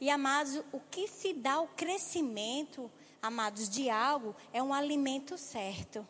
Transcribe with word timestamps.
E, 0.00 0.10
amados, 0.10 0.62
o 0.72 0.80
que 0.90 1.08
se 1.08 1.32
dá 1.32 1.60
o 1.60 1.68
crescimento, 1.68 2.90
amados, 3.22 3.68
de 3.68 3.88
algo 3.88 4.34
é 4.52 4.62
um 4.62 4.74
alimento 4.74 5.38
certo. 5.38 6.06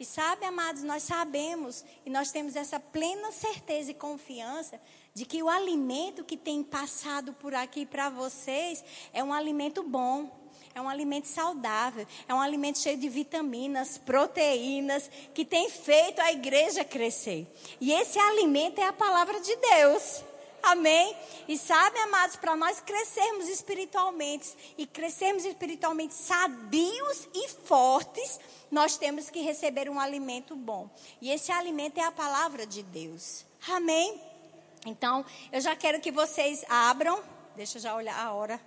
E 0.00 0.04
sabe, 0.04 0.46
amados, 0.46 0.82
nós 0.82 1.02
sabemos 1.02 1.84
e 2.06 2.10
nós 2.10 2.32
temos 2.32 2.56
essa 2.56 2.80
plena 2.80 3.30
certeza 3.32 3.90
e 3.90 3.94
confiança 3.94 4.80
de 5.12 5.26
que 5.26 5.42
o 5.42 5.48
alimento 5.48 6.24
que 6.24 6.38
tem 6.38 6.62
passado 6.62 7.34
por 7.34 7.54
aqui 7.54 7.84
para 7.84 8.08
vocês 8.08 8.82
é 9.12 9.22
um 9.22 9.32
alimento 9.32 9.82
bom. 9.82 10.38
É 10.72 10.80
um 10.80 10.88
alimento 10.88 11.26
saudável, 11.26 12.06
é 12.28 12.34
um 12.34 12.40
alimento 12.40 12.78
cheio 12.78 12.96
de 12.96 13.08
vitaminas, 13.08 13.98
proteínas, 13.98 15.10
que 15.34 15.44
tem 15.44 15.68
feito 15.68 16.20
a 16.20 16.30
igreja 16.30 16.84
crescer. 16.84 17.46
E 17.80 17.92
esse 17.92 18.18
alimento 18.18 18.80
é 18.80 18.84
a 18.84 18.92
palavra 18.92 19.40
de 19.40 19.54
Deus. 19.56 20.22
Amém? 20.62 21.16
E 21.48 21.56
sabe, 21.56 21.98
amados, 21.98 22.36
para 22.36 22.54
nós 22.54 22.80
crescermos 22.80 23.48
espiritualmente 23.48 24.54
e 24.76 24.86
crescermos 24.86 25.44
espiritualmente 25.44 26.14
sadios 26.14 27.28
e 27.34 27.48
fortes, 27.48 28.38
nós 28.70 28.96
temos 28.96 29.30
que 29.30 29.40
receber 29.40 29.88
um 29.88 29.98
alimento 29.98 30.54
bom. 30.54 30.88
E 31.20 31.30
esse 31.30 31.50
alimento 31.50 31.98
é 31.98 32.04
a 32.04 32.12
palavra 32.12 32.66
de 32.66 32.82
Deus. 32.82 33.44
Amém? 33.68 34.20
Então, 34.86 35.24
eu 35.52 35.60
já 35.60 35.76
quero 35.76 36.00
que 36.00 36.10
vocês 36.10 36.64
abram. 36.68 37.22
Deixa 37.56 37.78
eu 37.78 37.82
já 37.82 37.94
olhar 37.94 38.18
a 38.18 38.32
hora. 38.32 38.60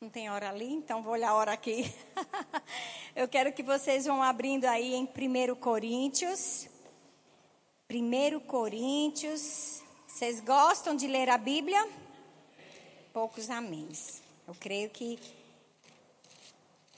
Não 0.00 0.10
tem 0.10 0.30
hora 0.30 0.50
ali, 0.50 0.72
então 0.72 1.02
vou 1.02 1.14
olhar 1.14 1.30
a 1.30 1.34
hora 1.34 1.52
aqui. 1.52 1.92
eu 3.16 3.26
quero 3.26 3.52
que 3.52 3.62
vocês 3.62 4.04
vão 4.04 4.22
abrindo 4.22 4.66
aí 4.66 4.94
em 4.94 5.04
1 5.04 5.54
Coríntios. 5.56 6.68
1 7.90 8.40
Coríntios. 8.40 9.82
Vocês 10.16 10.40
gostam 10.40 10.96
de 10.96 11.06
ler 11.06 11.28
a 11.28 11.36
Bíblia? 11.36 11.86
Poucos 13.12 13.50
améns. 13.50 14.22
Eu 14.48 14.54
creio 14.54 14.88
que 14.88 15.18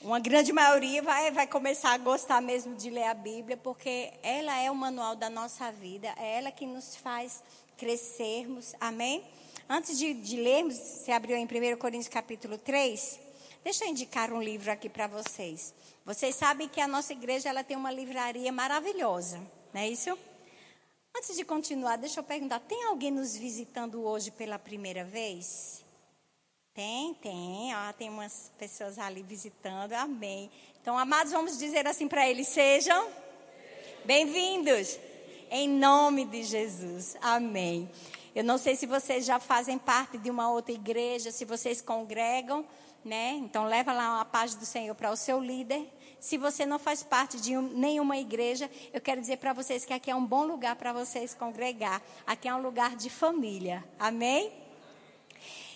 uma 0.01 0.21
grande 0.21 0.53
maioria 0.53 1.03
vai, 1.03 1.29
vai 1.29 1.45
começar 1.45 1.91
a 1.91 1.97
gostar 1.97 2.39
mesmo 2.39 2.77
de 2.77 2.89
ler 2.89 3.03
a 3.03 3.13
Bíblia, 3.13 3.57
porque 3.57 4.13
ela 4.23 4.57
é 4.57 4.71
o 4.71 4.75
manual 4.75 5.17
da 5.17 5.29
nossa 5.29 5.69
vida, 5.69 6.07
é 6.15 6.37
ela 6.37 6.49
que 6.49 6.65
nos 6.65 6.95
faz 6.95 7.43
crescermos. 7.77 8.73
Amém? 8.79 9.21
Antes 9.67 9.99
de, 9.99 10.13
de 10.13 10.37
lermos, 10.37 10.75
você 10.77 11.11
abriu 11.11 11.35
em 11.35 11.43
1 11.43 11.75
Coríntios 11.75 12.07
capítulo 12.07 12.57
3, 12.57 13.19
deixa 13.65 13.83
eu 13.83 13.89
indicar 13.89 14.31
um 14.31 14.41
livro 14.41 14.71
aqui 14.71 14.87
para 14.87 15.07
vocês. 15.07 15.73
Vocês 16.05 16.37
sabem 16.37 16.69
que 16.69 16.79
a 16.79 16.87
nossa 16.87 17.11
igreja 17.11 17.49
ela 17.49 17.65
tem 17.65 17.75
uma 17.75 17.91
livraria 17.91 18.49
maravilhosa, 18.53 19.41
não 19.73 19.81
é 19.81 19.89
isso? 19.89 20.17
Antes 21.15 21.35
de 21.35 21.43
continuar, 21.43 21.97
deixa 21.97 22.19
eu 22.19 22.23
perguntar: 22.23 22.59
tem 22.59 22.85
alguém 22.85 23.11
nos 23.11 23.35
visitando 23.35 24.03
hoje 24.03 24.31
pela 24.31 24.57
primeira 24.57 25.03
vez? 25.03 25.83
Tem, 26.73 27.13
tem. 27.15 27.75
Ó, 27.75 27.93
tem 27.93 28.09
umas 28.09 28.51
pessoas 28.57 28.97
ali 28.97 29.21
visitando. 29.21 29.93
Amém. 29.93 30.49
Então, 30.81 30.97
amados, 30.97 31.33
vamos 31.33 31.57
dizer 31.57 31.87
assim 31.87 32.07
para 32.07 32.27
eles: 32.29 32.47
sejam 32.47 33.09
bem-vindos. 34.05 34.97
Em 35.51 35.67
nome 35.67 36.25
de 36.25 36.43
Jesus. 36.43 37.17
Amém. 37.21 37.89
Eu 38.35 38.43
não 38.43 38.57
sei 38.57 38.75
se 38.75 38.85
vocês 38.85 39.25
já 39.25 39.39
fazem 39.39 39.77
parte 39.77 40.17
de 40.17 40.29
uma 40.29 40.51
outra 40.51 40.71
igreja, 40.71 41.31
se 41.31 41.43
vocês 41.43 41.81
congregam, 41.81 42.65
né? 43.03 43.31
Então 43.31 43.65
leva 43.65 43.91
lá 43.91 44.21
a 44.21 44.25
paz 44.25 44.53
do 44.53 44.65
Senhor 44.65 44.93
para 44.95 45.11
o 45.11 45.17
seu 45.17 45.39
líder. 45.41 45.85
Se 46.19 46.37
você 46.37 46.65
não 46.65 46.77
faz 46.77 47.01
parte 47.01 47.39
de 47.39 47.57
um, 47.57 47.61
nenhuma 47.61 48.17
igreja, 48.17 48.69
eu 48.93 48.99
quero 48.99 49.21
dizer 49.21 49.37
para 49.37 49.53
vocês 49.53 49.85
que 49.85 49.93
aqui 49.93 50.11
é 50.11 50.15
um 50.15 50.25
bom 50.25 50.45
lugar 50.45 50.75
para 50.75 50.91
vocês 50.91 51.33
congregar. 51.33 52.01
Aqui 52.27 52.47
é 52.47 52.53
um 52.53 52.61
lugar 52.61 52.95
de 52.95 53.09
família. 53.09 53.83
Amém? 53.97 54.51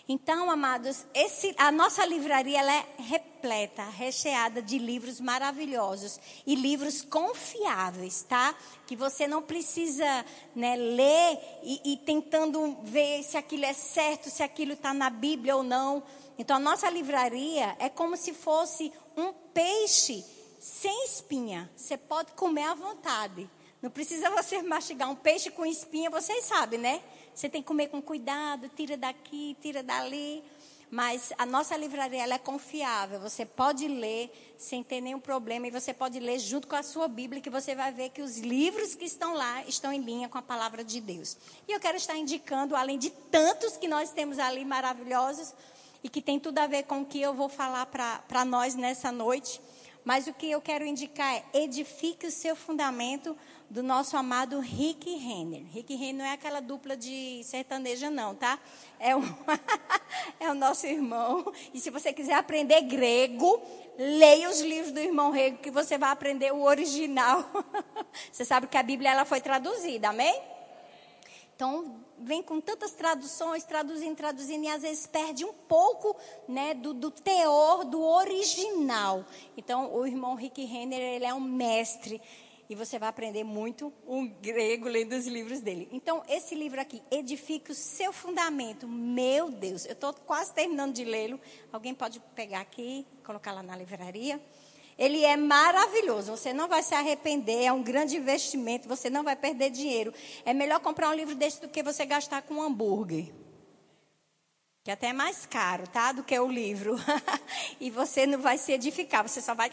Então, 0.08 0.52
amados, 0.52 1.05
esse, 1.13 1.55
a 1.58 1.72
nossa 1.72 2.05
livraria 2.05 2.59
ela 2.59 2.73
é 2.73 2.85
repleta, 2.97 3.83
recheada 3.85 4.61
de 4.61 4.77
livros 4.77 5.22
maravilhosos 5.22 6.19
e 6.45 6.55
livros 6.55 7.02
confiáveis, 7.03 8.22
tá? 8.23 8.53
Que 8.85 8.97
você 8.97 9.28
não 9.28 9.41
precisa 9.41 10.25
né, 10.53 10.75
ler 10.75 11.40
e, 11.63 11.94
e 11.94 11.97
tentando 11.97 12.79
ver 12.84 13.23
se 13.23 13.38
aquilo 13.38 13.63
é 13.63 13.72
certo, 13.72 14.29
se 14.29 14.44
aquilo 14.44 14.73
está 14.73 14.94
na 14.94 15.09
Bíblia 15.09 15.56
ou 15.56 15.63
não. 15.63 16.03
Então, 16.38 16.57
a 16.57 16.59
nossa 16.59 16.90
livraria 16.90 17.73
é 17.79 17.88
como 17.88 18.17
se 18.17 18.34
fosse 18.34 18.91
um 19.16 19.31
peixe 19.53 20.25
sem 20.63 21.03
espinha. 21.03 21.69
Você 21.75 21.97
pode 21.97 22.31
comer 22.31 22.63
à 22.63 22.74
vontade. 22.74 23.50
Não 23.81 23.91
precisa 23.91 24.29
você 24.29 24.62
mastigar 24.63 25.12
um 25.12 25.16
peixe 25.16 25.51
com 25.51 25.66
espinha, 25.66 26.09
vocês 26.09 26.46
sabem, 26.46 26.79
né? 26.79 27.03
Você 27.35 27.50
tem 27.50 27.62
que 27.62 27.68
comer 27.68 27.90
com 27.90 28.01
cuidado, 28.01 28.69
tira 28.69 28.96
daqui, 28.96 29.57
tira 29.62 29.84
dali. 29.84 30.41
Mas 30.90 31.34
a 31.38 31.46
nossa 31.46 31.75
livraria 31.75 32.23
ela 32.23 32.35
é 32.35 32.38
confiável. 32.38 33.19
Você 33.19 33.46
pode 33.46 33.90
ler 33.90 34.31
sem 34.57 34.81
ter 34.81 35.02
nenhum 35.02 35.19
problema 35.19 35.68
e 35.68 35.72
você 35.72 35.94
pode 35.94 36.18
ler 36.18 36.40
junto 36.40 36.66
com 36.66 36.78
a 36.78 36.84
sua 36.84 37.09
Bíblia 37.09 37.41
que 37.41 37.50
você 37.50 37.75
vai 37.75 37.91
ver 37.91 38.12
que 38.12 38.22
os 38.22 38.38
livros 38.38 38.96
que 38.96 39.03
estão 39.03 39.34
lá 39.34 39.66
estão 39.66 39.91
em 39.91 40.00
linha 40.00 40.29
com 40.29 40.38
a 40.38 40.41
palavra 40.41 40.81
de 40.81 41.02
Deus. 41.02 41.35
E 41.68 41.73
eu 41.73 41.79
quero 41.79 41.97
estar 41.97 42.16
indicando, 42.16 42.73
além 42.73 42.97
de 42.97 43.09
tantos 43.09 43.75
que 43.75 43.88
nós 43.88 44.12
temos 44.12 44.40
ali 44.40 44.63
maravilhosos 44.63 45.53
e 46.02 46.07
que 46.07 46.22
tem 46.22 46.40
tudo 46.40 46.59
a 46.59 46.68
ver 46.68 46.84
com 46.84 47.02
o 47.02 47.06
que 47.06 47.19
eu 47.19 47.34
vou 47.34 47.50
falar 47.50 47.85
para 47.88 48.46
nós 48.46 48.75
nessa 48.75 49.12
noite. 49.12 49.59
Mas 50.03 50.28
o 50.28 50.34
que 50.34 50.52
eu 50.52 50.62
quero 50.62 50.86
indicar 50.86 51.34
é 51.34 51.64
edifique 51.64 52.28
o 52.28 52.31
seu 52.31 52.56
fundamento 52.56 53.38
do 53.69 53.81
nosso 53.81 54.18
amado 54.18 54.59
Rick 54.59 55.09
Renner. 55.16 55.64
Rick 55.72 55.96
Renner 55.96 56.16
não 56.16 56.25
é 56.25 56.34
aquela 56.34 56.59
dupla 56.59 56.96
de 56.96 57.41
sertaneja, 57.44 58.09
não, 58.09 58.36
tá? 58.36 58.59
É, 59.00 59.16
um 59.16 59.24
é 60.40 60.52
o 60.52 60.53
nosso 60.53 60.86
irmão. 60.86 61.52
E 61.74 61.80
se 61.80 61.90
você 61.90 62.12
quiser 62.12 62.36
aprender 62.36 62.81
grego, 62.81 63.62
leia 63.97 64.50
os 64.50 64.59
livros 64.59 64.91
do 64.91 65.00
irmão 65.00 65.31
Rego, 65.31 65.58
que 65.58 65.72
você 65.72 65.97
vai 65.97 66.12
aprender 66.12 66.53
o 66.53 66.64
original. 66.64 67.50
você 68.31 68.44
sabe 68.44 68.68
que 68.68 68.78
a 68.78 68.84
Bíblia 68.84 69.12
ela 69.12 69.25
foi 69.25 69.41
traduzida, 69.41 70.09
amém? 70.09 70.40
Então, 71.56 72.03
vem 72.23 72.41
com 72.41 72.59
tantas 72.59 72.94
traduções, 72.94 73.63
traduzindo, 73.63 74.16
traduzindo, 74.16 74.66
e 74.66 74.69
às 74.69 74.81
vezes 74.81 75.06
perde 75.06 75.45
um 75.45 75.53
pouco 75.53 76.16
né, 76.47 76.73
do, 76.73 76.94
do 76.94 77.11
teor, 77.11 77.85
do 77.85 78.01
original. 78.01 79.25
Então, 79.56 79.94
o 79.94 80.06
irmão 80.06 80.35
Rick 80.35 80.63
Renner, 80.63 81.00
ele 81.00 81.25
é 81.25 81.34
um 81.34 81.39
mestre 81.39 82.22
e 82.69 82.75
você 82.75 82.97
vai 82.97 83.09
aprender 83.09 83.44
muito 83.44 83.94
um 84.07 84.28
grego 84.28 84.88
lendo 84.88 85.13
os 85.13 85.28
livros 85.28 85.59
dele. 85.59 85.88
Então, 85.91 86.23
esse 86.28 86.56
livro 86.56 86.79
aqui, 86.79 87.01
Edifique 87.11 87.72
o 87.72 87.75
Seu 87.75 88.13
Fundamento. 88.13 88.88
Meu 88.88 89.51
Deus, 89.51 89.85
eu 89.85 89.94
estou 89.94 90.13
quase 90.13 90.53
terminando 90.53 90.94
de 90.94 91.03
lê-lo. 91.03 91.40
Alguém 91.72 91.94
pode 91.94 92.19
pegar 92.34 92.61
aqui, 92.61 93.05
colocar 93.23 93.51
lá 93.51 93.61
na 93.61 93.75
livraria. 93.75 94.41
Ele 94.97 95.23
é 95.23 95.35
maravilhoso, 95.35 96.35
você 96.35 96.53
não 96.53 96.67
vai 96.67 96.83
se 96.83 96.93
arrepender, 96.93 97.65
é 97.65 97.71
um 97.71 97.81
grande 97.81 98.17
investimento, 98.17 98.87
você 98.87 99.09
não 99.09 99.23
vai 99.23 99.35
perder 99.35 99.69
dinheiro. 99.69 100.13
É 100.45 100.53
melhor 100.53 100.79
comprar 100.79 101.09
um 101.09 101.13
livro 101.13 101.35
desse 101.35 101.61
do 101.61 101.67
que 101.67 101.81
você 101.81 102.05
gastar 102.05 102.41
com 102.43 102.55
um 102.55 102.61
hambúrguer. 102.61 103.31
Que 104.83 104.91
até 104.91 105.07
é 105.07 105.13
mais 105.13 105.45
caro, 105.45 105.87
tá? 105.87 106.11
Do 106.11 106.23
que 106.23 106.37
o 106.37 106.47
livro. 106.47 106.95
e 107.79 107.89
você 107.89 108.25
não 108.25 108.39
vai 108.39 108.57
se 108.57 108.71
edificar, 108.73 109.27
você 109.27 109.41
só 109.41 109.55
vai 109.55 109.71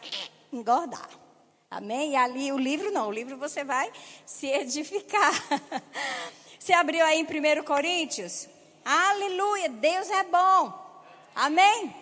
engordar. 0.53 1.09
Amém? 1.71 2.13
E 2.13 2.17
ali 2.17 2.53
o 2.53 2.59
livro 2.59 2.91
não, 2.91 3.09
o 3.09 3.13
livro 3.13 3.37
você 3.37 3.63
vai 3.63 3.93
se 4.27 4.47
edificar. 4.47 5.33
Você 6.61 6.75
abriu 6.75 7.03
aí 7.07 7.19
em 7.19 7.25
1 7.25 7.65
Coríntios? 7.65 8.47
Aleluia, 8.85 9.71
Deus 9.71 10.11
é 10.11 10.23
bom. 10.25 10.71
Amém? 11.35 11.95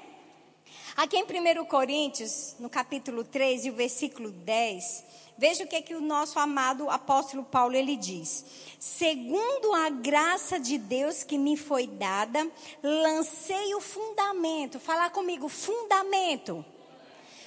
Aqui 0.98 1.16
em 1.16 1.22
1 1.22 1.64
Coríntios, 1.66 2.56
no 2.58 2.68
capítulo 2.68 3.22
3 3.22 3.66
e 3.66 3.70
o 3.70 3.72
versículo 3.72 4.32
10, 4.32 5.04
veja 5.38 5.62
o 5.62 5.66
que, 5.68 5.76
é 5.76 5.80
que 5.80 5.94
o 5.94 6.00
nosso 6.00 6.40
amado 6.40 6.90
apóstolo 6.90 7.44
Paulo 7.44 7.76
ele 7.76 7.96
diz. 7.96 8.44
Segundo 8.80 9.74
a 9.74 9.90
graça 9.90 10.58
de 10.58 10.76
Deus 10.76 11.22
que 11.22 11.38
me 11.38 11.56
foi 11.56 11.86
dada, 11.86 12.50
lancei 12.82 13.76
o 13.76 13.80
fundamento. 13.80 14.80
Fala 14.80 15.08
comigo, 15.08 15.48
fundamento. 15.48 16.64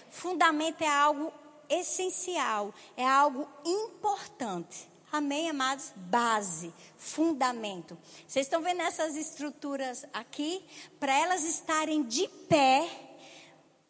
Fundamento 0.09 0.81
é 0.81 0.87
algo 0.87 1.33
essencial, 1.67 2.73
é 2.95 3.05
algo 3.05 3.45
importante. 3.65 4.87
Amém, 5.11 5.49
amados? 5.49 5.91
Base, 5.93 6.73
fundamento. 6.97 7.97
Vocês 8.25 8.45
estão 8.45 8.61
vendo 8.61 8.79
essas 8.79 9.17
estruturas 9.17 10.05
aqui? 10.13 10.63
Para 11.01 11.13
elas 11.19 11.43
estarem 11.43 12.01
de 12.03 12.29
pé, 12.47 13.10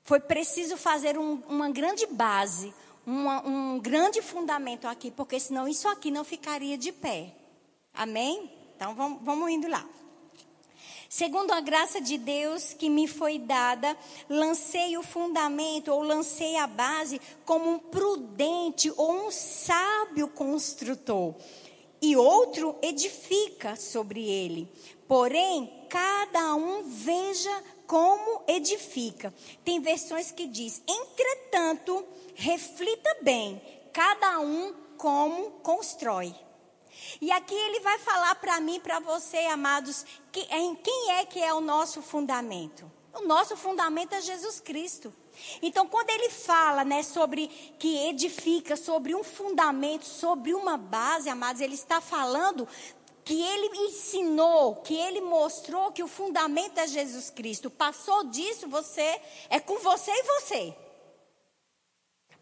foi 0.03 0.19
preciso 0.19 0.77
fazer 0.77 1.18
um, 1.18 1.42
uma 1.48 1.69
grande 1.69 2.06
base, 2.07 2.74
uma, 3.06 3.45
um 3.48 3.80
grande 3.80 4.21
fundamento 4.21 4.88
aqui, 4.88 5.12
porque 5.12 5.39
senão 5.39 5.68
isso 5.68 5.88
aqui 5.88 6.12
não 6.12 6.24
ficaria 6.24 6.77
de 6.77 6.92
pé. 6.92 7.36
Amém? 7.94 8.51
Então 8.75 8.95
vamos, 8.95 9.21
vamos 9.24 9.50
indo 9.50 9.68
lá. 9.68 9.86
Segundo 11.13 11.51
a 11.51 11.59
graça 11.59 12.00
de 12.00 12.18
Deus 12.18 12.74
que 12.74 12.89
me 12.89 13.06
foi 13.06 13.38
dada, 13.38 13.98
lancei 14.30 14.98
o 14.98 15.03
fundamento 15.03 15.89
ou 15.89 16.01
lancei 16.01 16.56
a 16.56 16.65
base 16.65 17.19
como 17.44 17.69
um 17.69 17.80
prudente 17.80 18.89
ou 18.95 19.27
um 19.27 19.30
sábio 19.30 20.30
construtor. 20.30 21.36
E 22.01 22.15
outro 22.15 22.77
edifica 22.81 23.75
sobre 23.75 24.25
ele. 24.25 24.71
Porém, 25.06 25.86
cada 25.89 26.56
um 26.56 26.81
veja 26.83 27.63
como 27.92 28.42
edifica. 28.48 29.34
Tem 29.66 29.82
versões 29.82 30.32
que 30.32 30.48
diz: 30.48 30.82
"Entretanto, 30.88 32.06
reflita 32.36 33.18
bem, 33.22 33.62
cada 33.92 34.40
um 34.40 34.74
como 34.98 35.52
constrói". 35.60 36.34
E 37.20 37.30
aqui 37.34 37.54
ele 37.54 37.82
vai 37.82 38.00
falar 38.00 38.36
para 38.36 38.62
mim, 38.62 38.80
para 38.80 39.02
você, 39.02 39.40
amados, 39.40 40.06
que, 40.32 40.40
em 40.40 40.74
quem 40.76 41.12
é 41.12 41.26
que 41.26 41.42
é 41.42 41.54
o 41.54 41.60
nosso 41.60 42.02
fundamento? 42.02 42.90
O 43.14 43.28
nosso 43.28 43.58
fundamento 43.58 44.14
é 44.14 44.22
Jesus 44.22 44.62
Cristo. 44.62 45.14
Então, 45.62 45.86
quando 45.86 46.10
ele 46.12 46.30
fala, 46.30 46.86
né, 46.86 47.04
sobre 47.04 47.48
que 47.78 48.08
edifica 48.08 48.78
sobre 48.78 49.14
um 49.14 49.24
fundamento, 49.24 50.06
sobre 50.06 50.54
uma 50.54 50.78
base, 50.78 51.30
amados, 51.30 51.62
ele 51.62 51.76
está 51.76 52.00
falando 52.00 52.66
que 53.24 53.42
ele 53.42 53.68
ensinou, 53.88 54.76
que 54.78 54.96
ele 54.96 55.22
mostrou 55.22 55.92
que 55.92 56.04
o 56.04 56.08
fundamento 56.08 56.78
é 56.78 56.88
Jesus 56.88 57.30
Cristo. 57.30 57.70
Passou 57.70 58.26
disso, 58.26 58.68
você 58.68 59.22
é 59.50 59.60
com 59.60 59.78
você 59.80 60.12
e 60.12 60.24
você. 60.24 60.76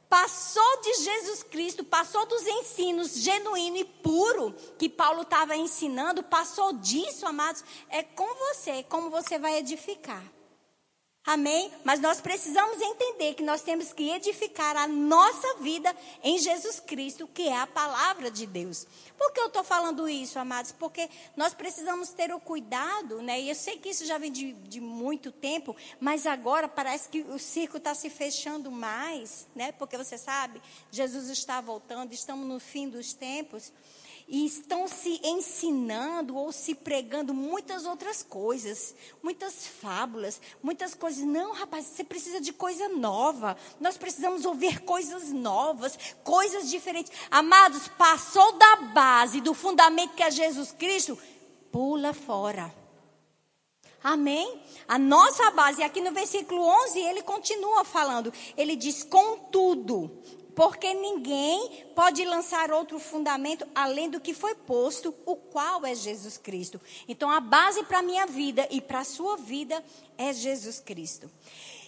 Passou 0.09 0.81
de 0.81 1.03
Jesus 1.03 1.43
Cristo, 1.43 1.83
passou 1.83 2.25
dos 2.25 2.41
ensinos 2.47 3.13
genuíno 3.17 3.77
e 3.77 3.85
puro 3.85 4.55
que 4.79 4.89
Paulo 4.89 5.21
estava 5.21 5.55
ensinando, 5.55 6.23
passou 6.23 6.73
disso, 6.73 7.27
amados, 7.27 7.63
é 7.89 8.01
com 8.01 8.27
você, 8.35 8.81
como 8.83 9.11
você 9.11 9.37
vai 9.37 9.57
edificar. 9.57 10.23
Amém? 11.29 11.71
Mas 11.83 11.99
nós 11.99 12.19
precisamos 12.19 12.81
entender 12.81 13.35
que 13.35 13.43
nós 13.43 13.61
temos 13.61 13.93
que 13.93 14.09
edificar 14.09 14.75
a 14.75 14.87
nossa 14.87 15.57
vida 15.59 15.95
em 16.23 16.39
Jesus 16.39 16.79
Cristo, 16.79 17.29
que 17.31 17.47
é 17.47 17.55
a 17.55 17.67
palavra 17.67 18.31
de 18.31 18.47
Deus. 18.47 18.87
Por 19.15 19.31
que 19.31 19.39
eu 19.39 19.45
estou 19.45 19.63
falando 19.63 20.09
isso, 20.09 20.39
amados? 20.39 20.71
Porque 20.71 21.07
nós 21.37 21.53
precisamos 21.53 22.09
ter 22.09 22.33
o 22.33 22.39
cuidado, 22.39 23.21
né? 23.21 23.39
E 23.39 23.49
eu 23.49 23.53
sei 23.53 23.77
que 23.77 23.89
isso 23.89 24.07
já 24.07 24.17
vem 24.17 24.31
de, 24.31 24.53
de 24.53 24.81
muito 24.81 25.31
tempo, 25.31 25.75
mas 25.99 26.25
agora 26.25 26.67
parece 26.67 27.09
que 27.09 27.21
o 27.21 27.37
circo 27.37 27.77
está 27.77 27.93
se 27.93 28.09
fechando 28.09 28.71
mais, 28.71 29.45
né? 29.53 29.71
Porque 29.73 29.95
você 29.95 30.17
sabe, 30.17 30.59
Jesus 30.89 31.29
está 31.29 31.61
voltando, 31.61 32.11
estamos 32.11 32.47
no 32.47 32.59
fim 32.59 32.89
dos 32.89 33.13
tempos 33.13 33.71
e 34.29 34.45
estão 34.45 34.87
se 34.87 35.19
ensinando 35.23 36.37
ou 36.37 36.51
se 36.51 36.75
pregando 36.75 37.33
muitas 37.33 37.85
outras 37.85 38.21
coisas, 38.21 38.93
muitas 39.23 39.65
fábulas, 39.65 40.39
muitas 40.61 40.93
coisas. 40.93 41.23
Não, 41.23 41.51
rapaz, 41.51 41.85
você 41.85 42.03
precisa 42.03 42.39
de 42.39 42.53
coisa 42.53 42.87
nova. 42.89 43.57
Nós 43.79 43.97
precisamos 43.97 44.45
ouvir 44.45 44.81
coisas 44.81 45.29
novas, 45.31 45.97
coisas 46.23 46.69
diferentes. 46.69 47.11
Amados, 47.31 47.87
passou 47.87 48.51
da 48.53 48.75
base, 48.93 49.41
do 49.41 49.55
fundamento 49.55 50.13
que 50.13 50.21
é 50.21 50.29
Jesus 50.29 50.71
Cristo, 50.71 51.17
pula 51.71 52.13
fora. 52.13 52.73
Amém? 54.03 54.61
A 54.87 54.97
nossa 54.97 55.49
base, 55.51 55.83
aqui 55.83 56.01
no 56.01 56.11
versículo 56.11 56.61
11, 56.61 56.99
ele 56.99 57.21
continua 57.23 57.83
falando. 57.83 58.31
Ele 58.55 58.75
diz: 58.75 59.03
Contudo, 59.03 60.21
porque 60.59 60.93
ninguém 60.93 61.85
pode 61.95 62.25
lançar 62.25 62.69
outro 62.69 62.99
fundamento 62.99 63.65
além 63.73 64.09
do 64.09 64.19
que 64.19 64.33
foi 64.33 64.53
posto, 64.53 65.15
o 65.25 65.33
qual 65.33 65.85
é 65.85 65.95
Jesus 65.95 66.37
Cristo. 66.37 66.81
Então, 67.07 67.29
a 67.29 67.39
base 67.39 67.81
para 67.83 67.99
a 67.99 68.01
minha 68.01 68.27
vida 68.27 68.67
e 68.69 68.81
para 68.81 68.99
a 68.99 69.05
sua 69.05 69.37
vida 69.37 69.81
é 70.17 70.33
Jesus 70.33 70.81
Cristo. 70.81 71.31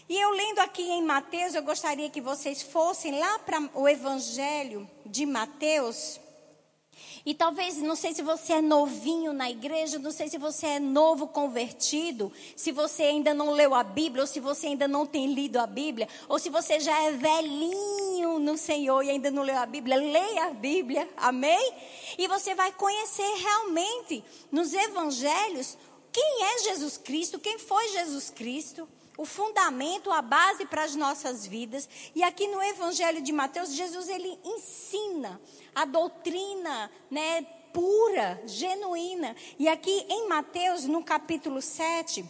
E 0.07 0.17
eu 0.17 0.29
lendo 0.29 0.59
aqui 0.59 0.83
em 0.83 1.03
Mateus, 1.03 1.53
eu 1.53 1.63
gostaria 1.63 2.09
que 2.09 2.21
vocês 2.21 2.61
fossem 2.61 3.19
lá 3.19 3.39
para 3.39 3.61
o 3.73 3.89
Evangelho 3.89 4.89
de 5.05 5.25
Mateus. 5.25 6.17
E 7.25 7.33
talvez, 7.33 7.77
não 7.77 7.95
sei 7.95 8.13
se 8.13 8.21
você 8.21 8.53
é 8.53 8.61
novinho 8.61 9.31
na 9.31 9.49
igreja, 9.49 9.99
não 9.99 10.11
sei 10.11 10.27
se 10.27 10.37
você 10.37 10.65
é 10.65 10.79
novo 10.79 11.27
convertido, 11.27 12.31
se 12.55 12.71
você 12.71 13.03
ainda 13.03 13.33
não 13.33 13.51
leu 13.51 13.75
a 13.75 13.83
Bíblia, 13.83 14.23
ou 14.23 14.27
se 14.27 14.39
você 14.39 14.67
ainda 14.67 14.87
não 14.87 15.05
tem 15.05 15.33
lido 15.33 15.57
a 15.57 15.67
Bíblia, 15.67 16.07
ou 16.27 16.39
se 16.39 16.49
você 16.49 16.79
já 16.79 16.99
é 17.03 17.11
velhinho 17.11 18.39
no 18.39 18.57
Senhor 18.57 19.03
e 19.03 19.11
ainda 19.11 19.29
não 19.29 19.43
leu 19.43 19.57
a 19.57 19.65
Bíblia, 19.65 19.97
leia 19.97 20.45
a 20.45 20.49
Bíblia, 20.51 21.07
amém? 21.17 21.73
E 22.17 22.27
você 22.27 22.55
vai 22.55 22.71
conhecer 22.71 23.29
realmente 23.37 24.23
nos 24.51 24.73
evangelhos 24.73 25.77
quem 26.11 26.43
é 26.43 26.59
Jesus 26.63 26.97
Cristo, 26.97 27.39
quem 27.39 27.59
foi 27.59 27.87
Jesus 27.89 28.29
Cristo 28.31 28.87
o 29.17 29.25
fundamento, 29.25 30.11
a 30.11 30.21
base 30.21 30.65
para 30.65 30.83
as 30.83 30.95
nossas 30.95 31.45
vidas. 31.45 31.87
E 32.15 32.23
aqui 32.23 32.47
no 32.47 32.61
Evangelho 32.61 33.21
de 33.21 33.31
Mateus, 33.31 33.73
Jesus 33.73 34.07
ele 34.09 34.39
ensina 34.43 35.39
a 35.75 35.85
doutrina, 35.85 36.91
né, 37.09 37.41
pura, 37.73 38.41
genuína. 38.45 39.35
E 39.57 39.67
aqui 39.67 40.05
em 40.09 40.27
Mateus, 40.27 40.85
no 40.85 41.03
capítulo 41.03 41.61
7, 41.61 42.25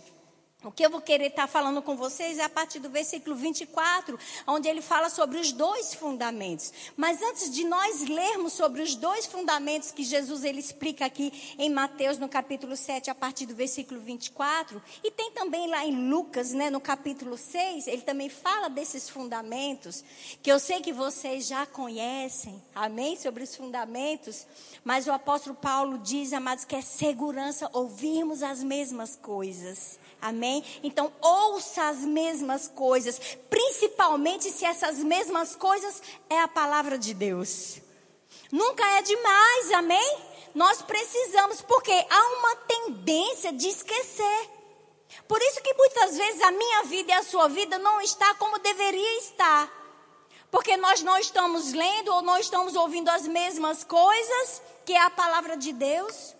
o 0.63 0.72
que 0.72 0.86
eu 0.86 0.92
vou 0.92 1.02
querer 1.02 1.28
estar 1.28 1.48
falando 1.48 1.81
com 1.81 1.98
vocês 1.98 2.38
é 2.38 2.44
a 2.44 2.50
partir 2.50 2.78
do 2.78 2.90
versículo 2.90 3.36
24, 3.36 4.18
onde 4.46 4.68
ele 4.68 4.81
fala 4.81 5.10
sobre 5.10 5.40
os 5.40 5.52
dois 5.52 5.96
fundamentos. 5.96 6.72
Mas 6.96 7.19
antes 7.19 7.50
de 7.50 7.63
nós 7.63 8.08
lermos 8.08 8.54
sobre 8.54 8.84
os 8.84 8.94
dois 8.94 9.25
fundamentos 9.25 9.92
que 9.92 10.04
Jesus 10.04 10.44
ele 10.44 10.60
explica 10.60 11.06
aqui 11.06 11.56
em 11.58 11.68
Mateus 11.68 12.19
no 12.19 12.30
capítulo 12.30 12.78
7, 12.78 13.10
a 13.10 13.16
partir 13.16 13.48
do 13.48 13.56
versículo 13.56 14.00
24, 14.00 14.80
e 15.04 15.10
tem 15.10 15.31
também 15.31 15.68
lá 15.68 15.84
em 15.84 16.10
Lucas, 16.10 16.52
né, 16.52 16.69
no 16.69 16.80
capítulo 16.80 17.38
6, 17.38 17.88
ele 17.88 18.04
também 18.04 18.30
fala 18.30 18.69
desses 18.69 19.10
fundamentos, 19.10 20.04
que 20.44 20.52
eu 20.52 20.60
sei 20.60 20.80
que 20.80 20.94
vocês 20.94 21.48
já 21.48 21.66
conhecem, 21.66 22.62
amém, 22.75 23.18
sobre 23.18 23.44
os 23.44 23.56
fundamentos, 23.56 24.46
mas 24.84 25.08
o 25.08 25.12
apóstolo 25.12 25.56
Paulo 25.56 25.98
diz, 25.98 26.34
amados, 26.34 26.66
que 26.66 26.75
é 26.75 26.81
segurança 26.81 27.68
ouvirmos 27.74 28.44
as 28.44 28.63
mesmas 28.63 29.16
coisas. 29.16 30.00
Amém? 30.21 30.63
Então, 30.83 31.12
ouça 31.19 31.89
as 31.89 31.97
mesmas 31.97 32.68
coisas, 32.68 33.19
principalmente 33.50 34.51
se 34.51 34.63
essas 34.63 35.00
mesmas 35.00 35.56
coisas 35.56 36.01
é 36.29 36.39
a 36.39 36.47
palavra 36.47 36.97
de 36.97 37.12
Deus. 37.12 37.81
Nunca 38.51 38.85
é 38.97 39.01
demais, 39.01 39.71
amém? 39.71 40.18
Nós 40.53 40.81
precisamos, 40.83 41.62
porque 41.62 41.91
há 41.91 42.27
uma 42.38 42.56
tendência 42.68 43.51
de 43.51 43.68
esquecer. 43.68 44.50
Por 45.27 45.41
isso 45.41 45.62
que 45.62 45.73
muitas 45.73 46.15
vezes 46.15 46.41
a 46.41 46.51
minha 46.51 46.83
vida 46.83 47.12
e 47.12 47.15
a 47.15 47.24
sua 47.24 47.47
vida 47.47 47.79
não 47.79 48.00
está 48.00 48.35
como 48.35 48.59
deveria 48.59 49.17
estar. 49.17 49.71
Porque 50.51 50.77
nós 50.77 51.01
não 51.01 51.17
estamos 51.17 51.74
lendo 51.74 52.13
ou 52.13 52.21
não 52.21 52.38
estamos 52.38 52.75
ouvindo 52.75 53.09
as 53.09 53.25
mesmas 53.25 53.83
coisas 53.83 54.62
que 54.85 54.94
é 54.94 55.01
a 55.01 55.09
palavra 55.09 55.56
de 55.57 55.71
Deus 55.71 56.35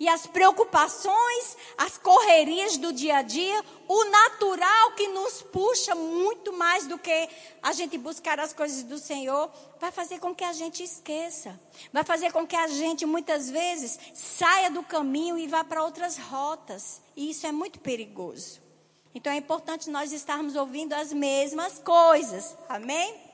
e 0.00 0.08
as 0.08 0.26
preocupações, 0.26 1.56
as 1.76 1.98
correrias 1.98 2.76
do 2.76 2.92
dia 2.92 3.16
a 3.16 3.22
dia, 3.22 3.64
o 3.88 4.04
natural 4.04 4.92
que 4.92 5.08
nos 5.08 5.42
puxa 5.42 5.94
muito 5.94 6.52
mais 6.52 6.86
do 6.86 6.98
que 6.98 7.28
a 7.62 7.72
gente 7.72 7.98
buscar 7.98 8.38
as 8.38 8.52
coisas 8.52 8.82
do 8.84 8.98
Senhor, 8.98 9.50
vai 9.80 9.90
fazer 9.90 10.20
com 10.20 10.34
que 10.34 10.44
a 10.44 10.52
gente 10.52 10.82
esqueça. 10.82 11.58
Vai 11.92 12.04
fazer 12.04 12.32
com 12.32 12.46
que 12.46 12.56
a 12.56 12.68
gente 12.68 13.04
muitas 13.04 13.50
vezes 13.50 13.98
saia 14.14 14.70
do 14.70 14.82
caminho 14.82 15.38
e 15.38 15.46
vá 15.46 15.64
para 15.64 15.82
outras 15.82 16.16
rotas. 16.16 17.00
E 17.16 17.30
isso 17.30 17.46
é 17.46 17.52
muito 17.52 17.80
perigoso. 17.80 18.60
Então 19.14 19.32
é 19.32 19.36
importante 19.36 19.90
nós 19.90 20.12
estarmos 20.12 20.54
ouvindo 20.54 20.92
as 20.92 21.12
mesmas 21.12 21.78
coisas. 21.80 22.56
Amém? 22.68 23.27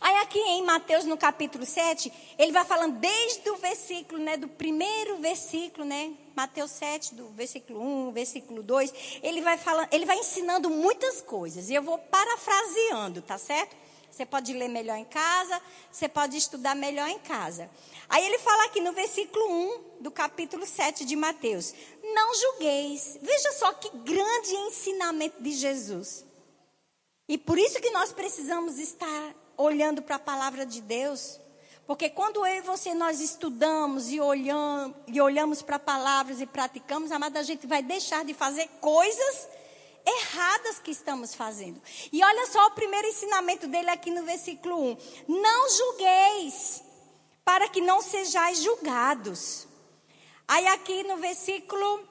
Aí 0.00 0.16
aqui 0.16 0.38
em 0.38 0.62
Mateus 0.62 1.04
no 1.04 1.18
capítulo 1.18 1.66
7, 1.66 2.10
ele 2.38 2.52
vai 2.52 2.64
falando 2.64 2.98
desde 2.98 3.50
o 3.50 3.56
versículo, 3.56 4.18
né, 4.18 4.38
do 4.38 4.48
primeiro 4.48 5.18
versículo, 5.18 5.84
né, 5.84 6.14
Mateus 6.34 6.70
7, 6.70 7.14
do 7.14 7.28
versículo 7.28 8.08
1, 8.08 8.12
versículo 8.12 8.62
2, 8.62 9.20
ele 9.22 9.42
vai 9.42 9.58
falando, 9.58 9.88
ele 9.92 10.06
vai 10.06 10.18
ensinando 10.18 10.70
muitas 10.70 11.20
coisas, 11.20 11.68
e 11.68 11.74
eu 11.74 11.82
vou 11.82 11.98
parafraseando, 11.98 13.20
tá 13.20 13.36
certo? 13.36 13.76
Você 14.10 14.24
pode 14.26 14.52
ler 14.54 14.68
melhor 14.68 14.96
em 14.96 15.04
casa, 15.04 15.60
você 15.92 16.08
pode 16.08 16.36
estudar 16.36 16.74
melhor 16.74 17.08
em 17.08 17.18
casa. 17.18 17.70
Aí 18.08 18.24
ele 18.24 18.38
fala 18.38 18.64
aqui 18.64 18.80
no 18.80 18.92
versículo 18.92 19.48
1 19.48 19.84
do 20.00 20.10
capítulo 20.10 20.66
7 20.66 21.04
de 21.04 21.14
Mateus: 21.14 21.72
Não 22.02 22.34
julgueis. 22.34 23.18
Veja 23.22 23.52
só 23.52 23.72
que 23.72 23.88
grande 23.98 24.52
ensinamento 24.52 25.40
de 25.40 25.52
Jesus. 25.52 26.24
E 27.28 27.38
por 27.38 27.56
isso 27.56 27.80
que 27.80 27.90
nós 27.90 28.12
precisamos 28.12 28.80
estar 28.80 29.34
olhando 29.60 30.02
para 30.02 30.16
a 30.16 30.18
palavra 30.18 30.64
de 30.64 30.80
Deus. 30.80 31.38
Porque 31.86 32.08
quando 32.08 32.46
eu 32.46 32.58
e 32.58 32.60
você 32.60 32.94
nós 32.94 33.20
estudamos 33.20 34.12
e 34.12 34.20
olhamos, 34.20 34.96
e 35.06 35.20
olhamos 35.20 35.60
para 35.60 35.78
palavras 35.78 36.40
e 36.40 36.46
praticamos, 36.46 37.10
amada, 37.10 37.40
a 37.40 37.42
gente 37.42 37.66
vai 37.66 37.82
deixar 37.82 38.24
de 38.24 38.32
fazer 38.32 38.68
coisas 38.80 39.48
erradas 40.06 40.78
que 40.78 40.90
estamos 40.90 41.34
fazendo. 41.34 41.80
E 42.12 42.22
olha 42.22 42.46
só 42.46 42.66
o 42.68 42.70
primeiro 42.72 43.08
ensinamento 43.08 43.66
dele 43.66 43.90
aqui 43.90 44.10
no 44.10 44.24
versículo 44.24 44.92
1. 44.92 44.96
Não 45.28 45.70
julgueis, 45.70 46.82
para 47.44 47.68
que 47.68 47.80
não 47.80 48.00
sejais 48.00 48.62
julgados. 48.62 49.66
Aí 50.46 50.66
aqui 50.68 51.02
no 51.02 51.16
versículo 51.16 52.08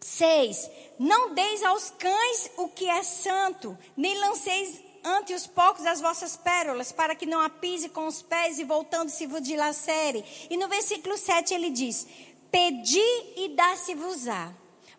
6. 0.00 0.70
Não 0.98 1.34
deis 1.34 1.62
aos 1.62 1.90
cães 1.90 2.50
o 2.56 2.68
que 2.68 2.88
é 2.88 3.02
santo, 3.02 3.78
nem 3.96 4.18
lanceis 4.18 4.83
ante 5.04 5.34
os 5.34 5.46
porcos 5.46 5.84
as 5.84 6.00
vossas 6.00 6.36
pérolas, 6.36 6.90
para 6.90 7.14
que 7.14 7.26
não 7.26 7.40
a 7.40 7.50
pise 7.50 7.90
com 7.90 8.06
os 8.06 8.22
pés 8.22 8.58
e 8.58 8.64
voltando-se 8.64 9.26
vos 9.26 9.42
dilacere. 9.42 10.24
E 10.48 10.56
no 10.56 10.66
versículo 10.68 11.18
7 11.18 11.52
ele 11.52 11.70
diz: 11.70 12.06
Pedi 12.50 12.98
e 13.36 13.52
dá-se-vos-á. 13.54 14.52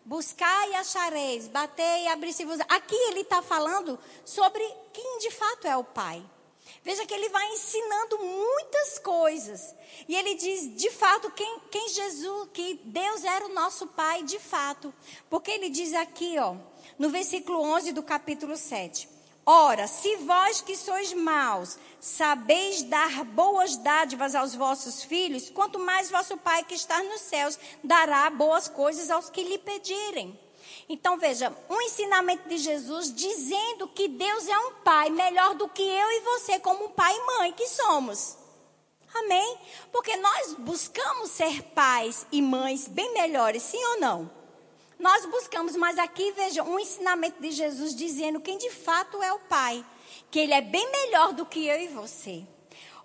Buscar 0.05 0.69
e 0.69 0.75
achareis, 0.75 1.47
bater 1.47 2.03
e 2.03 2.07
abrir-se-vos. 2.07 2.59
Aqui 2.69 2.95
ele 3.09 3.21
está 3.21 3.41
falando 3.41 3.97
sobre 4.23 4.63
quem 4.93 5.17
de 5.17 5.31
fato 5.31 5.67
é 5.67 5.75
o 5.75 5.83
Pai. 5.83 6.23
Veja 6.83 7.03
que 7.03 7.13
ele 7.15 7.29
vai 7.29 7.47
ensinando 7.53 8.19
muitas 8.19 8.99
coisas. 8.99 9.73
E 10.07 10.15
ele 10.15 10.35
diz, 10.35 10.75
de 10.75 10.91
fato, 10.91 11.31
quem, 11.31 11.59
quem 11.71 11.89
Jesus, 11.89 12.49
que 12.53 12.75
Deus 12.83 13.23
era 13.23 13.47
o 13.47 13.53
nosso 13.53 13.87
Pai, 13.87 14.21
de 14.21 14.37
fato. 14.37 14.93
Porque 15.27 15.49
ele 15.49 15.69
diz 15.69 15.93
aqui, 15.93 16.37
ó, 16.37 16.55
no 16.99 17.09
versículo 17.09 17.59
11 17.59 17.91
do 17.91 18.03
capítulo 18.03 18.55
7. 18.55 19.14
Ora, 19.45 19.85
se 19.85 20.15
vós 20.17 20.59
que 20.61 20.75
sois 20.75 21.13
maus, 21.13 21.77
sabeis 21.99 22.81
dar 22.81 23.23
boas 23.25 23.77
dádivas 23.77 24.33
aos 24.33 24.55
vossos 24.55 25.03
filhos, 25.03 25.51
quanto 25.51 25.77
mais 25.77 26.09
vosso 26.09 26.35
Pai 26.37 26.63
que 26.63 26.73
está 26.73 27.03
nos 27.03 27.21
céus 27.21 27.59
dará 27.83 28.27
boas 28.31 28.67
coisas 28.67 29.11
aos 29.11 29.29
que 29.29 29.43
lhe 29.43 29.59
pedirem. 29.59 30.39
Então 30.89 31.17
veja, 31.17 31.55
um 31.69 31.79
ensinamento 31.81 32.49
de 32.49 32.57
Jesus 32.57 33.13
dizendo 33.13 33.87
que 33.87 34.07
Deus 34.07 34.47
é 34.47 34.57
um 34.57 34.73
pai 34.83 35.09
melhor 35.11 35.53
do 35.53 35.69
que 35.69 35.81
eu 35.81 36.11
e 36.11 36.21
você, 36.21 36.59
como 36.59 36.89
pai 36.89 37.15
e 37.15 37.25
mãe 37.37 37.53
que 37.53 37.67
somos. 37.67 38.37
Amém? 39.13 39.57
Porque 39.91 40.15
nós 40.17 40.53
buscamos 40.55 41.29
ser 41.31 41.61
pais 41.73 42.25
e 42.31 42.41
mães 42.41 42.87
bem 42.87 43.13
melhores, 43.13 43.63
sim 43.63 43.83
ou 43.83 43.99
não? 43.99 44.44
Nós 44.99 45.25
buscamos, 45.25 45.75
mas 45.75 45.97
aqui 45.97 46.31
veja 46.31 46.63
um 46.63 46.79
ensinamento 46.79 47.41
de 47.41 47.51
Jesus 47.51 47.95
dizendo 47.95 48.39
quem 48.39 48.57
de 48.57 48.69
fato 48.69 49.21
é 49.21 49.33
o 49.33 49.39
Pai, 49.39 49.85
que 50.31 50.39
ele 50.39 50.53
é 50.53 50.61
bem 50.61 50.89
melhor 50.91 51.33
do 51.33 51.45
que 51.45 51.67
eu 51.67 51.79
e 51.79 51.87
você. 51.87 52.43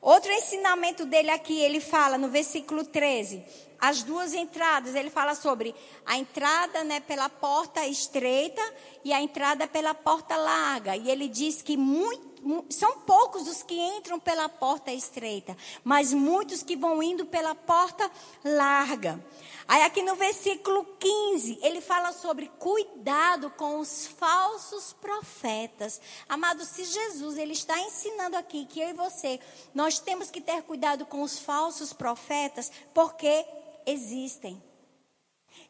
Outro 0.01 0.33
ensinamento 0.33 1.05
dele 1.05 1.31
aqui, 1.31 1.61
ele 1.61 1.81
fala 1.81 2.17
no 2.17 2.29
versículo 2.29 2.85
13, 2.85 3.45
as 3.79 4.03
duas 4.03 4.33
entradas, 4.33 4.95
ele 4.95 5.11
fala 5.11 5.35
sobre 5.35 5.75
a 6.07 6.17
entrada 6.17 6.85
né, 6.85 7.01
pela 7.01 7.29
porta 7.29 7.87
estreita 7.87 8.63
e 9.05 9.13
a 9.13 9.21
entrada 9.21 9.67
pela 9.67 9.95
porta 9.95 10.37
larga. 10.37 10.97
E 10.97 11.11
ele 11.11 11.29
diz 11.29 11.63
que 11.63 11.77
muito, 11.77 12.30
são 12.69 13.01
poucos 13.01 13.47
os 13.47 13.63
que 13.63 13.75
entram 13.75 14.19
pela 14.19 14.49
porta 14.49 14.93
estreita, 14.93 15.57
mas 15.85 16.13
muitos 16.13 16.63
que 16.63 16.77
vão 16.77 17.03
indo 17.03 17.27
pela 17.27 17.55
porta 17.55 18.11
larga. 18.45 19.23
Aí 19.69 19.83
aqui 19.83 20.03
no 20.03 20.17
versículo 20.17 20.85
15, 20.99 21.59
ele 21.63 21.81
fala 21.81 22.13
sobre 22.13 22.51
cuidado 22.59 23.51
com 23.51 23.79
os 23.79 24.07
falsos 24.07 24.93
profetas. 24.95 26.01
Amado, 26.29 26.65
se 26.65 26.85
Jesus 26.85 27.39
ele 27.39 27.53
está 27.53 27.79
ensinando 27.79 28.37
aqui 28.37 28.67
que 28.67 28.81
eu 28.81 28.89
e 28.89 28.95
você, 28.95 29.39
nós 29.75 29.99
temos 29.99 30.31
que 30.31 30.41
ter 30.41 30.63
cuidado 30.63 31.07
com 31.07 31.23
os 31.23 31.39
falsos 31.39 31.93
profetas, 31.93 32.71
porque 32.93 33.47
existem. 33.87 34.70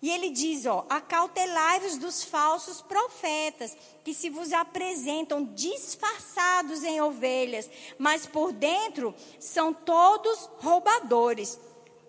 E 0.03 0.09
ele 0.09 0.31
diz, 0.31 0.65
ó, 0.65 0.87
acautelai-vos 0.89 1.99
dos 1.99 2.25
falsos 2.25 2.81
profetas, 2.81 3.77
que 4.03 4.15
se 4.15 4.31
vos 4.31 4.51
apresentam 4.53 5.45
disfarçados 5.45 6.83
em 6.83 7.03
ovelhas, 7.03 7.69
mas 7.99 8.25
por 8.25 8.51
dentro 8.51 9.15
são 9.39 9.75
todos 9.75 10.49
roubadores 10.59 11.59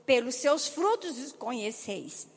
pelos 0.06 0.36
seus 0.36 0.68
frutos 0.68 1.18
os 1.18 1.34
conheceis. 1.34 2.31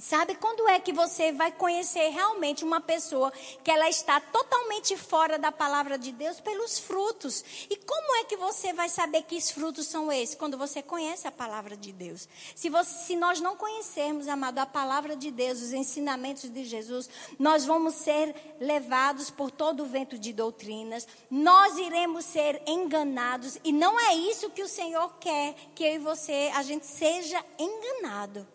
Sabe 0.00 0.34
quando 0.34 0.68
é 0.68 0.78
que 0.78 0.92
você 0.92 1.32
vai 1.32 1.50
conhecer 1.52 2.08
realmente 2.08 2.64
uma 2.64 2.80
pessoa 2.80 3.32
que 3.62 3.70
ela 3.70 3.88
está 3.88 4.20
totalmente 4.20 4.96
fora 4.96 5.38
da 5.38 5.50
palavra 5.50 5.98
de 5.98 6.12
Deus 6.12 6.40
pelos 6.40 6.78
frutos? 6.78 7.44
E 7.70 7.76
como 7.76 8.16
é 8.16 8.24
que 8.24 8.36
você 8.36 8.72
vai 8.72 8.88
saber 8.88 9.22
que 9.22 9.36
os 9.36 9.50
frutos 9.50 9.86
são 9.86 10.12
esses? 10.12 10.34
Quando 10.34 10.58
você 10.58 10.82
conhece 10.82 11.26
a 11.26 11.32
palavra 11.32 11.76
de 11.76 11.92
Deus. 11.92 12.28
Se, 12.54 12.68
você, 12.68 13.06
se 13.06 13.16
nós 13.16 13.40
não 13.40 13.56
conhecermos, 13.56 14.28
amado, 14.28 14.58
a 14.58 14.66
palavra 14.66 15.16
de 15.16 15.30
Deus, 15.30 15.62
os 15.62 15.72
ensinamentos 15.72 16.50
de 16.50 16.64
Jesus, 16.64 17.08
nós 17.38 17.64
vamos 17.64 17.94
ser 17.94 18.34
levados 18.60 19.30
por 19.30 19.50
todo 19.50 19.82
o 19.82 19.86
vento 19.86 20.18
de 20.18 20.32
doutrinas, 20.32 21.06
nós 21.30 21.78
iremos 21.78 22.24
ser 22.24 22.62
enganados 22.66 23.58
e 23.64 23.72
não 23.72 23.98
é 23.98 24.14
isso 24.14 24.50
que 24.50 24.62
o 24.62 24.68
Senhor 24.68 25.14
quer, 25.18 25.54
que 25.74 25.84
eu 25.84 25.94
e 25.94 25.98
você, 25.98 26.50
a 26.54 26.62
gente 26.62 26.86
seja 26.86 27.44
enganado. 27.58 28.46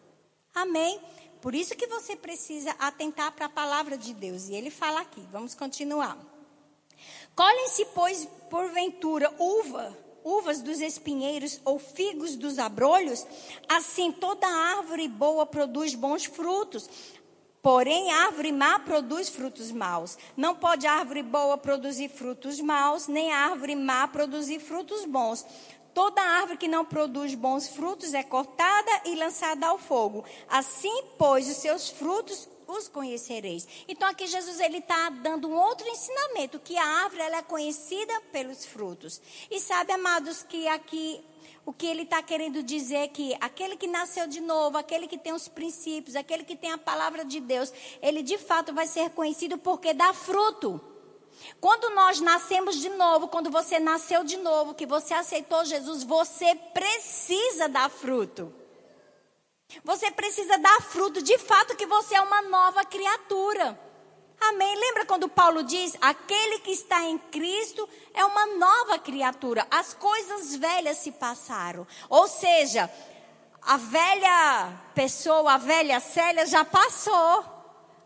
Amém? 0.53 1.00
Por 1.41 1.55
isso 1.55 1.75
que 1.75 1.88
você 1.88 2.15
precisa 2.15 2.71
atentar 2.77 3.31
para 3.31 3.48
a 3.48 3.50
palavra 3.50 3.98
de 3.98 4.13
Deus. 4.13 4.48
E 4.48 4.53
ele 4.53 4.69
fala 4.69 5.01
aqui, 5.01 5.21
vamos 5.31 5.55
continuar. 5.55 6.17
Colhem-se, 7.36 7.86
pois, 7.95 8.27
porventura, 8.50 9.33
uva, 9.39 9.98
uvas 10.24 10.62
dos 10.62 10.79
espinheiros 10.81 11.60
ou 11.65 11.79
figos 11.79 12.36
dos 12.36 12.60
abrolhos, 12.60 13.25
assim 13.67 14.12
toda 14.12 14.48
árvore 14.48 15.07
boa 15.07 15.45
produz 15.45 15.95
bons 15.95 16.25
frutos. 16.25 16.88
Porém, 17.62 18.12
árvore 18.12 18.51
má 18.51 18.79
produz 18.79 19.29
frutos 19.29 19.71
maus. 19.71 20.17
Não 20.36 20.55
pode 20.55 20.88
árvore 20.88 21.21
boa 21.21 21.57
produzir 21.57 22.10
frutos 22.10 22.60
maus, 22.60 23.07
nem 23.07 23.31
árvore 23.31 23.75
má 23.75 24.07
produzir 24.07 24.60
frutos 24.60 25.05
bons. 25.05 25.45
Toda 25.93 26.21
árvore 26.21 26.57
que 26.57 26.67
não 26.67 26.86
produz 26.86 27.36
bons 27.36 27.67
frutos 27.67 28.13
é 28.13 28.24
cortada 28.24 28.91
e 29.05 29.15
lançada 29.15 29.67
ao 29.67 29.77
fogo. 29.77 30.24
Assim, 30.50 31.03
pois, 31.17 31.50
os 31.50 31.57
seus 31.57 31.89
frutos 31.89 32.48
os 32.67 32.88
conhecereis. 32.88 33.67
Então 33.88 34.07
aqui 34.07 34.27
Jesus 34.27 34.60
ele 34.60 34.77
está 34.77 35.10
dando 35.10 35.50
um 35.50 35.55
outro 35.55 35.88
ensinamento 35.88 36.60
que 36.60 36.77
a 36.77 36.86
árvore 36.86 37.21
ela 37.21 37.38
é 37.38 37.41
conhecida 37.41 38.13
pelos 38.31 38.65
frutos. 38.65 39.21
E 39.50 39.60
sabe, 39.60 39.91
amados, 39.91 40.43
que 40.43 40.67
aqui 40.67 41.21
o 41.65 41.71
que 41.71 41.86
ele 41.86 42.03
está 42.03 42.24
querendo 42.24 42.63
dizer 42.63 42.95
é 42.95 43.07
que 43.07 43.36
aquele 43.39 43.77
que 43.77 43.88
nasceu 43.88 44.25
de 44.25 44.41
novo, 44.41 44.77
aquele 44.77 45.07
que 45.07 45.17
tem 45.17 45.33
os 45.33 45.48
princípios, 45.48 46.15
aquele 46.15 46.43
que 46.43 46.55
tem 46.55 46.71
a 46.71 46.77
palavra 46.77 47.24
de 47.24 47.39
Deus, 47.39 47.71
ele 48.01 48.24
de 48.24 48.38
fato 48.38 48.74
vai 48.74 48.88
ser 48.88 49.10
conhecido 49.12 49.57
porque 49.57 49.93
dá 49.93 50.13
fruto. 50.13 50.81
Quando 51.60 51.89
nós 51.95 52.19
nascemos 52.19 52.77
de 52.77 52.89
novo, 52.89 53.27
quando 53.27 53.50
você 53.50 53.79
nasceu 53.79 54.24
de 54.24 54.38
novo, 54.38 54.74
que 54.74 54.86
você 54.86 55.13
aceitou 55.13 55.65
Jesus, 55.65 56.03
você 56.03 56.55
precisa 56.74 57.67
dar 57.67 57.89
fruto. 57.89 58.53
Você 59.83 60.12
precisa 60.12 60.57
dar 60.57 60.81
fruto, 60.81 61.21
de 61.21 61.38
fato 61.38 61.75
que 61.75 61.86
você 61.86 62.15
é 62.15 62.21
uma 62.21 62.41
nova 62.41 62.83
criatura. 62.83 63.79
Amém? 64.39 64.75
Lembra 64.75 65.05
quando 65.05 65.29
Paulo 65.29 65.63
diz: 65.63 65.95
aquele 66.01 66.60
que 66.60 66.71
está 66.71 67.03
em 67.03 67.17
Cristo 67.17 67.88
é 68.13 68.25
uma 68.25 68.48
nova 68.57 68.98
criatura. 68.98 69.65
As 69.69 69.93
coisas 69.93 70.55
velhas 70.55 70.98
se 70.98 71.12
passaram. 71.12 71.88
Ou 72.10 72.27
seja, 72.27 72.91
a 73.62 73.77
velha 73.77 74.74
pessoa, 74.95 75.53
a 75.53 75.57
velha 75.57 76.00
Célia 76.00 76.45
já 76.48 76.65
passou. 76.65 77.45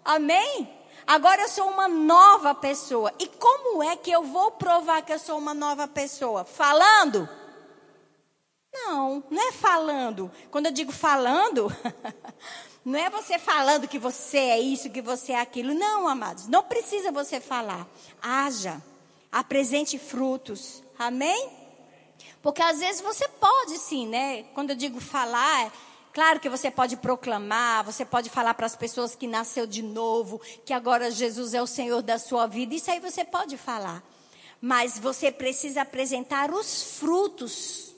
Amém? 0.03 0.74
Agora 1.07 1.43
eu 1.43 1.49
sou 1.49 1.69
uma 1.69 1.87
nova 1.87 2.55
pessoa. 2.55 3.13
E 3.19 3.27
como 3.27 3.83
é 3.83 3.95
que 3.95 4.11
eu 4.11 4.23
vou 4.23 4.51
provar 4.51 5.01
que 5.03 5.13
eu 5.13 5.19
sou 5.19 5.37
uma 5.37 5.53
nova 5.53 5.87
pessoa? 5.87 6.43
Falando? 6.43 7.29
Não, 8.73 9.23
não 9.29 9.47
é 9.47 9.51
falando. 9.51 10.31
Quando 10.51 10.65
eu 10.65 10.71
digo 10.71 10.91
falando, 10.91 11.67
não 12.83 12.99
é 12.99 13.09
você 13.09 13.39
falando 13.39 13.87
que 13.87 13.99
você 13.99 14.37
é 14.37 14.59
isso, 14.59 14.89
que 14.89 15.01
você 15.01 15.31
é 15.33 15.39
aquilo. 15.39 15.73
Não, 15.73 16.07
amados, 16.07 16.47
não 16.47 16.63
precisa 16.63 17.11
você 17.11 17.39
falar. 17.39 17.87
Haja, 18.21 18.81
apresente 19.31 19.97
frutos. 19.97 20.83
Amém? 20.97 21.49
Porque 22.41 22.61
às 22.61 22.79
vezes 22.79 23.01
você 23.01 23.27
pode 23.27 23.77
sim, 23.77 24.07
né? 24.07 24.43
Quando 24.53 24.71
eu 24.71 24.75
digo 24.75 24.99
falar, 24.99 25.71
Claro 26.15 26.39
que 26.39 26.47
você 26.47 26.71
pode 26.71 26.95
proclamar, 26.95 27.83
você 27.83 28.05
pode 28.05 28.29
falar 28.29 28.53
para 28.53 28.65
as 28.65 28.73
pessoas 28.73 29.17
que 29.17 29.27
nasceu 29.27 29.67
de 29.67 29.81
novo, 29.81 30.39
que 30.63 30.71
agora 30.71 31.11
Jesus 31.11 31.53
é 31.53 31.61
o 31.61 31.67
Senhor 31.67 32.01
da 32.01 32.17
sua 32.17 32.47
vida. 32.47 32.73
Isso 32.73 32.89
aí 32.89 33.01
você 33.01 33.25
pode 33.25 33.57
falar. 33.57 34.01
Mas 34.61 34.97
você 34.97 35.29
precisa 35.29 35.81
apresentar 35.81 36.53
os 36.53 36.97
frutos. 36.97 37.93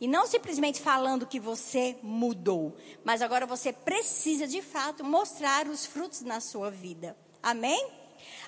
E 0.00 0.06
não 0.06 0.24
simplesmente 0.24 0.80
falando 0.80 1.26
que 1.26 1.40
você 1.40 1.96
mudou, 2.00 2.76
mas 3.02 3.20
agora 3.20 3.44
você 3.44 3.72
precisa 3.72 4.46
de 4.46 4.62
fato 4.62 5.04
mostrar 5.04 5.66
os 5.66 5.84
frutos 5.84 6.20
na 6.20 6.38
sua 6.38 6.70
vida. 6.70 7.16
Amém? 7.42 7.90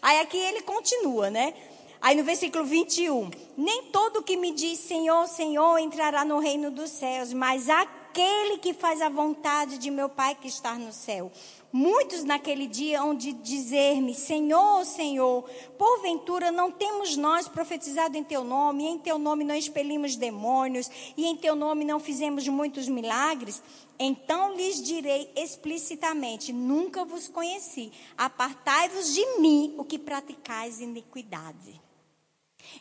Aí 0.00 0.20
aqui 0.20 0.36
ele 0.36 0.62
continua, 0.62 1.30
né? 1.30 1.52
Aí 2.00 2.14
no 2.14 2.22
versículo 2.22 2.64
21, 2.64 3.28
nem 3.56 3.86
todo 3.86 4.22
que 4.22 4.36
me 4.36 4.52
diz 4.52 4.78
Senhor, 4.78 5.26
Senhor 5.26 5.78
entrará 5.78 6.24
no 6.24 6.38
reino 6.38 6.70
dos 6.70 6.90
céus, 6.90 7.32
mas 7.32 7.68
aquele 7.68 8.03
aquele 8.14 8.58
que 8.58 8.72
faz 8.72 9.02
a 9.02 9.08
vontade 9.08 9.76
de 9.76 9.90
meu 9.90 10.08
Pai 10.08 10.36
que 10.36 10.46
está 10.46 10.76
no 10.76 10.92
céu. 10.92 11.32
Muitos 11.72 12.22
naquele 12.22 12.68
dia 12.68 13.00
hão 13.00 13.12
de 13.12 13.32
dizer-me: 13.32 14.14
Senhor, 14.14 14.84
Senhor, 14.84 15.42
porventura 15.76 16.52
não 16.52 16.70
temos 16.70 17.16
nós 17.16 17.48
profetizado 17.48 18.16
em 18.16 18.22
teu 18.22 18.44
nome, 18.44 18.84
e 18.84 18.86
em 18.86 18.98
teu 19.00 19.18
nome 19.18 19.42
não 19.42 19.56
expelimos 19.56 20.14
demônios, 20.14 20.88
e 21.16 21.26
em 21.26 21.36
teu 21.36 21.56
nome 21.56 21.84
não 21.84 21.98
fizemos 21.98 22.46
muitos 22.46 22.88
milagres? 22.88 23.60
Então 23.98 24.54
lhes 24.54 24.80
direi 24.80 25.32
explicitamente: 25.34 26.52
Nunca 26.52 27.04
vos 27.04 27.26
conheci. 27.26 27.90
Apartai-vos 28.16 29.12
de 29.12 29.40
mim, 29.40 29.74
o 29.76 29.84
que 29.84 29.98
praticais 29.98 30.80
iniquidade. 30.80 31.83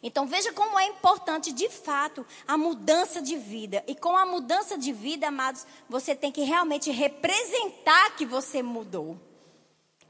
Então 0.02 0.26
veja 0.26 0.52
como 0.54 0.80
é 0.80 0.86
importante 0.88 1.52
de 1.52 1.70
fato 1.70 2.26
a 2.48 2.58
mudança 2.58 3.22
de 3.22 3.38
vida. 3.38 3.84
E 3.88 3.96
com 3.96 4.16
a 4.16 4.26
mudança 4.26 4.78
de 4.78 4.92
vida, 4.92 5.28
amados, 5.28 5.66
você 5.90 6.16
tem 6.16 6.32
que 6.32 6.44
realmente 6.44 6.92
representar 6.92 8.16
que 8.16 8.26
você 8.26 8.62
mudou. 8.62 9.18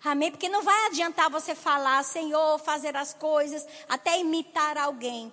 Amém? 0.03 0.31
Porque 0.31 0.49
não 0.49 0.63
vai 0.63 0.87
adiantar 0.87 1.29
você 1.29 1.55
falar, 1.55 2.03
Senhor, 2.03 2.59
fazer 2.59 2.95
as 2.95 3.13
coisas, 3.13 3.65
até 3.87 4.19
imitar 4.19 4.77
alguém. 4.77 5.31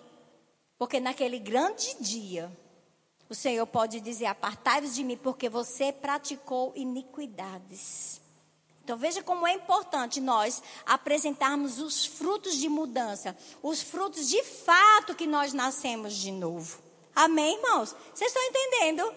Porque 0.79 1.01
naquele 1.01 1.39
grande 1.39 1.97
dia, 2.01 2.51
o 3.29 3.35
Senhor 3.35 3.67
pode 3.67 4.01
dizer: 4.01 4.27
Apartai-vos 4.27 4.95
de 4.95 5.05
mim, 5.05 5.17
porque 5.17 5.49
você 5.49 5.93
praticou 5.93 6.73
iniquidades. 6.77 8.21
Então 8.91 8.99
veja 8.99 9.23
como 9.23 9.47
é 9.47 9.53
importante 9.53 10.21
nós 10.21 10.61
apresentarmos 10.85 11.79
os 11.79 12.05
frutos 12.05 12.57
de 12.57 12.69
mudança, 12.69 13.39
os 13.63 13.81
frutos 13.81 14.29
de 14.29 14.43
fato 14.43 15.15
que 15.15 15.29
nós 15.29 15.53
nascemos 15.53 16.17
de 16.17 16.33
novo. 16.33 16.83
Amém, 17.15 17.55
irmãos? 17.55 17.95
Vocês 18.13 18.35
estão 18.35 18.43
entendendo? 18.43 19.15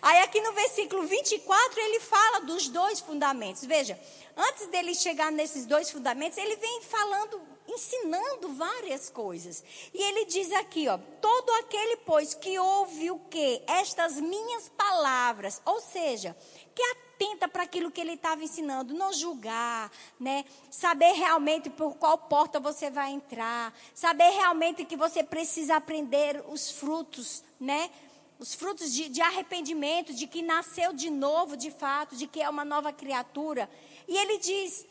Aí 0.00 0.22
aqui 0.22 0.40
no 0.40 0.54
versículo 0.54 1.06
24 1.06 1.78
ele 1.78 2.00
fala 2.00 2.40
dos 2.40 2.66
dois 2.68 3.00
fundamentos. 3.00 3.66
Veja, 3.66 4.00
antes 4.34 4.66
dele 4.68 4.94
chegar 4.94 5.30
nesses 5.30 5.66
dois 5.66 5.90
fundamentos, 5.90 6.38
ele 6.38 6.56
vem 6.56 6.80
falando, 6.80 7.42
ensinando 7.68 8.54
várias 8.54 9.10
coisas. 9.10 9.62
E 9.92 10.02
ele 10.02 10.24
diz 10.24 10.50
aqui, 10.52 10.88
ó, 10.88 10.96
todo 11.20 11.50
aquele 11.56 11.98
pois 11.98 12.32
que 12.32 12.58
ouve 12.58 13.10
o 13.10 13.18
que? 13.28 13.62
Estas 13.66 14.18
minhas 14.18 14.70
palavras, 14.70 15.60
ou 15.66 15.82
seja, 15.82 16.34
que 16.74 16.82
atenta 17.14 17.46
para 17.46 17.62
aquilo 17.62 17.90
que 17.90 18.00
ele 18.00 18.14
estava 18.14 18.42
ensinando, 18.42 18.92
não 18.92 19.12
julgar, 19.12 19.90
né? 20.18 20.44
Saber 20.70 21.12
realmente 21.12 21.70
por 21.70 21.94
qual 21.96 22.18
porta 22.18 22.58
você 22.58 22.90
vai 22.90 23.12
entrar, 23.12 23.72
saber 23.94 24.30
realmente 24.30 24.84
que 24.84 24.96
você 24.96 25.22
precisa 25.22 25.76
aprender 25.76 26.44
os 26.48 26.70
frutos, 26.72 27.44
né? 27.60 27.90
Os 28.38 28.54
frutos 28.54 28.92
de, 28.92 29.08
de 29.08 29.22
arrependimento, 29.22 30.12
de 30.12 30.26
que 30.26 30.42
nasceu 30.42 30.92
de 30.92 31.08
novo, 31.08 31.56
de 31.56 31.70
fato, 31.70 32.16
de 32.16 32.26
que 32.26 32.42
é 32.42 32.50
uma 32.50 32.64
nova 32.64 32.92
criatura. 32.92 33.70
E 34.08 34.16
ele 34.16 34.38
diz: 34.38 34.84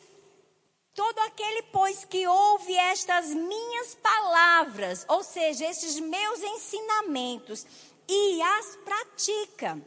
Todo 0.95 1.19
aquele, 1.19 1.63
pois, 1.63 2.05
que 2.05 2.25
ouve 2.25 2.73
estas 2.73 3.27
minhas 3.33 3.95
palavras, 3.95 5.05
ou 5.09 5.23
seja, 5.23 5.65
estes 5.65 5.99
meus 5.99 6.41
ensinamentos, 6.41 7.65
e 8.07 8.41
as 8.41 8.75
pratica, 8.77 9.81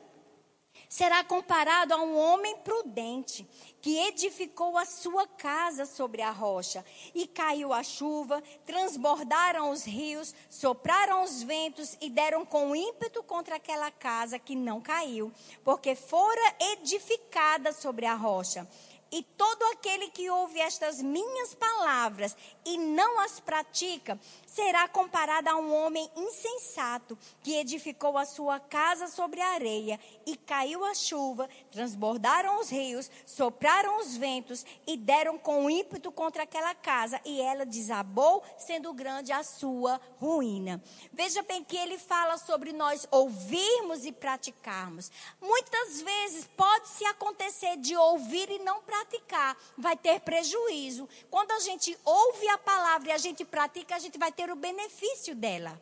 será 0.88 1.22
comparado 1.24 1.94
a 1.94 1.98
um 1.98 2.18
homem 2.18 2.56
prudente 2.58 3.46
que 3.80 3.98
edificou 4.08 4.76
a 4.76 4.84
sua 4.84 5.26
casa 5.26 5.86
sobre 5.86 6.22
a 6.22 6.30
rocha. 6.30 6.84
E 7.14 7.26
caiu 7.26 7.72
a 7.72 7.82
chuva, 7.82 8.42
transbordaram 8.64 9.70
os 9.70 9.84
rios, 9.84 10.34
sopraram 10.50 11.22
os 11.22 11.42
ventos 11.42 11.96
e 12.00 12.10
deram 12.10 12.44
com 12.44 12.74
ímpeto 12.74 13.22
contra 13.22 13.56
aquela 13.56 13.90
casa 13.90 14.38
que 14.38 14.56
não 14.56 14.80
caiu, 14.80 15.32
porque 15.64 15.94
fora 15.94 16.54
edificada 16.72 17.72
sobre 17.72 18.06
a 18.06 18.14
rocha. 18.14 18.66
E 19.10 19.22
todo 19.22 19.62
aquele 19.72 20.08
que 20.10 20.28
ouve 20.28 20.58
estas 20.58 21.00
minhas 21.00 21.54
palavras 21.54 22.36
e 22.64 22.76
não 22.76 23.20
as 23.20 23.38
pratica, 23.38 24.18
será 24.56 24.88
comparado 24.88 25.50
a 25.50 25.56
um 25.56 25.74
homem 25.74 26.10
insensato 26.16 27.18
que 27.42 27.56
edificou 27.56 28.16
a 28.16 28.24
sua 28.24 28.58
casa 28.58 29.06
sobre 29.06 29.38
a 29.38 29.50
areia 29.50 30.00
e 30.24 30.34
caiu 30.34 30.82
a 30.82 30.94
chuva, 30.94 31.46
transbordaram 31.70 32.58
os 32.58 32.70
rios, 32.70 33.10
sopraram 33.26 34.00
os 34.00 34.16
ventos 34.16 34.64
e 34.86 34.96
deram 34.96 35.36
com 35.36 35.68
ímpeto 35.68 36.10
contra 36.10 36.44
aquela 36.44 36.74
casa 36.74 37.20
e 37.22 37.38
ela 37.38 37.66
desabou, 37.66 38.42
sendo 38.56 38.94
grande 38.94 39.30
a 39.30 39.44
sua 39.44 40.00
ruína. 40.18 40.82
Veja 41.12 41.42
bem 41.42 41.62
que 41.62 41.76
ele 41.76 41.98
fala 41.98 42.38
sobre 42.38 42.72
nós 42.72 43.06
ouvirmos 43.10 44.06
e 44.06 44.12
praticarmos. 44.12 45.12
Muitas 45.38 46.00
vezes 46.00 46.48
pode 46.56 46.88
se 46.88 47.04
acontecer 47.04 47.76
de 47.76 47.94
ouvir 47.94 48.50
e 48.50 48.58
não 48.60 48.80
praticar, 48.80 49.54
vai 49.76 49.98
ter 49.98 50.20
prejuízo. 50.20 51.06
Quando 51.30 51.50
a 51.52 51.60
gente 51.60 51.94
ouve 52.02 52.48
a 52.48 52.56
palavra 52.56 53.10
e 53.10 53.12
a 53.12 53.18
gente 53.18 53.44
pratica, 53.44 53.96
a 53.96 53.98
gente 53.98 54.18
vai 54.18 54.32
ter 54.32 54.45
o 54.50 54.56
benefício 54.56 55.34
dela. 55.34 55.80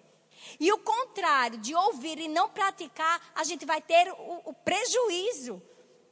E 0.60 0.72
o 0.72 0.78
contrário, 0.78 1.58
de 1.58 1.74
ouvir 1.74 2.18
e 2.18 2.28
não 2.28 2.48
praticar, 2.48 3.20
a 3.34 3.44
gente 3.44 3.64
vai 3.64 3.80
ter 3.80 4.12
o, 4.12 4.42
o 4.44 4.52
prejuízo 4.52 5.62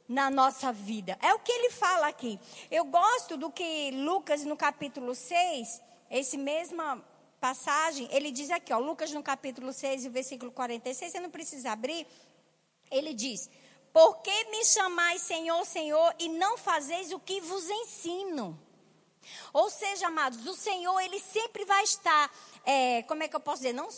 na 0.07 0.29
nossa 0.29 0.71
vida. 0.71 1.17
É 1.21 1.33
o 1.33 1.39
que 1.39 1.51
ele 1.51 1.69
fala 1.69 2.07
aqui. 2.07 2.39
Eu 2.69 2.85
gosto 2.85 3.37
do 3.37 3.51
que 3.51 3.91
Lucas 3.91 4.43
no 4.43 4.57
capítulo 4.57 5.15
6, 5.15 5.81
esse 6.09 6.37
mesma 6.37 7.03
passagem, 7.39 8.07
ele 8.11 8.31
diz 8.31 8.49
aqui, 8.49 8.71
ó, 8.71 8.79
Lucas 8.79 9.11
no 9.11 9.21
capítulo 9.21 9.73
6, 9.73 10.05
versículo 10.07 10.51
46, 10.51 11.11
você 11.11 11.19
não 11.19 11.29
precisa 11.29 11.71
abrir. 11.71 12.07
Ele 12.89 13.13
diz: 13.13 13.49
Por 13.91 14.21
que 14.21 14.45
me 14.45 14.63
chamais 14.63 15.21
Senhor, 15.21 15.65
Senhor, 15.65 16.15
e 16.19 16.29
não 16.29 16.57
fazeis 16.57 17.11
o 17.11 17.19
que 17.19 17.41
vos 17.41 17.69
ensino? 17.69 18.57
Ou 19.51 19.69
seja, 19.69 20.07
amados, 20.07 20.45
o 20.45 20.55
Senhor, 20.55 20.99
ele 20.99 21.19
sempre 21.19 21.65
vai 21.65 21.83
estar, 21.83 22.31
é, 22.65 23.03
como 23.03 23.23
é 23.23 23.27
que 23.27 23.35
eu 23.35 23.39
posso 23.39 23.61
dizer, 23.61 23.73
não, 23.73 23.89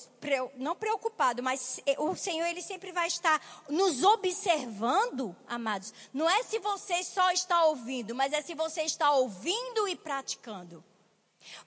não 0.56 0.76
preocupado, 0.76 1.42
mas 1.42 1.80
é, 1.86 1.96
o 2.00 2.16
Senhor, 2.16 2.46
ele 2.46 2.62
sempre 2.62 2.92
vai 2.92 3.08
estar 3.08 3.42
nos 3.70 4.04
observando, 4.04 5.36
amados. 5.48 5.94
Não 6.14 6.30
é 6.30 6.44
se 6.44 6.60
você 6.60 7.04
só 7.04 7.32
está 7.32 7.66
ouvindo, 7.66 8.14
mas 8.16 8.34
é 8.34 8.42
se 8.42 8.54
você 8.54 8.84
está 8.84 9.12
ouvindo 9.12 9.88
e 9.88 9.96
praticando. 9.96 10.84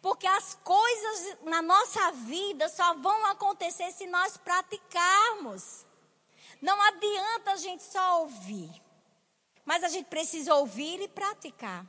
Porque 0.03 0.27
as 0.27 0.55
coisas 0.65 1.39
na 1.45 1.63
nossa 1.63 2.11
vida 2.13 2.69
só 2.69 2.95
vão 2.95 3.27
acontecer 3.27 3.93
se 3.93 4.07
nós 4.07 4.37
praticarmos. 4.37 5.87
Não 6.61 6.81
adianta 6.83 7.53
a 7.53 7.57
gente 7.57 7.85
só 7.85 8.23
ouvir, 8.23 8.71
mas 9.65 9.85
a 9.85 9.89
gente 9.89 10.07
precisa 10.07 10.55
ouvir 10.55 11.01
e 11.01 11.09
praticar. 11.09 11.87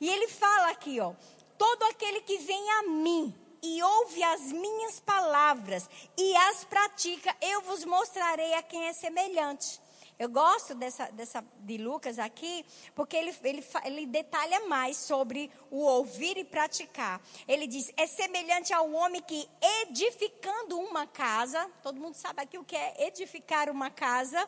E 0.00 0.08
ele 0.08 0.28
fala 0.28 0.70
aqui, 0.70 1.00
ó: 1.00 1.14
todo 1.58 1.82
aquele 1.84 2.20
que 2.22 2.38
vem 2.38 2.70
a 2.72 2.82
mim 2.84 3.34
e 3.62 3.82
ouve 3.82 4.22
as 4.22 4.40
minhas 4.52 5.00
palavras 5.00 5.88
e 6.16 6.36
as 6.36 6.64
pratica, 6.64 7.36
eu 7.40 7.60
vos 7.62 7.84
mostrarei 7.84 8.54
a 8.54 8.62
quem 8.62 8.86
é 8.86 8.92
semelhante. 8.92 9.80
Eu 10.18 10.28
gosto 10.28 10.74
dessa, 10.74 11.06
dessa 11.12 11.42
de 11.60 11.78
Lucas 11.78 12.18
aqui, 12.18 12.62
porque 12.94 13.16
ele, 13.16 13.34
ele, 13.42 13.64
ele 13.86 14.06
detalha 14.06 14.68
mais 14.68 14.98
sobre 14.98 15.50
o 15.70 15.78
ouvir 15.78 16.36
e 16.36 16.44
praticar. 16.44 17.22
Ele 17.48 17.66
diz: 17.66 17.90
é 17.96 18.06
semelhante 18.06 18.70
ao 18.74 18.92
homem 18.92 19.22
que 19.22 19.48
edificando 19.82 20.78
uma 20.78 21.06
casa, 21.06 21.70
todo 21.82 21.98
mundo 21.98 22.16
sabe 22.16 22.42
aqui 22.42 22.58
o 22.58 22.64
que 22.64 22.76
é 22.76 23.06
edificar 23.06 23.70
uma 23.70 23.88
casa. 23.88 24.46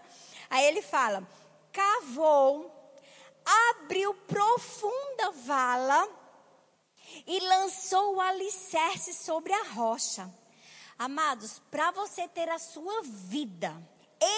Aí 0.51 0.63
ele 0.67 0.83
fala: 0.83 1.27
cavou 1.73 2.82
abriu 3.45 4.15
profunda 4.15 5.31
vala 5.45 6.09
e 7.27 7.41
lançou 7.41 8.17
o 8.17 8.21
alicerce 8.21 9.15
sobre 9.15 9.53
a 9.53 9.63
rocha. 9.65 10.33
Amados, 10.99 11.61
para 11.71 11.91
você 11.91 12.29
ter 12.29 12.49
a 12.49 12.59
sua 12.59 13.03
vida 13.03 13.77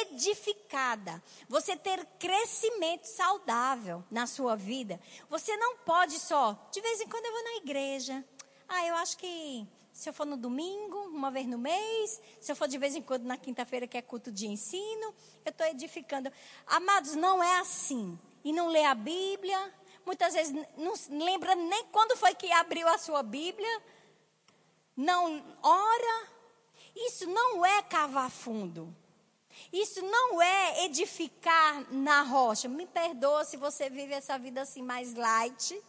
edificada, 0.02 1.22
você 1.48 1.76
ter 1.76 2.06
crescimento 2.18 3.04
saudável 3.04 4.02
na 4.10 4.26
sua 4.26 4.56
vida, 4.56 4.98
você 5.28 5.56
não 5.56 5.76
pode 5.78 6.18
só, 6.18 6.68
de 6.72 6.80
vez 6.80 7.00
em 7.00 7.08
quando 7.08 7.26
eu 7.26 7.32
vou 7.32 7.44
na 7.44 7.56
igreja. 7.56 8.24
Ah, 8.66 8.86
eu 8.86 8.94
acho 8.96 9.18
que 9.18 9.68
se 9.92 10.08
eu 10.08 10.12
for 10.14 10.24
no 10.24 10.36
domingo, 10.36 10.96
uma 11.08 11.30
vez 11.30 11.46
no 11.46 11.58
mês, 11.58 12.20
se 12.40 12.50
eu 12.50 12.56
for 12.56 12.66
de 12.66 12.78
vez 12.78 12.96
em 12.96 13.02
quando 13.02 13.24
na 13.24 13.36
quinta-feira, 13.36 13.86
que 13.86 13.98
é 13.98 14.02
culto 14.02 14.32
de 14.32 14.46
ensino, 14.46 15.14
eu 15.44 15.50
estou 15.50 15.66
edificando. 15.66 16.32
Amados, 16.66 17.14
não 17.14 17.42
é 17.42 17.60
assim 17.60 18.18
e 18.44 18.52
não 18.52 18.68
lê 18.68 18.84
a 18.84 18.94
Bíblia, 18.94 19.74
muitas 20.04 20.34
vezes 20.34 20.54
não 20.76 20.92
lembra 21.24 21.54
nem 21.54 21.86
quando 21.86 22.16
foi 22.16 22.34
que 22.34 22.52
abriu 22.52 22.86
a 22.86 22.98
sua 22.98 23.22
Bíblia, 23.22 23.82
não 24.96 25.42
ora. 25.62 26.28
Isso 26.94 27.26
não 27.26 27.66
é 27.66 27.82
cavar 27.82 28.30
fundo. 28.30 28.94
Isso 29.72 30.00
não 30.02 30.40
é 30.40 30.84
edificar 30.84 31.92
na 31.92 32.22
rocha. 32.22 32.68
Me 32.68 32.86
perdoa 32.86 33.44
se 33.44 33.56
você 33.56 33.88
vive 33.88 34.12
essa 34.12 34.38
vida 34.38 34.62
assim 34.62 34.82
mais 34.82 35.14
light. 35.14 35.80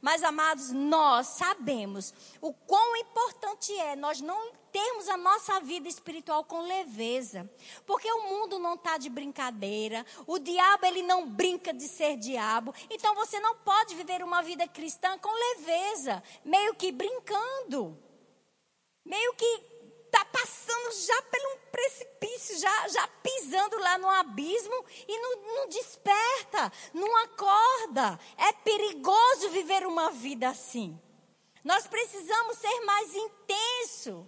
Mas, 0.00 0.22
amados, 0.22 0.70
nós 0.70 1.26
sabemos 1.28 2.14
o 2.40 2.52
quão 2.52 2.96
importante 2.96 3.72
é 3.78 3.96
nós 3.96 4.20
não 4.20 4.52
termos 4.72 5.08
a 5.08 5.16
nossa 5.16 5.60
vida 5.60 5.88
espiritual 5.88 6.44
com 6.44 6.60
leveza. 6.60 7.50
Porque 7.86 8.10
o 8.10 8.28
mundo 8.28 8.58
não 8.58 8.74
está 8.74 8.98
de 8.98 9.08
brincadeira. 9.08 10.04
O 10.26 10.38
diabo, 10.38 10.86
ele 10.86 11.02
não 11.02 11.28
brinca 11.28 11.72
de 11.72 11.88
ser 11.88 12.16
diabo. 12.16 12.74
Então, 12.88 13.14
você 13.14 13.40
não 13.40 13.56
pode 13.56 13.94
viver 13.94 14.22
uma 14.22 14.42
vida 14.42 14.66
cristã 14.68 15.18
com 15.18 15.30
leveza. 15.32 16.22
Meio 16.44 16.74
que 16.74 16.92
brincando. 16.92 17.98
Meio 19.04 19.34
que 19.34 19.69
está 20.10 20.24
passando 20.24 20.92
já 21.06 21.22
por 21.22 21.40
um 21.40 21.70
precipício, 21.70 22.58
já, 22.58 22.88
já 22.88 23.08
pisando 23.22 23.78
lá 23.78 23.96
no 23.96 24.08
abismo 24.08 24.84
e 25.06 25.18
não, 25.18 25.36
não 25.54 25.68
desperta, 25.68 26.72
não 26.92 27.16
acorda. 27.24 28.18
É 28.36 28.52
perigoso 28.52 29.50
viver 29.50 29.86
uma 29.86 30.10
vida 30.10 30.48
assim. 30.48 31.00
Nós 31.64 31.86
precisamos 31.86 32.58
ser 32.58 32.80
mais 32.80 33.14
intenso. 33.14 34.26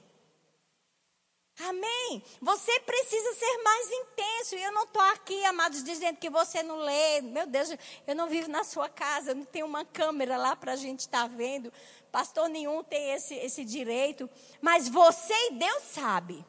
Amém? 1.61 2.23
Você 2.41 2.81
precisa 2.81 3.35
ser 3.35 3.63
mais 3.63 3.91
intenso. 3.91 4.57
E 4.57 4.63
eu 4.63 4.73
não 4.73 4.85
estou 4.85 5.03
aqui, 5.03 5.45
amados, 5.45 5.85
dizendo 5.85 6.17
que 6.17 6.31
você 6.31 6.63
não 6.63 6.79
lê. 6.79 7.21
Meu 7.21 7.47
Deus, 7.47 7.69
eu 8.07 8.15
não 8.15 8.29
vivo 8.29 8.49
na 8.49 8.65
sua 8.65 8.89
casa, 8.89 9.35
não 9.35 9.45
tem 9.45 9.63
uma 9.63 9.85
câmera 9.85 10.37
lá 10.37 10.57
para 10.57 10.73
a 10.73 10.77
gente 10.77 11.01
estar 11.01 11.23
tá 11.23 11.27
vendo. 11.27 11.73
Pastor 12.13 12.49
nenhum 12.49 12.85
tem 12.85 13.13
esse, 13.13 13.35
esse 13.35 13.65
direito. 13.65 14.29
Mas 14.61 14.89
você 14.89 15.35
e 15.49 15.55
Deus 15.55 15.83
sabe. 15.85 16.45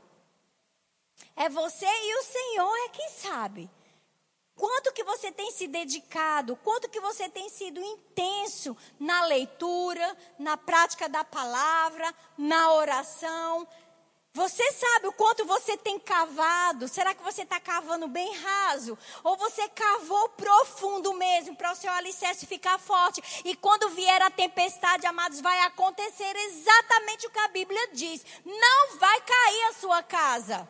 É 1.35 1.47
você 1.49 1.85
e 1.85 2.15
o 2.19 2.23
Senhor 2.23 2.75
é 2.85 2.89
quem 2.89 3.09
sabe. 3.09 3.71
Quanto 4.55 4.93
que 4.93 5.03
você 5.03 5.31
tem 5.31 5.51
se 5.51 5.67
dedicado, 5.67 6.55
quanto 6.57 6.87
que 6.87 6.99
você 6.99 7.27
tem 7.27 7.49
sido 7.49 7.79
intenso 7.79 8.77
na 8.99 9.25
leitura, 9.25 10.15
na 10.37 10.55
prática 10.55 11.09
da 11.09 11.23
palavra, 11.23 12.13
na 12.37 12.73
oração. 12.73 13.67
Você 14.35 14.71
sabe 14.71 15.07
o 15.07 15.13
quanto 15.13 15.45
você 15.45 15.77
tem 15.77 15.99
cavado? 15.99 16.87
Será 16.87 17.13
que 17.13 17.21
você 17.21 17.43
está 17.43 17.59
cavando 17.59 18.07
bem 18.07 18.35
raso? 18.35 18.97
Ou 19.23 19.37
você 19.37 19.69
cavou 19.69 20.29
profundo 20.29 21.13
mesmo 21.13 21.55
para 21.55 21.71
o 21.71 21.75
seu 21.75 21.91
alicerce 21.91 22.47
ficar 22.47 22.79
forte? 22.79 23.21
E 23.45 23.55
quando 23.55 23.89
vier 23.89 24.19
a 24.23 24.31
tempestade, 24.31 25.05
amados, 25.05 25.39
vai 25.39 25.59
acontecer 25.59 26.35
exatamente 26.35 27.27
o 27.27 27.29
que 27.29 27.39
a 27.39 27.47
Bíblia 27.49 27.89
diz: 27.93 28.25
não 28.43 28.97
vai 28.97 29.21
cair 29.21 29.63
a 29.65 29.73
sua 29.73 30.01
casa. 30.01 30.67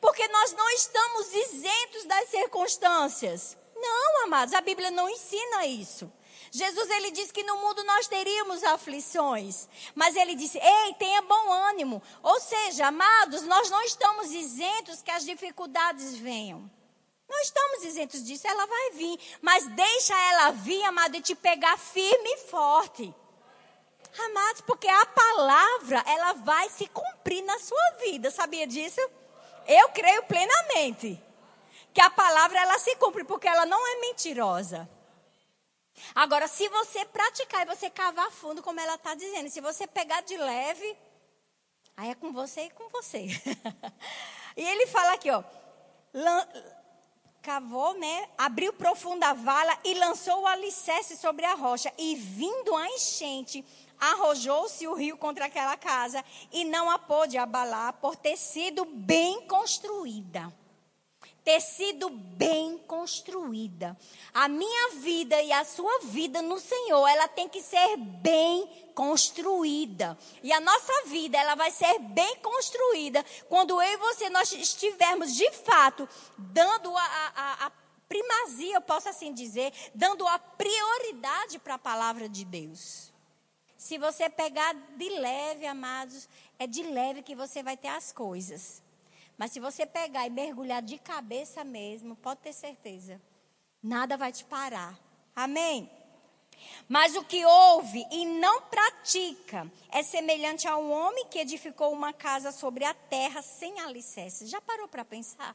Porque 0.00 0.28
nós 0.28 0.52
não 0.52 0.70
estamos 0.70 1.34
isentos 1.34 2.04
das 2.04 2.28
circunstâncias. 2.28 3.58
Não, 3.74 4.22
amados, 4.22 4.54
a 4.54 4.60
Bíblia 4.60 4.92
não 4.92 5.10
ensina 5.10 5.66
isso. 5.66 6.12
Jesus 6.50 6.90
ele 6.90 7.10
disse 7.10 7.32
que 7.32 7.42
no 7.42 7.58
mundo 7.58 7.82
nós 7.84 8.06
teríamos 8.08 8.62
aflições, 8.64 9.68
mas 9.94 10.16
ele 10.16 10.34
disse: 10.34 10.58
"Ei, 10.58 10.94
tenha 10.94 11.22
bom 11.22 11.52
ânimo". 11.52 12.02
Ou 12.22 12.40
seja, 12.40 12.86
amados, 12.86 13.42
nós 13.42 13.70
não 13.70 13.82
estamos 13.82 14.32
isentos 14.32 15.02
que 15.02 15.10
as 15.10 15.24
dificuldades 15.24 16.16
venham. 16.16 16.70
Não 17.28 17.40
estamos 17.40 17.84
isentos 17.84 18.24
disso, 18.24 18.46
ela 18.46 18.66
vai 18.66 18.90
vir, 18.92 19.18
mas 19.42 19.66
deixa 19.68 20.14
ela 20.30 20.52
vir, 20.52 20.82
amado, 20.84 21.16
e 21.16 21.20
te 21.20 21.34
pegar 21.34 21.76
firme 21.76 22.30
e 22.34 22.38
forte. 22.38 23.14
Amados, 24.18 24.60
porque 24.62 24.88
a 24.88 25.06
palavra, 25.06 26.02
ela 26.06 26.32
vai 26.34 26.70
se 26.70 26.86
cumprir 26.86 27.42
na 27.42 27.58
sua 27.58 27.90
vida, 28.04 28.30
sabia 28.30 28.66
disso? 28.66 29.00
Eu 29.66 29.88
creio 29.90 30.22
plenamente 30.22 31.20
que 31.92 32.00
a 32.00 32.08
palavra 32.08 32.58
ela 32.60 32.78
se 32.78 32.94
cumpre 32.96 33.24
porque 33.24 33.48
ela 33.48 33.66
não 33.66 33.86
é 33.86 34.00
mentirosa. 34.00 34.88
Agora, 36.14 36.46
se 36.48 36.68
você 36.68 37.04
praticar 37.04 37.62
e 37.62 37.74
você 37.74 37.90
cavar 37.90 38.30
fundo, 38.30 38.62
como 38.62 38.80
ela 38.80 38.94
está 38.94 39.14
dizendo, 39.14 39.50
se 39.50 39.60
você 39.60 39.86
pegar 39.86 40.22
de 40.22 40.36
leve, 40.36 40.96
aí 41.96 42.10
é 42.10 42.14
com 42.14 42.32
você 42.32 42.62
e 42.62 42.70
com 42.70 42.88
você. 42.88 43.26
e 44.56 44.62
ele 44.62 44.86
fala 44.86 45.14
aqui, 45.14 45.30
ó, 45.30 45.42
cavou, 47.42 47.96
né? 47.98 48.28
Abriu 48.36 48.72
profunda 48.72 49.32
vala 49.32 49.78
e 49.84 49.94
lançou 49.94 50.42
o 50.42 50.46
alicerce 50.46 51.16
sobre 51.16 51.44
a 51.44 51.54
rocha. 51.54 51.92
E 51.96 52.16
vindo 52.16 52.74
a 52.74 52.88
enchente, 52.88 53.64
arrojou-se 54.00 54.86
o 54.88 54.94
rio 54.94 55.16
contra 55.16 55.46
aquela 55.46 55.76
casa 55.76 56.24
e 56.52 56.64
não 56.64 56.90
a 56.90 56.98
pôde 56.98 57.38
abalar 57.38 57.92
por 57.94 58.16
ter 58.16 58.36
sido 58.36 58.84
bem 58.84 59.46
construída. 59.46 60.52
Ter 61.46 61.60
sido 61.60 62.10
bem 62.10 62.76
construída. 62.76 63.96
A 64.34 64.48
minha 64.48 64.96
vida 64.96 65.40
e 65.40 65.52
a 65.52 65.64
sua 65.64 66.00
vida 66.00 66.42
no 66.42 66.58
Senhor, 66.58 67.06
ela 67.06 67.28
tem 67.28 67.48
que 67.48 67.62
ser 67.62 67.96
bem 67.96 68.68
construída. 68.96 70.18
E 70.42 70.52
a 70.52 70.58
nossa 70.58 71.04
vida, 71.06 71.38
ela 71.38 71.54
vai 71.54 71.70
ser 71.70 72.00
bem 72.00 72.34
construída 72.38 73.24
quando 73.48 73.80
eu 73.80 73.92
e 73.92 73.96
você 73.96 74.28
nós 74.28 74.50
estivermos 74.50 75.36
de 75.36 75.48
fato 75.52 76.08
dando 76.36 76.96
a, 76.96 77.04
a, 77.36 77.66
a 77.66 77.72
primazia, 78.08 78.74
eu 78.74 78.80
posso 78.80 79.08
assim 79.08 79.32
dizer, 79.32 79.72
dando 79.94 80.26
a 80.26 80.40
prioridade 80.40 81.60
para 81.60 81.74
a 81.74 81.78
palavra 81.78 82.28
de 82.28 82.44
Deus. 82.44 83.12
Se 83.78 83.98
você 83.98 84.28
pegar 84.28 84.74
de 84.74 85.08
leve, 85.10 85.64
amados, 85.64 86.28
é 86.58 86.66
de 86.66 86.82
leve 86.82 87.22
que 87.22 87.36
você 87.36 87.62
vai 87.62 87.76
ter 87.76 87.86
as 87.86 88.10
coisas. 88.10 88.82
Mas 89.36 89.52
se 89.52 89.60
você 89.60 89.84
pegar 89.84 90.26
e 90.26 90.30
mergulhar 90.30 90.82
de 90.82 90.98
cabeça 90.98 91.62
mesmo, 91.62 92.16
pode 92.16 92.40
ter 92.40 92.52
certeza, 92.52 93.20
nada 93.82 94.16
vai 94.16 94.32
te 94.32 94.44
parar. 94.44 94.98
Amém? 95.34 95.90
Mas 96.88 97.14
o 97.16 97.24
que 97.24 97.44
ouve 97.44 98.06
e 98.10 98.24
não 98.24 98.62
pratica 98.62 99.70
é 99.90 100.02
semelhante 100.02 100.66
a 100.66 100.76
um 100.76 100.90
homem 100.90 101.26
que 101.26 101.38
edificou 101.38 101.92
uma 101.92 102.12
casa 102.12 102.50
sobre 102.50 102.84
a 102.84 102.94
terra 102.94 103.42
sem 103.42 103.80
alicerce. 103.80 104.46
Já 104.46 104.60
parou 104.60 104.88
para 104.88 105.04
pensar? 105.04 105.54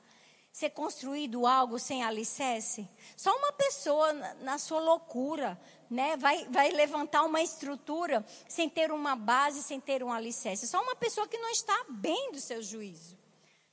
Ser 0.51 0.71
construído 0.71 1.47
algo 1.47 1.79
sem 1.79 2.03
alicerce? 2.03 2.87
Só 3.15 3.35
uma 3.35 3.53
pessoa, 3.53 4.11
na 4.41 4.57
sua 4.57 4.81
loucura, 4.81 5.59
né, 5.89 6.17
vai, 6.17 6.45
vai 6.49 6.69
levantar 6.71 7.23
uma 7.23 7.41
estrutura 7.41 8.25
sem 8.47 8.69
ter 8.69 8.91
uma 8.91 9.15
base, 9.15 9.63
sem 9.63 9.79
ter 9.79 10.03
um 10.03 10.11
alicerce. 10.11 10.67
Só 10.67 10.81
uma 10.81 10.95
pessoa 10.95 11.27
que 11.27 11.37
não 11.37 11.49
está 11.49 11.85
bem 11.89 12.31
do 12.31 12.39
seu 12.39 12.61
juízo. 12.61 13.20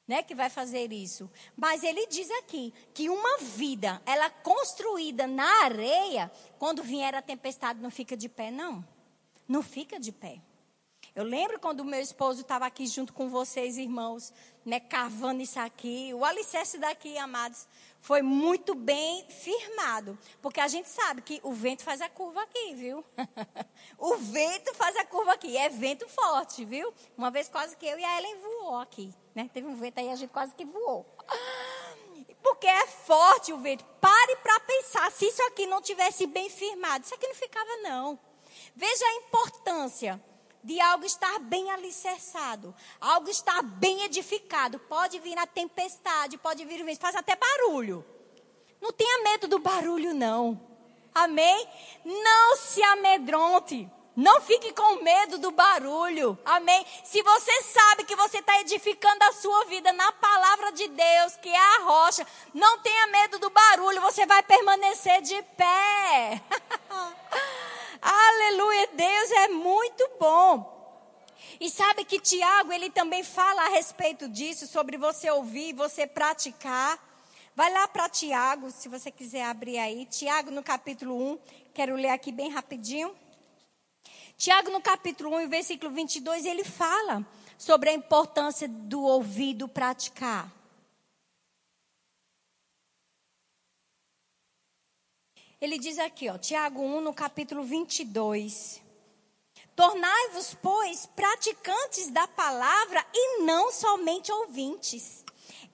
Né, 0.09 0.23
que 0.23 0.35
vai 0.35 0.49
fazer 0.49 0.91
isso. 0.91 1.31
Mas 1.55 1.85
ele 1.85 2.07
diz 2.07 2.31
aqui 2.39 2.73
que 2.95 3.11
uma 3.11 3.37
vida, 3.39 4.01
ela 4.07 4.31
construída 4.31 5.27
na 5.27 5.65
areia, 5.65 6.33
quando 6.59 6.83
vier 6.83 7.15
a 7.15 7.21
tempestade, 7.21 7.79
não 7.79 7.91
fica 7.91 8.17
de 8.17 8.27
pé, 8.27 8.51
não. 8.51 8.83
Não 9.47 9.63
fica 9.63 10.01
de 10.01 10.11
pé. 10.11 10.41
Eu 11.15 11.25
lembro 11.25 11.59
quando 11.59 11.81
o 11.81 11.85
meu 11.85 12.01
esposo 12.01 12.43
estava 12.43 12.65
aqui 12.65 12.87
junto 12.87 13.13
com 13.13 13.29
vocês, 13.29 13.77
irmãos, 13.77 14.33
né, 14.65 14.79
cavando 14.79 15.43
isso 15.43 15.59
aqui. 15.59 16.15
O 16.15 16.25
alicerce 16.25 16.79
daqui, 16.79 17.19
amados, 17.19 17.67
foi 18.01 18.23
muito 18.23 18.75
bem 18.75 19.27
firmado. 19.29 20.19
Porque 20.41 20.61
a 20.61 20.69
gente 20.69 20.89
sabe 20.89 21.23
que 21.23 21.41
o 21.43 21.53
vento 21.53 21.83
faz 21.83 22.01
a 22.01 22.09
curva 22.09 22.43
aqui, 22.43 22.75
viu? 22.75 23.05
o 23.99 24.17
vento 24.17 24.75
faz 24.75 24.97
a 24.97 25.05
curva 25.05 25.33
aqui. 25.33 25.57
É 25.57 25.69
vento 25.69 26.09
forte, 26.09 26.65
viu? 26.65 26.93
Uma 27.17 27.31
vez 27.31 27.49
quase 27.49 27.77
que 27.77 27.87
eu 27.87 27.99
e 27.99 28.05
a 28.05 28.19
Ellen 28.19 28.37
voou 28.39 28.79
aqui. 28.79 29.15
Né? 29.35 29.51
Teve 29.53 29.67
um 29.67 29.77
vento 29.77 29.99
aí, 29.99 30.11
a 30.11 30.17
gente 30.17 30.31
quase 30.31 30.55
que 30.55 30.65
voou. 30.65 31.07
Porque 32.43 32.67
é 32.67 32.87
forte 32.87 33.53
o 33.53 33.59
vento. 33.59 33.85
Pare 34.01 34.37
para 34.37 34.61
pensar. 34.61 35.11
Se 35.13 35.27
isso 35.27 35.43
aqui 35.43 35.67
não 35.67 35.83
tivesse 35.83 36.27
bem 36.27 36.49
firmado, 36.49 37.05
isso 37.05 37.15
aqui 37.15 37.27
não 37.27 37.35
ficava, 37.35 37.77
não. 37.83 38.19
Veja 38.75 39.05
a 39.05 39.15
importância 39.17 40.23
de 40.63 40.81
algo 40.81 41.05
estar 41.05 41.39
bem 41.41 41.71
alicerçado, 41.71 42.75
algo 43.01 43.31
estar 43.31 43.63
bem 43.63 44.03
edificado. 44.03 44.79
Pode 44.79 45.19
vir 45.21 45.39
a 45.39 45.47
tempestade, 45.47 46.39
pode 46.39 46.65
vir 46.65 46.83
o 46.83 46.97
faz 46.97 47.15
até 47.15 47.37
barulho. 47.37 48.05
Não 48.81 48.93
tenha 48.93 49.23
medo 49.25 49.49
do 49.49 49.59
barulho, 49.59 50.15
não. 50.15 50.61
Amém? 51.15 51.69
Não 52.05 52.57
se 52.57 52.83
amedronte. 52.83 53.91
Não 54.15 54.41
fique 54.41 54.73
com 54.73 55.01
medo 55.01 55.39
do 55.39 55.53
barulho. 55.53 56.37
Amém? 56.45 56.85
Se 57.05 57.23
você 57.23 57.63
sabe 57.63 58.03
que 58.03 58.17
você 58.17 58.39
está 58.39 58.61
edificando 58.61 59.23
a 59.25 59.33
sua 59.33 59.65
vida 59.67 59.93
na 59.93 60.11
palavra 60.11 60.73
de 60.73 60.89
Deus, 60.89 61.37
que 61.37 61.49
é 61.49 61.57
a 61.57 61.85
rocha, 61.85 62.27
não 62.53 62.81
tenha 62.81 63.07
medo 63.07 63.39
do 63.39 63.49
barulho, 63.49 64.01
você 64.01 64.27
vai 64.27 64.43
permanecer 64.43 65.23
de 65.23 65.41
pé. 65.57 66.43
Aleluia, 68.01 68.89
Deus 68.95 69.31
é 69.33 69.49
muito 69.49 70.11
bom. 70.19 70.77
E 71.61 71.69
sabe 71.71 72.05
que 72.05 72.21
Tiago, 72.21 72.73
ele 72.73 72.91
também 72.91 73.25
fala 73.25 73.67
a 73.67 73.69
respeito 73.69 74.29
disso, 74.29 74.67
sobre 74.67 74.97
você 74.97 75.31
ouvir, 75.31 75.73
você 75.73 76.07
praticar. 76.07 76.99
Vai 77.55 77.73
lá 77.73 77.89
para 77.89 78.09
Tiago, 78.09 78.71
se 78.71 78.89
você 78.89 79.11
quiser 79.11 79.45
abrir 79.45 79.79
aí. 79.79 80.07
Tiago 80.07 80.51
no 80.51 80.63
capítulo 80.63 81.33
1, 81.33 81.39
quero 81.75 81.97
ler 81.97 82.11
aqui 82.11 82.31
bem 82.31 82.51
rapidinho. 82.51 83.15
Tiago 84.37 84.71
no 84.71 84.81
capítulo 84.81 85.37
1, 85.37 85.49
versículo 85.49 85.91
22, 85.93 86.45
ele 86.45 86.63
fala 86.63 87.27
sobre 87.59 87.91
a 87.91 87.93
importância 87.93 88.69
do 88.69 89.03
ouvido 89.03 89.67
praticar. 89.67 90.58
Ele 95.61 95.77
diz 95.77 95.99
aqui, 95.99 96.29
ó, 96.29 96.39
Tiago 96.39 96.81
1, 96.81 97.01
no 97.01 97.13
capítulo 97.13 97.65
22. 97.65 98.81
Tornai-vos, 99.75 100.55
pois, 100.63 101.07
praticantes 101.07 102.11
da 102.11 102.29
palavra 102.29 103.05
e 103.13 103.43
não 103.43 103.73
somente 103.73 104.31
ouvintes, 104.31 105.25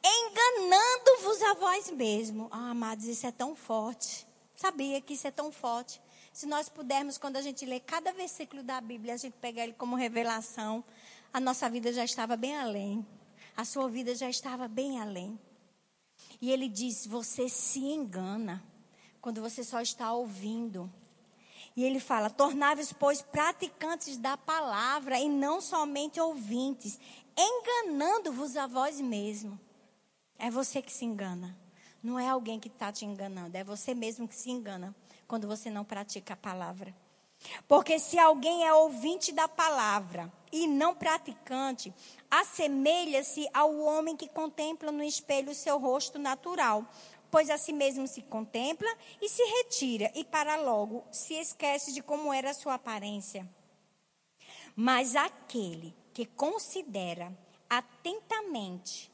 enganando-vos 0.02 1.42
a 1.42 1.54
vós 1.54 1.90
mesmos. 1.90 2.48
Ah, 2.50 2.70
amados, 2.70 3.04
isso 3.04 3.26
é 3.26 3.32
tão 3.32 3.54
forte. 3.54 4.26
Sabia 4.54 5.02
que 5.02 5.12
isso 5.12 5.26
é 5.26 5.30
tão 5.30 5.52
forte. 5.52 6.00
Se 6.32 6.46
nós 6.46 6.68
pudermos, 6.70 7.18
quando 7.18 7.36
a 7.36 7.42
gente 7.42 7.66
lê 7.66 7.78
cada 7.78 8.10
versículo 8.10 8.62
da 8.62 8.80
Bíblia, 8.80 9.14
a 9.14 9.18
gente 9.18 9.34
pegar 9.34 9.64
ele 9.64 9.74
como 9.74 9.96
revelação, 9.96 10.82
a 11.30 11.38
nossa 11.38 11.68
vida 11.68 11.92
já 11.92 12.04
estava 12.04 12.36
bem 12.36 12.56
além. 12.56 13.06
A 13.54 13.66
sua 13.66 13.88
vida 13.88 14.14
já 14.14 14.30
estava 14.30 14.66
bem 14.66 14.98
além. 14.98 15.38
E 16.40 16.50
ele 16.50 16.68
diz: 16.70 17.06
você 17.06 17.50
se 17.50 17.80
engana 17.80 18.64
quando 19.24 19.40
você 19.40 19.64
só 19.64 19.80
está 19.80 20.12
ouvindo. 20.12 20.92
E 21.74 21.82
ele 21.82 21.98
fala: 21.98 22.28
tornai-vos, 22.28 22.92
pois, 22.92 23.22
praticantes 23.22 24.18
da 24.18 24.36
palavra 24.36 25.18
e 25.18 25.30
não 25.30 25.62
somente 25.62 26.20
ouvintes, 26.20 27.00
enganando-vos 27.34 28.54
a 28.54 28.66
vós 28.66 29.00
mesmo. 29.00 29.58
É 30.38 30.50
você 30.50 30.82
que 30.82 30.92
se 30.92 31.06
engana. 31.06 31.56
Não 32.02 32.18
é 32.18 32.28
alguém 32.28 32.60
que 32.60 32.68
está 32.68 32.92
te 32.92 33.06
enganando, 33.06 33.56
é 33.56 33.64
você 33.64 33.94
mesmo 33.94 34.28
que 34.28 34.34
se 34.34 34.50
engana 34.50 34.94
quando 35.26 35.48
você 35.48 35.70
não 35.70 35.86
pratica 35.86 36.34
a 36.34 36.36
palavra. 36.36 36.94
Porque 37.66 37.98
se 37.98 38.18
alguém 38.18 38.66
é 38.66 38.74
ouvinte 38.74 39.32
da 39.32 39.48
palavra 39.48 40.30
e 40.52 40.66
não 40.66 40.94
praticante, 40.94 41.92
assemelha-se 42.30 43.48
ao 43.52 43.74
homem 43.78 44.16
que 44.16 44.28
contempla 44.28 44.92
no 44.92 45.02
espelho 45.02 45.50
o 45.50 45.54
seu 45.54 45.78
rosto 45.78 46.18
natural, 46.18 46.86
pois 47.34 47.50
a 47.50 47.58
si 47.58 47.72
mesmo 47.72 48.06
se 48.06 48.22
contempla 48.22 48.88
e 49.20 49.28
se 49.28 49.42
retira, 49.42 50.08
e 50.14 50.22
para 50.22 50.54
logo 50.54 51.04
se 51.10 51.34
esquece 51.34 51.90
de 51.90 52.00
como 52.00 52.32
era 52.32 52.50
a 52.50 52.54
sua 52.54 52.74
aparência. 52.74 53.44
Mas 54.76 55.16
aquele 55.16 55.92
que 56.12 56.26
considera 56.26 57.36
atentamente 57.68 59.10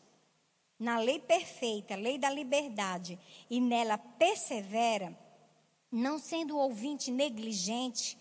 na 0.78 0.98
lei 0.98 1.18
perfeita, 1.18 1.96
lei 1.96 2.18
da 2.18 2.28
liberdade, 2.28 3.18
e 3.48 3.58
nela 3.58 3.96
persevera, 3.96 5.18
não 5.90 6.18
sendo 6.18 6.58
ouvinte 6.58 7.10
negligente, 7.10 8.18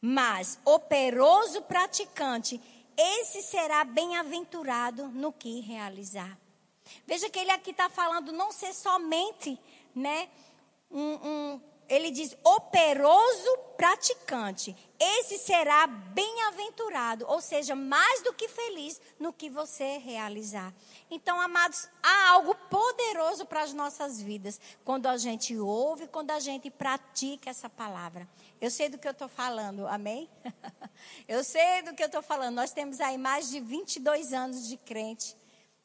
mas 0.00 0.58
operoso 0.64 1.62
praticante, 1.62 2.60
esse 2.96 3.42
será 3.42 3.84
bem-aventurado 3.84 5.06
no 5.06 5.32
que 5.32 5.60
realizar. 5.60 6.36
Veja 7.06 7.28
que 7.30 7.38
ele 7.38 7.50
aqui 7.50 7.70
está 7.70 7.88
falando 7.88 8.32
não 8.32 8.52
ser 8.52 8.72
somente, 8.72 9.58
né, 9.94 10.28
um, 10.90 11.00
um 11.00 11.60
ele 11.88 12.10
diz 12.10 12.36
operoso 12.42 13.58
praticante. 13.76 14.76
Esse 14.98 15.38
será 15.38 15.86
bem-aventurado, 15.86 17.26
ou 17.28 17.40
seja, 17.40 17.76
mais 17.76 18.22
do 18.22 18.32
que 18.32 18.48
feliz 18.48 19.00
no 19.18 19.32
que 19.32 19.48
você 19.48 19.98
realizar. 19.98 20.72
Então, 21.10 21.40
amados, 21.40 21.88
há 22.02 22.30
algo 22.30 22.54
poderoso 22.68 23.46
para 23.46 23.62
as 23.62 23.72
nossas 23.72 24.20
vidas 24.20 24.60
quando 24.84 25.06
a 25.06 25.16
gente 25.16 25.56
ouve, 25.56 26.08
quando 26.08 26.30
a 26.30 26.40
gente 26.40 26.70
pratica 26.70 27.50
essa 27.50 27.68
palavra. 27.68 28.28
Eu 28.60 28.70
sei 28.70 28.88
do 28.88 28.98
que 28.98 29.06
eu 29.06 29.12
estou 29.12 29.28
falando, 29.28 29.86
amém? 29.86 30.28
eu 31.28 31.44
sei 31.44 31.82
do 31.82 31.94
que 31.94 32.02
eu 32.02 32.06
estou 32.06 32.22
falando. 32.22 32.54
Nós 32.54 32.72
temos 32.72 33.00
aí 33.00 33.18
mais 33.18 33.50
de 33.50 33.60
22 33.60 34.32
anos 34.32 34.66
de 34.66 34.76
crente. 34.78 35.36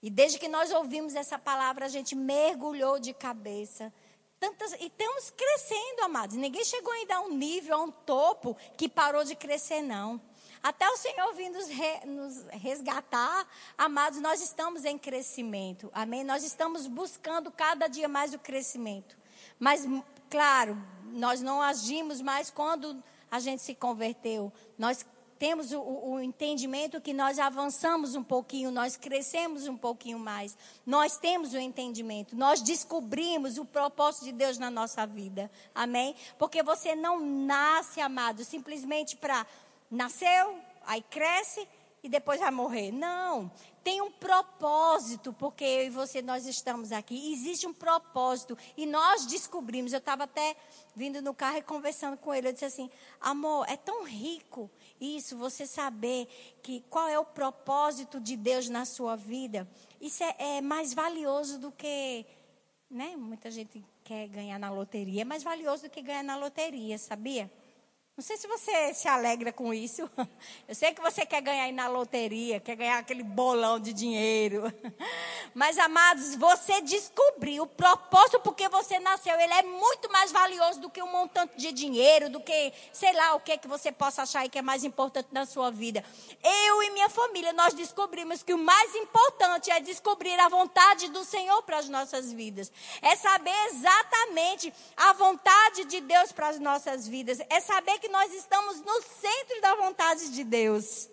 E 0.02 0.10
desde 0.10 0.40
que 0.40 0.48
nós 0.48 0.72
ouvimos 0.72 1.16
essa 1.16 1.38
palavra, 1.38 1.86
a 1.86 1.90
gente 1.90 2.16
mergulhou 2.16 3.00
de 3.00 3.14
cabeça 3.14 3.94
Tantas, 4.42 4.74
e 4.74 4.88
estamos 4.88 5.30
crescendo, 5.30 6.02
amados. 6.02 6.36
Ninguém 6.36 6.66
chegou 6.66 6.92
ainda 6.92 7.18
a 7.18 7.22
um 7.22 7.30
nível, 7.30 7.76
a 7.76 7.84
um 7.84 7.92
topo 7.92 8.58
que 8.76 8.90
parou 8.90 9.24
de 9.24 9.36
crescer, 9.36 9.84
não. 9.84 10.20
Até 10.64 10.90
o 10.90 10.98
Senhor 10.98 11.32
vir 11.36 11.52
nos, 11.52 11.68
re, 11.68 12.06
nos 12.08 12.44
resgatar, 12.50 13.48
amados, 13.78 14.20
nós 14.20 14.42
estamos 14.42 14.84
em 14.84 14.98
crescimento. 14.98 15.92
Amém? 15.94 16.24
Nós 16.24 16.44
estamos 16.44 16.88
buscando 16.88 17.52
cada 17.52 17.86
dia 17.88 18.08
mais 18.08 18.34
o 18.34 18.40
crescimento. 18.40 19.16
Mas, 19.60 19.86
claro, 20.28 20.76
nós 21.12 21.40
não 21.40 21.62
agimos 21.62 22.20
mais 22.20 22.50
quando 22.50 23.04
a 23.30 23.40
gente 23.40 23.62
se 23.62 23.76
converteu. 23.76 24.52
Nós 24.76 25.06
temos 25.42 25.72
o, 25.72 25.82
o, 25.82 26.20
entendimento 26.20 27.02
que 27.02 27.14
nós 27.14 27.40
avançamos 27.40 28.14
um 28.14 28.24
pouquinho, 28.24 28.70
nós 28.70 28.96
crescemos 28.96 29.68
um 29.68 29.76
pouquinho 29.76 30.20
mais. 30.20 30.56
Nós 30.86 31.18
temos 31.18 31.52
o 31.54 31.58
entendimento, 31.58 32.36
nós 32.36 32.62
descobrimos 32.62 33.58
o 33.58 33.66
propósito 33.66 34.26
de 34.26 34.34
Deus 34.34 34.60
na 34.60 34.70
nossa 34.70 35.04
vida. 35.08 35.50
Amém? 35.74 36.16
Porque 36.38 36.62
você 36.62 36.94
não 36.94 37.20
nasce, 37.20 38.00
amado, 38.00 38.44
simplesmente 38.44 39.18
para 39.18 39.48
nasceu, 39.90 40.60
aí 40.86 41.02
cresce 41.10 41.68
e 42.04 42.08
depois 42.08 42.40
vai 42.40 42.52
morrer. 42.52 42.92
Não 42.92 43.50
tem 43.84 44.02
um 44.02 44.12
propósito, 44.12 45.34
porque 45.34 45.64
eu 45.64 45.86
e 45.86 45.90
você, 45.90 46.22
nós 46.22 46.46
estamos 46.46 46.92
aqui. 46.92 47.34
Existe 47.34 47.66
um 47.66 47.74
propósito. 47.74 48.58
E 48.78 48.86
nós 48.86 49.26
descobrimos, 49.26 49.94
eu 49.94 50.00
estava 50.00 50.26
até 50.26 50.56
vindo 50.96 51.22
no 51.22 51.34
carro 51.34 51.58
e 51.58 51.62
conversando 51.62 52.18
com 52.18 52.34
ele. 52.34 52.48
Eu 52.48 52.54
disse 52.54 52.66
assim: 52.66 52.90
amor, 53.20 53.66
é 53.68 53.76
tão 53.76 54.04
rico 54.04 54.70
isso, 55.00 55.36
você 55.36 55.66
saber 55.66 56.28
que 56.62 56.82
qual 56.90 57.08
é 57.08 57.18
o 57.18 57.26
propósito 57.26 58.20
de 58.20 58.38
Deus 58.38 58.70
na 58.70 58.86
sua 58.86 59.16
vida. 59.16 59.68
Isso 60.00 60.24
é, 60.24 60.58
é 60.58 60.62
mais 60.62 60.94
valioso 60.94 61.58
do 61.58 61.72
que. 61.72 62.26
Né? 62.90 63.16
Muita 63.16 63.50
gente 63.50 63.84
quer 64.04 64.28
ganhar 64.28 64.60
na 64.60 64.70
loteria. 64.70 65.22
É 65.22 65.26
mais 65.26 65.42
valioso 65.42 65.84
do 65.84 65.90
que 65.90 66.02
ganhar 66.02 66.24
na 66.24 66.36
loteria, 66.36 66.98
sabia? 67.00 67.52
Não 68.18 68.24
sei 68.24 68.36
se 68.36 68.46
você 68.46 68.94
se 68.94 69.08
alegra 69.08 69.54
com 69.54 69.74
isso. 69.74 70.10
Eu 70.68 70.76
sei 70.76 70.94
que 70.94 71.02
você 71.02 71.26
quer 71.26 71.42
ganhar 71.42 71.64
aí 71.64 71.72
na 71.72 71.88
loteria, 71.88 72.60
quer 72.60 72.76
ganhar 72.76 72.98
aquele 72.98 73.24
bolão 73.24 73.80
de 73.80 73.94
dinheiro. 73.94 74.64
Mas, 75.56 75.78
amados, 75.78 76.36
você 76.36 76.82
descobriu 76.82 77.64
o 77.64 77.68
propósito 77.68 78.42
porque 78.42 78.68
você 78.68 79.00
nasceu. 79.00 79.34
Ele 79.40 79.54
é 79.54 79.64
muito 79.64 80.12
mais 80.12 80.30
valioso 80.30 80.82
do 80.82 80.90
que 80.90 81.02
um 81.02 81.10
montante 81.10 81.56
de 81.56 81.72
dinheiro, 81.72 82.30
do 82.30 82.42
que 82.42 82.74
sei 82.92 83.14
lá 83.14 83.34
o 83.36 83.40
que, 83.40 83.58
que 83.58 83.68
você 83.68 83.94
possa 83.94 84.24
achar 84.24 84.42
aí 84.42 84.50
que 84.50 84.60
é 84.60 84.62
mais 84.62 84.84
importante 84.84 85.30
na 85.32 85.46
sua 85.46 85.72
vida. 85.72 86.04
Eu 86.44 86.84
e 86.84 86.92
minha 86.92 87.10
família, 87.10 87.54
nós 87.54 87.74
descobrimos 87.74 88.44
que 88.44 88.54
o 88.54 88.58
mais 88.58 88.94
importante 88.94 89.72
é 89.72 89.80
descobrir 89.80 90.38
a 90.38 90.50
vontade 90.50 91.10
do 91.10 91.24
Senhor 91.24 91.64
para 91.64 91.78
as 91.78 91.88
nossas 91.88 92.32
vidas. 92.34 92.72
É 93.02 93.16
saber 93.16 93.56
exatamente 93.68 94.74
a 94.98 95.14
vontade 95.14 95.86
de 95.86 96.02
Deus 96.02 96.34
para 96.34 96.50
as 96.50 96.60
nossas 96.60 97.08
vidas. 97.08 97.40
É 97.50 97.62
saber 97.62 98.01
que 98.02 98.10
nós 98.10 98.34
estamos 98.34 98.82
no 98.82 99.02
centro 99.02 99.62
da 99.62 99.76
vontade 99.76 100.32
de 100.32 100.44
Deus. 100.44 101.10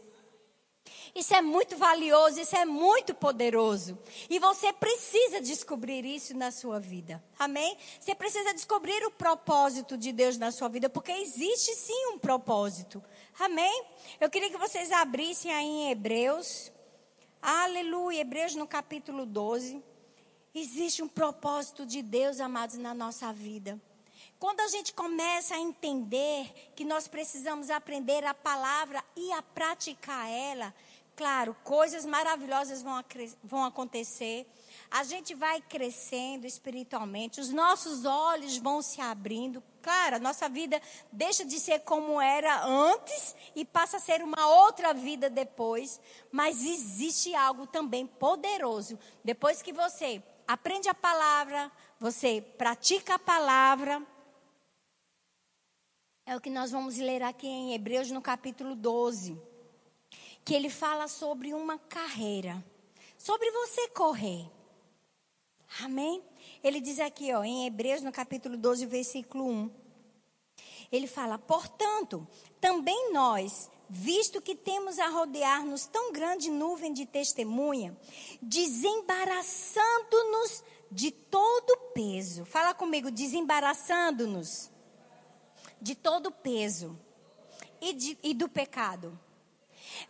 Isso 1.14 1.34
é 1.34 1.40
muito 1.40 1.76
valioso, 1.76 2.40
isso 2.40 2.56
é 2.56 2.64
muito 2.64 3.14
poderoso. 3.14 3.98
E 4.28 4.38
você 4.38 4.72
precisa 4.72 5.40
descobrir 5.40 6.04
isso 6.04 6.36
na 6.36 6.50
sua 6.50 6.78
vida. 6.78 7.22
Amém? 7.38 7.76
Você 8.00 8.14
precisa 8.14 8.54
descobrir 8.54 9.04
o 9.04 9.10
propósito 9.10 9.96
de 9.96 10.12
Deus 10.12 10.38
na 10.38 10.50
sua 10.50 10.68
vida, 10.68 10.88
porque 10.88 11.12
existe 11.12 11.74
sim 11.74 12.06
um 12.08 12.18
propósito. 12.18 13.02
Amém? 13.38 13.84
Eu 14.20 14.30
queria 14.30 14.50
que 14.50 14.56
vocês 14.56 14.90
abrissem 14.90 15.52
aí 15.52 15.66
em 15.66 15.90
Hebreus. 15.90 16.72
Aleluia, 17.40 18.20
Hebreus 18.20 18.54
no 18.54 18.66
capítulo 18.66 19.26
12. 19.26 19.82
Existe 20.54 21.02
um 21.02 21.08
propósito 21.08 21.84
de 21.84 22.02
Deus, 22.02 22.40
amados, 22.40 22.76
na 22.76 22.94
nossa 22.94 23.32
vida. 23.32 23.80
Quando 24.38 24.60
a 24.60 24.68
gente 24.68 24.94
começa 24.94 25.56
a 25.56 25.58
entender 25.58 26.70
que 26.76 26.84
nós 26.84 27.08
precisamos 27.08 27.70
aprender 27.70 28.24
a 28.24 28.32
palavra 28.32 29.02
e 29.16 29.32
a 29.32 29.42
praticar 29.42 30.30
ela, 30.30 30.72
claro, 31.16 31.56
coisas 31.64 32.06
maravilhosas 32.06 32.80
vão, 32.80 33.04
vão 33.42 33.64
acontecer. 33.64 34.46
A 34.88 35.02
gente 35.02 35.34
vai 35.34 35.60
crescendo 35.60 36.46
espiritualmente, 36.46 37.40
os 37.40 37.50
nossos 37.50 38.04
olhos 38.04 38.56
vão 38.58 38.80
se 38.80 39.00
abrindo. 39.00 39.60
Claro, 39.82 40.14
a 40.14 40.20
nossa 40.20 40.48
vida 40.48 40.80
deixa 41.10 41.44
de 41.44 41.58
ser 41.58 41.80
como 41.80 42.20
era 42.20 42.64
antes 42.64 43.34
e 43.56 43.64
passa 43.64 43.96
a 43.96 44.00
ser 44.00 44.22
uma 44.22 44.46
outra 44.46 44.94
vida 44.94 45.28
depois. 45.28 46.00
Mas 46.30 46.62
existe 46.64 47.34
algo 47.34 47.66
também 47.66 48.06
poderoso. 48.06 48.96
Depois 49.24 49.62
que 49.62 49.72
você 49.72 50.22
aprende 50.46 50.88
a 50.88 50.94
palavra, 50.94 51.72
você 51.98 52.40
pratica 52.56 53.16
a 53.16 53.18
palavra, 53.18 54.06
é 56.28 56.36
o 56.36 56.40
que 56.42 56.50
nós 56.50 56.70
vamos 56.70 56.98
ler 56.98 57.22
aqui 57.22 57.46
em 57.46 57.72
Hebreus 57.72 58.10
no 58.10 58.20
capítulo 58.20 58.76
12. 58.76 59.40
Que 60.44 60.52
ele 60.52 60.68
fala 60.68 61.08
sobre 61.08 61.54
uma 61.54 61.78
carreira. 61.78 62.62
Sobre 63.16 63.50
você 63.50 63.88
correr. 63.88 64.46
Amém? 65.82 66.22
Ele 66.62 66.82
diz 66.82 67.00
aqui, 67.00 67.32
ó, 67.32 67.42
em 67.42 67.64
Hebreus 67.66 68.02
no 68.02 68.12
capítulo 68.12 68.58
12, 68.58 68.84
versículo 68.84 69.48
1. 69.48 69.70
Ele 70.92 71.06
fala: 71.06 71.38
"Portanto, 71.38 72.28
também 72.60 73.10
nós, 73.10 73.70
visto 73.88 74.42
que 74.42 74.54
temos 74.54 74.98
a 74.98 75.08
rodear-nos 75.08 75.86
tão 75.86 76.12
grande 76.12 76.50
nuvem 76.50 76.92
de 76.92 77.06
testemunha, 77.06 77.96
desembaraçando-nos 78.42 80.62
de 80.92 81.10
todo 81.10 81.74
peso. 81.94 82.44
Fala 82.44 82.74
comigo, 82.74 83.10
desembaraçando-nos 83.10 84.76
de 85.80 85.94
todo 85.94 86.26
o 86.26 86.32
peso 86.32 86.98
e, 87.80 87.92
de, 87.92 88.18
e 88.22 88.34
do 88.34 88.48
pecado. 88.48 89.18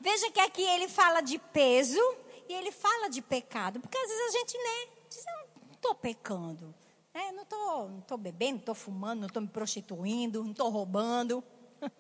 Veja 0.01 0.31
que 0.31 0.41
aqui 0.41 0.63
ele 0.63 0.89
fala 0.89 1.21
de 1.21 1.39
peso 1.39 2.01
e 2.49 2.53
ele 2.53 2.73
fala 2.73 3.09
de 3.09 3.21
pecado, 3.21 3.81
porque 3.81 3.97
às 3.97 4.09
vezes 4.09 4.35
a 4.35 4.39
gente 4.39 4.59
né, 4.59 4.93
diz, 5.09 5.25
eu 5.27 5.67
não 5.67 5.75
estou 5.75 5.95
pecando, 5.95 6.75
né, 7.15 7.33
não 7.33 7.43
estou 7.43 7.89
não 7.89 8.01
tô 8.01 8.17
bebendo, 8.17 8.53
não 8.53 8.61
estou 8.61 8.75
fumando, 8.75 9.21
não 9.21 9.27
estou 9.27 9.43
me 9.43 9.49
prostituindo, 9.49 10.43
não 10.43 10.53
estou 10.53 10.69
roubando. 10.71 11.45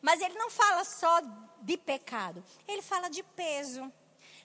Mas 0.00 0.20
ele 0.20 0.34
não 0.34 0.50
fala 0.50 0.84
só 0.84 1.20
de 1.62 1.76
pecado, 1.76 2.44
ele 2.68 2.82
fala 2.82 3.08
de 3.08 3.22
peso. 3.22 3.90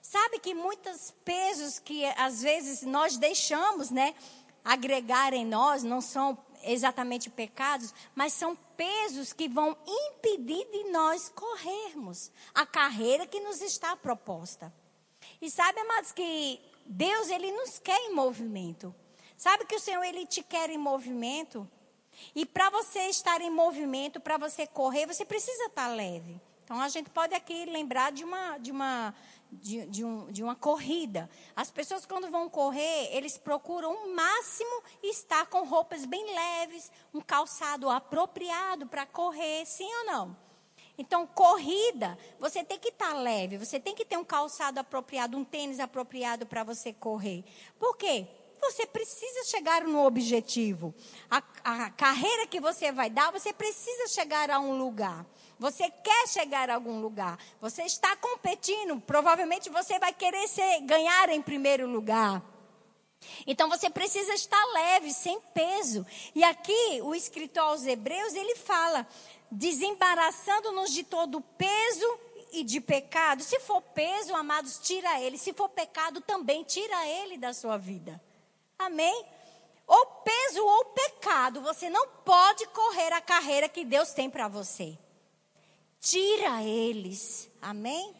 Sabe 0.01 0.39
que 0.39 0.55
muitos 0.55 1.13
pesos 1.25 1.77
que 1.77 2.05
às 2.05 2.41
vezes 2.41 2.83
nós 2.83 3.17
deixamos, 3.17 3.91
né, 3.91 4.15
agregar 4.63 5.33
em 5.33 5.45
nós 5.45 5.83
não 5.83 5.99
são 6.01 6.37
exatamente 6.63 7.29
pecados, 7.29 7.93
mas 8.15 8.33
são 8.33 8.55
pesos 8.77 9.33
que 9.33 9.47
vão 9.47 9.77
impedir 9.87 10.65
de 10.71 10.85
nós 10.91 11.29
corrermos 11.29 12.31
a 12.53 12.65
carreira 12.65 13.25
que 13.25 13.39
nos 13.39 13.61
está 13.61 13.95
proposta. 13.95 14.73
E 15.41 15.49
sabe, 15.49 15.79
amados, 15.79 16.11
que 16.11 16.59
Deus, 16.85 17.29
ele 17.29 17.51
nos 17.51 17.79
quer 17.79 17.99
em 18.05 18.13
movimento. 18.13 18.93
Sabe 19.37 19.65
que 19.65 19.75
o 19.75 19.79
Senhor, 19.79 20.03
ele 20.03 20.25
te 20.25 20.43
quer 20.43 20.69
em 20.69 20.77
movimento? 20.77 21.69
E 22.35 22.45
para 22.45 22.69
você 22.69 23.07
estar 23.07 23.41
em 23.41 23.49
movimento, 23.49 24.19
para 24.19 24.37
você 24.37 24.67
correr, 24.67 25.05
você 25.05 25.23
precisa 25.23 25.65
estar 25.65 25.87
tá 25.87 25.93
leve. 25.93 26.39
Então 26.63 26.79
a 26.79 26.89
gente 26.89 27.09
pode 27.09 27.33
aqui 27.33 27.65
lembrar 27.65 28.11
de 28.11 28.23
uma, 28.23 28.57
de 28.57 28.71
uma, 28.71 29.13
de, 29.51 29.85
de, 29.87 30.03
um, 30.03 30.31
de 30.31 30.43
uma 30.43 30.55
corrida. 30.55 31.29
As 31.55 31.71
pessoas, 31.71 32.05
quando 32.05 32.29
vão 32.29 32.49
correr, 32.49 33.09
eles 33.15 33.37
procuram 33.37 33.93
o 33.93 34.15
máximo 34.15 34.83
estar 35.03 35.45
com 35.47 35.65
roupas 35.65 36.05
bem 36.05 36.23
leves, 36.23 36.91
um 37.13 37.21
calçado 37.21 37.89
apropriado 37.89 38.87
para 38.87 39.05
correr, 39.05 39.65
sim 39.65 39.89
ou 39.99 40.05
não? 40.05 40.37
Então, 40.97 41.25
corrida, 41.25 42.17
você 42.39 42.61
tem 42.61 42.77
que 42.77 42.89
estar 42.89 43.13
tá 43.13 43.19
leve, 43.19 43.57
você 43.57 43.79
tem 43.79 43.95
que 43.95 44.03
ter 44.03 44.17
um 44.17 44.23
calçado 44.23 44.79
apropriado, 44.79 45.37
um 45.37 45.45
tênis 45.45 45.79
apropriado 45.79 46.45
para 46.45 46.63
você 46.63 46.91
correr. 46.91 47.45
Por 47.79 47.95
quê? 47.95 48.27
Você 48.61 48.85
precisa 48.85 49.45
chegar 49.45 49.85
no 49.85 50.05
objetivo. 50.05 50.93
A, 51.31 51.41
a 51.63 51.89
carreira 51.91 52.45
que 52.45 52.59
você 52.59 52.91
vai 52.91 53.09
dar, 53.09 53.31
você 53.31 53.53
precisa 53.53 54.09
chegar 54.09 54.51
a 54.51 54.59
um 54.59 54.77
lugar. 54.77 55.25
Você 55.59 55.89
quer 55.89 56.27
chegar 56.29 56.69
a 56.69 56.75
algum 56.75 57.01
lugar. 57.01 57.37
Você 57.59 57.83
está 57.83 58.15
competindo. 58.15 58.99
Provavelmente 59.01 59.69
você 59.69 59.99
vai 59.99 60.13
querer 60.13 60.47
ser, 60.47 60.81
ganhar 60.81 61.29
em 61.29 61.41
primeiro 61.41 61.85
lugar. 61.85 62.41
Então 63.45 63.67
você 63.67 63.89
precisa 63.89 64.33
estar 64.33 64.63
leve, 64.67 65.11
sem 65.11 65.39
peso. 65.53 66.05
E 66.33 66.43
aqui 66.43 67.01
o 67.03 67.13
escritor 67.13 67.63
aos 67.63 67.85
Hebreus 67.85 68.33
ele 68.33 68.55
fala: 68.55 69.05
desembaraçando-nos 69.51 70.91
de 70.91 71.03
todo 71.03 71.41
peso 71.41 72.19
e 72.53 72.63
de 72.63 72.79
pecado. 72.79 73.43
Se 73.43 73.59
for 73.59 73.81
peso, 73.81 74.33
amados, 74.33 74.79
tira 74.79 75.19
ele. 75.19 75.37
Se 75.37 75.51
for 75.51 75.67
pecado, 75.67 76.21
também 76.21 76.63
tira 76.63 77.05
ele 77.05 77.37
da 77.37 77.53
sua 77.53 77.77
vida. 77.77 78.21
Amém? 78.77 79.25
Ou 79.85 80.05
peso 80.05 80.63
ou 80.63 80.85
pecado, 80.85 81.61
você 81.61 81.89
não 81.89 82.07
pode 82.23 82.65
correr 82.67 83.11
a 83.11 83.19
carreira 83.19 83.67
que 83.67 83.83
Deus 83.83 84.11
tem 84.11 84.29
para 84.29 84.47
você. 84.47 84.97
Tira 85.99 86.63
eles. 86.63 87.49
Amém? 87.61 88.15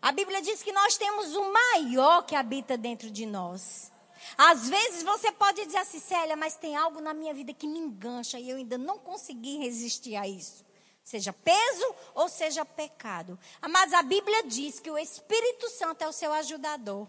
A 0.00 0.12
Bíblia 0.12 0.40
diz 0.40 0.62
que 0.62 0.72
nós 0.72 0.96
temos 0.96 1.34
o 1.34 1.52
maior 1.52 2.22
que 2.22 2.34
habita 2.34 2.76
dentro 2.76 3.10
de 3.10 3.26
nós. 3.26 3.90
Às 4.36 4.68
vezes 4.68 5.02
você 5.02 5.32
pode 5.32 5.64
dizer 5.64 5.78
assim, 5.78 5.98
Célia, 5.98 6.36
mas 6.36 6.56
tem 6.56 6.76
algo 6.76 7.00
na 7.00 7.12
minha 7.12 7.34
vida 7.34 7.52
que 7.52 7.66
me 7.66 7.78
engancha 7.78 8.38
e 8.38 8.48
eu 8.48 8.56
ainda 8.56 8.78
não 8.78 8.98
consegui 8.98 9.58
resistir 9.58 10.16
a 10.16 10.26
isso. 10.26 10.64
Seja 11.02 11.32
peso 11.32 11.94
ou 12.14 12.28
seja 12.28 12.64
pecado. 12.64 13.38
Mas 13.68 13.92
a 13.92 14.02
Bíblia 14.02 14.44
diz 14.44 14.78
que 14.78 14.90
o 14.90 14.98
Espírito 14.98 15.68
Santo 15.70 16.02
é 16.02 16.08
o 16.08 16.12
seu 16.12 16.32
ajudador. 16.32 17.08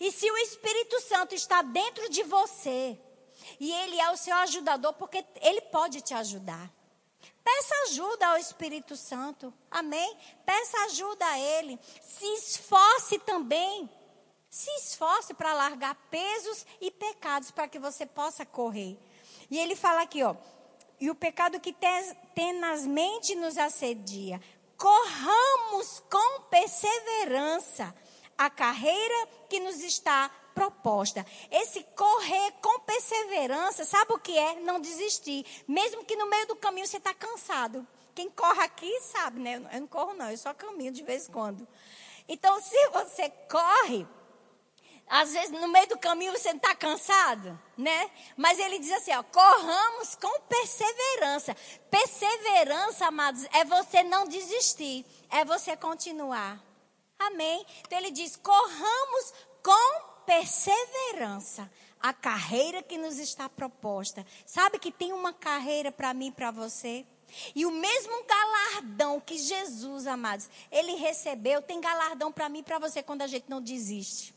E 0.00 0.10
se 0.12 0.30
o 0.30 0.36
Espírito 0.38 1.00
Santo 1.00 1.34
está 1.34 1.62
dentro 1.62 2.08
de 2.08 2.22
você, 2.22 2.98
e 3.58 3.72
ele 3.72 4.00
é 4.00 4.10
o 4.10 4.16
seu 4.16 4.34
ajudador, 4.36 4.92
porque 4.94 5.24
ele 5.40 5.60
pode 5.62 6.00
te 6.00 6.14
ajudar. 6.14 6.70
Peça 7.44 7.74
ajuda 7.88 8.28
ao 8.28 8.38
Espírito 8.38 8.96
Santo. 8.96 9.52
Amém? 9.70 10.16
Peça 10.46 10.78
ajuda 10.86 11.26
a 11.26 11.38
Ele. 11.38 11.78
Se 12.00 12.24
esforce 12.34 13.18
também. 13.18 13.88
Se 14.48 14.70
esforce 14.76 15.34
para 15.34 15.52
largar 15.52 15.94
pesos 16.10 16.64
e 16.80 16.90
pecados 16.90 17.50
para 17.50 17.68
que 17.68 17.78
você 17.78 18.06
possa 18.06 18.46
correr. 18.46 18.98
E 19.50 19.58
ele 19.58 19.76
fala 19.76 20.02
aqui, 20.02 20.22
ó. 20.22 20.34
E 20.98 21.10
o 21.10 21.14
pecado 21.14 21.60
que 21.60 21.74
tenazmente 22.34 23.34
nos 23.34 23.58
assedia. 23.58 24.40
Corramos 24.78 26.02
com 26.10 26.42
perseverança 26.42 27.94
a 28.38 28.48
carreira 28.48 29.28
que 29.48 29.60
nos 29.60 29.82
está 29.82 30.30
proposta. 30.54 31.26
Esse 31.50 31.82
correr 31.96 32.52
com 32.62 32.80
perseverança, 32.80 33.84
sabe 33.84 34.12
o 34.12 34.18
que 34.18 34.38
é? 34.38 34.60
Não 34.60 34.80
desistir. 34.80 35.44
Mesmo 35.66 36.04
que 36.04 36.16
no 36.16 36.28
meio 36.28 36.46
do 36.46 36.56
caminho 36.56 36.86
você 36.86 36.98
está 36.98 37.12
cansado. 37.12 37.86
Quem 38.14 38.30
corre 38.30 38.62
aqui 38.62 39.00
sabe, 39.00 39.40
né? 39.40 39.56
Eu 39.72 39.80
não 39.80 39.88
corro, 39.88 40.14
não, 40.14 40.30
eu 40.30 40.38
só 40.38 40.54
caminho 40.54 40.92
de 40.92 41.02
vez 41.02 41.28
em 41.28 41.32
quando. 41.32 41.66
Então, 42.28 42.60
se 42.62 42.88
você 42.90 43.28
corre, 43.50 44.06
às 45.08 45.32
vezes 45.32 45.50
no 45.50 45.68
meio 45.68 45.88
do 45.88 45.98
caminho 45.98 46.32
você 46.32 46.50
não 46.50 46.56
está 46.56 46.74
cansado, 46.74 47.58
né? 47.76 48.10
Mas 48.36 48.58
ele 48.58 48.78
diz 48.78 48.92
assim: 48.92 49.12
ó, 49.12 49.22
corramos 49.22 50.14
com 50.14 50.40
perseverança. 50.42 51.54
Perseverança, 51.90 53.06
amados, 53.06 53.44
é 53.52 53.64
você 53.64 54.02
não 54.02 54.26
desistir, 54.26 55.04
é 55.30 55.44
você 55.44 55.76
continuar. 55.76 56.62
Amém? 57.18 57.66
Então 57.80 57.98
ele 57.98 58.10
diz: 58.10 58.36
corramos 58.36 59.34
com 59.62 60.13
perseverança 60.26 61.70
a 62.04 62.12
carreira 62.12 62.82
que 62.82 62.98
nos 62.98 63.18
está 63.18 63.48
proposta. 63.48 64.26
Sabe 64.44 64.78
que 64.78 64.92
tem 64.92 65.12
uma 65.12 65.32
carreira 65.32 65.90
para 65.90 66.12
mim 66.12 66.26
e 66.26 66.32
para 66.32 66.50
você? 66.50 67.06
E 67.54 67.64
o 67.64 67.70
mesmo 67.70 68.24
galardão 68.24 69.18
que 69.18 69.38
Jesus, 69.38 70.06
amados, 70.06 70.48
ele 70.70 70.96
recebeu, 70.96 71.62
tem 71.62 71.80
galardão 71.80 72.30
para 72.30 72.50
mim 72.50 72.58
e 72.58 72.62
para 72.62 72.78
você 72.78 73.02
quando 73.02 73.22
a 73.22 73.26
gente 73.26 73.48
não 73.48 73.60
desiste. 73.60 74.34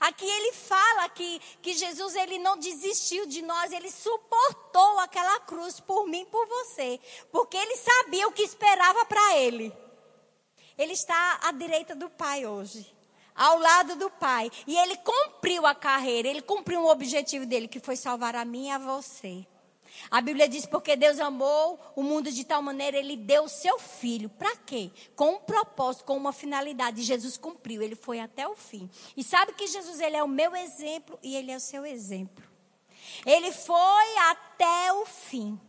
Aqui 0.00 0.24
ele 0.24 0.52
fala 0.52 1.08
que, 1.10 1.40
que 1.60 1.74
Jesus 1.74 2.14
ele 2.14 2.38
não 2.38 2.56
desistiu 2.56 3.26
de 3.26 3.42
nós, 3.42 3.70
ele 3.70 3.90
suportou 3.90 4.98
aquela 5.00 5.40
cruz 5.40 5.80
por 5.80 6.06
mim 6.06 6.24
por 6.26 6.46
você, 6.46 6.98
porque 7.30 7.56
ele 7.56 7.76
sabia 7.76 8.26
o 8.28 8.32
que 8.32 8.42
esperava 8.42 9.04
para 9.04 9.36
ele. 9.36 9.70
Ele 10.78 10.92
está 10.92 11.40
à 11.42 11.52
direita 11.52 11.94
do 11.94 12.08
Pai 12.08 12.46
hoje 12.46 12.93
ao 13.34 13.58
lado 13.58 13.96
do 13.96 14.10
Pai. 14.10 14.50
E 14.66 14.76
ele 14.76 14.96
cumpriu 14.98 15.66
a 15.66 15.74
carreira, 15.74 16.28
ele 16.28 16.42
cumpriu 16.42 16.82
o 16.82 16.90
objetivo 16.90 17.44
dele, 17.44 17.68
que 17.68 17.80
foi 17.80 17.96
salvar 17.96 18.36
a 18.36 18.44
mim 18.44 18.68
e 18.68 18.70
a 18.70 18.78
você. 18.78 19.46
A 20.10 20.20
Bíblia 20.20 20.48
diz: 20.48 20.66
porque 20.66 20.96
Deus 20.96 21.18
amou 21.18 21.78
o 21.94 22.02
mundo 22.02 22.30
de 22.30 22.44
tal 22.44 22.62
maneira, 22.62 22.96
ele 22.96 23.16
deu 23.16 23.44
o 23.44 23.48
seu 23.48 23.78
filho. 23.78 24.28
Para 24.28 24.56
quê? 24.56 24.90
Com 25.14 25.34
um 25.34 25.40
propósito, 25.40 26.04
com 26.04 26.16
uma 26.16 26.32
finalidade. 26.32 27.00
E 27.00 27.04
Jesus 27.04 27.36
cumpriu, 27.36 27.82
ele 27.82 27.94
foi 27.94 28.20
até 28.20 28.46
o 28.46 28.56
fim. 28.56 28.90
E 29.16 29.22
sabe 29.22 29.52
que 29.52 29.66
Jesus 29.66 30.00
ele 30.00 30.16
é 30.16 30.22
o 30.22 30.28
meu 30.28 30.54
exemplo 30.54 31.18
e 31.22 31.36
ele 31.36 31.50
é 31.50 31.56
o 31.56 31.60
seu 31.60 31.86
exemplo. 31.86 32.44
Ele 33.24 33.52
foi 33.52 34.18
até 34.30 34.92
o 34.92 35.06
fim. 35.06 35.60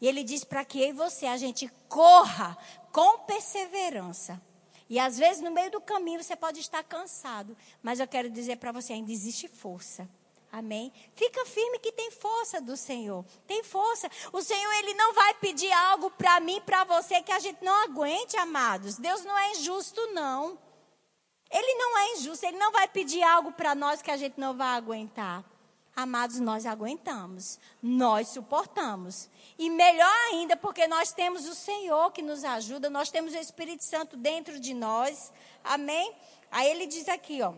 E 0.00 0.06
ele 0.06 0.24
diz 0.24 0.44
para 0.44 0.64
que 0.64 0.80
eu 0.80 0.88
e 0.88 0.92
você 0.92 1.26
a 1.26 1.36
gente 1.36 1.70
corra 1.88 2.56
com 2.92 3.20
perseverança 3.20 4.40
e 4.88 4.98
às 4.98 5.18
vezes 5.18 5.42
no 5.42 5.50
meio 5.50 5.70
do 5.70 5.80
caminho 5.80 6.22
você 6.22 6.36
pode 6.36 6.60
estar 6.60 6.82
cansado, 6.82 7.56
mas 7.82 8.00
eu 8.00 8.06
quero 8.06 8.28
dizer 8.30 8.56
para 8.56 8.72
você, 8.72 8.92
ainda 8.92 9.12
existe 9.12 9.48
força. 9.48 10.08
Amém? 10.54 10.92
Fica 11.16 11.44
firme 11.46 11.80
que 11.80 11.90
tem 11.90 12.12
força 12.12 12.60
do 12.60 12.76
Senhor. 12.76 13.24
Tem 13.44 13.64
força. 13.64 14.08
O 14.32 14.40
Senhor, 14.40 14.72
Ele 14.74 14.94
não 14.94 15.12
vai 15.12 15.34
pedir 15.34 15.72
algo 15.72 16.12
para 16.12 16.38
mim, 16.38 16.60
para 16.60 16.84
você, 16.84 17.20
que 17.22 17.32
a 17.32 17.40
gente 17.40 17.64
não 17.64 17.74
aguente, 17.82 18.36
amados. 18.36 18.96
Deus 18.96 19.24
não 19.24 19.36
é 19.36 19.50
injusto, 19.50 20.00
não. 20.12 20.56
Ele 21.50 21.74
não 21.74 21.98
é 21.98 22.12
injusto. 22.12 22.46
Ele 22.46 22.56
não 22.56 22.70
vai 22.70 22.86
pedir 22.86 23.20
algo 23.24 23.50
para 23.50 23.74
nós 23.74 24.00
que 24.00 24.12
a 24.12 24.16
gente 24.16 24.38
não 24.38 24.56
vai 24.56 24.76
aguentar. 24.76 25.44
Amados, 25.96 26.40
nós 26.40 26.66
aguentamos. 26.66 27.58
Nós 27.80 28.28
suportamos. 28.28 29.28
E 29.58 29.70
melhor 29.70 30.12
ainda, 30.30 30.56
porque 30.56 30.86
nós 30.88 31.12
temos 31.12 31.46
o 31.46 31.54
Senhor 31.54 32.10
que 32.10 32.22
nos 32.22 32.42
ajuda, 32.44 32.90
nós 32.90 33.10
temos 33.10 33.32
o 33.32 33.38
Espírito 33.38 33.84
Santo 33.84 34.16
dentro 34.16 34.58
de 34.58 34.74
nós. 34.74 35.32
Amém? 35.62 36.12
Aí 36.50 36.70
ele 36.70 36.86
diz 36.86 37.08
aqui, 37.08 37.42
ó. 37.42 37.54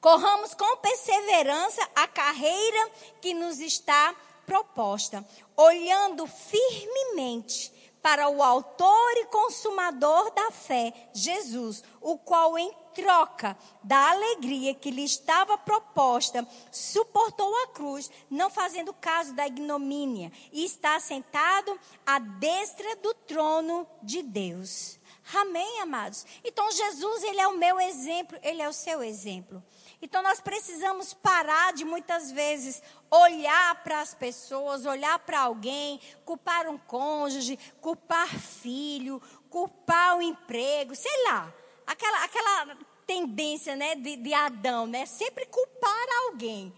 Corramos 0.00 0.54
com 0.54 0.76
perseverança 0.78 1.86
a 1.94 2.08
carreira 2.08 2.90
que 3.20 3.34
nos 3.34 3.60
está 3.60 4.14
proposta, 4.46 5.24
olhando 5.56 6.26
firmemente 6.26 7.79
para 8.02 8.28
o 8.28 8.42
autor 8.42 9.12
e 9.16 9.26
consumador 9.26 10.30
da 10.32 10.50
fé, 10.50 10.92
Jesus, 11.12 11.82
o 12.00 12.16
qual 12.16 12.58
em 12.58 12.72
troca 12.94 13.56
da 13.82 14.10
alegria 14.10 14.74
que 14.74 14.90
lhe 14.90 15.04
estava 15.04 15.56
proposta, 15.56 16.46
suportou 16.70 17.54
a 17.62 17.68
cruz, 17.68 18.10
não 18.30 18.50
fazendo 18.50 18.92
caso 18.92 19.34
da 19.34 19.46
ignomínia, 19.46 20.32
e 20.52 20.64
está 20.64 20.98
sentado 20.98 21.78
à 22.04 22.18
destra 22.18 22.96
do 22.96 23.14
trono 23.14 23.86
de 24.02 24.22
Deus. 24.22 24.98
Amém, 25.34 25.80
amados? 25.80 26.26
Então 26.44 26.70
Jesus, 26.72 27.22
ele 27.22 27.40
é 27.40 27.46
o 27.46 27.56
meu 27.56 27.80
exemplo, 27.80 28.38
ele 28.42 28.62
é 28.62 28.68
o 28.68 28.72
seu 28.72 29.02
exemplo. 29.02 29.62
Então 30.02 30.22
nós 30.22 30.40
precisamos 30.40 31.12
parar 31.12 31.74
de 31.74 31.84
muitas 31.84 32.32
vezes 32.32 32.82
olhar 33.10 33.82
para 33.82 34.00
as 34.00 34.14
pessoas, 34.14 34.86
olhar 34.86 35.18
para 35.18 35.40
alguém, 35.40 36.00
culpar 36.24 36.68
um 36.68 36.78
cônjuge, 36.78 37.58
culpar 37.80 38.28
filho, 38.28 39.20
culpar 39.50 40.16
o 40.16 40.22
emprego, 40.22 40.94
sei 40.94 41.24
lá. 41.24 41.52
Aquela, 41.86 42.24
aquela 42.24 42.78
tendência 43.06 43.76
né, 43.76 43.94
de, 43.94 44.16
de 44.16 44.32
Adão, 44.32 44.86
né? 44.86 45.04
Sempre 45.04 45.44
culpar 45.46 46.06
alguém. 46.26 46.72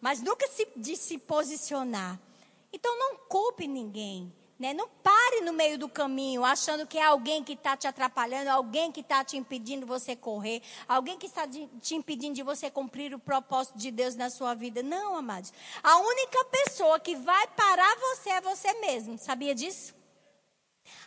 mas 0.00 0.20
nunca 0.20 0.48
se, 0.48 0.66
de 0.76 0.96
se 0.96 1.16
posicionar. 1.16 2.18
Então 2.72 2.98
não 2.98 3.16
culpe 3.28 3.68
ninguém. 3.68 4.34
Né? 4.58 4.72
Não 4.72 4.88
pare 4.88 5.40
no 5.40 5.52
meio 5.52 5.76
do 5.76 5.88
caminho 5.88 6.44
achando 6.44 6.86
que 6.86 6.96
é 6.96 7.04
alguém 7.04 7.42
que 7.42 7.54
está 7.54 7.76
te 7.76 7.88
atrapalhando, 7.88 8.48
alguém 8.48 8.92
que 8.92 9.00
está 9.00 9.24
te 9.24 9.36
impedindo 9.36 9.84
você 9.84 10.14
correr, 10.14 10.62
alguém 10.86 11.18
que 11.18 11.26
está 11.26 11.46
te 11.46 11.94
impedindo 11.94 12.34
de 12.34 12.42
você 12.42 12.70
cumprir 12.70 13.12
o 13.14 13.18
propósito 13.18 13.76
de 13.76 13.90
Deus 13.90 14.14
na 14.14 14.30
sua 14.30 14.54
vida. 14.54 14.82
Não, 14.82 15.16
amados. 15.16 15.52
A 15.82 15.98
única 15.98 16.44
pessoa 16.44 17.00
que 17.00 17.16
vai 17.16 17.48
parar 17.48 17.96
você 17.96 18.30
é 18.30 18.40
você 18.40 18.72
mesmo. 18.74 19.18
Sabia 19.18 19.54
disso? 19.54 19.94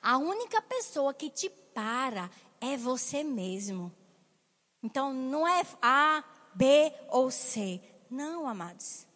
A 0.02 0.18
única 0.18 0.62
pessoa 0.62 1.14
que 1.14 1.30
te 1.30 1.50
para 1.50 2.30
é 2.60 2.76
você 2.76 3.24
mesmo. 3.24 3.92
Então 4.84 5.14
não 5.14 5.48
é 5.48 5.64
A, 5.82 6.24
B 6.54 6.92
ou 7.10 7.32
C. 7.32 7.82
Não, 8.10 8.48
amados. 8.48 9.08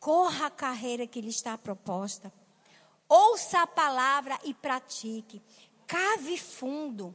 Corra 0.00 0.46
a 0.46 0.50
carreira 0.50 1.06
que 1.06 1.20
lhe 1.20 1.30
está 1.30 1.56
proposta. 1.58 2.32
Ouça 3.08 3.62
a 3.62 3.66
palavra 3.66 4.38
e 4.44 4.52
pratique. 4.52 5.42
Cave 5.86 6.36
fundo. 6.36 7.14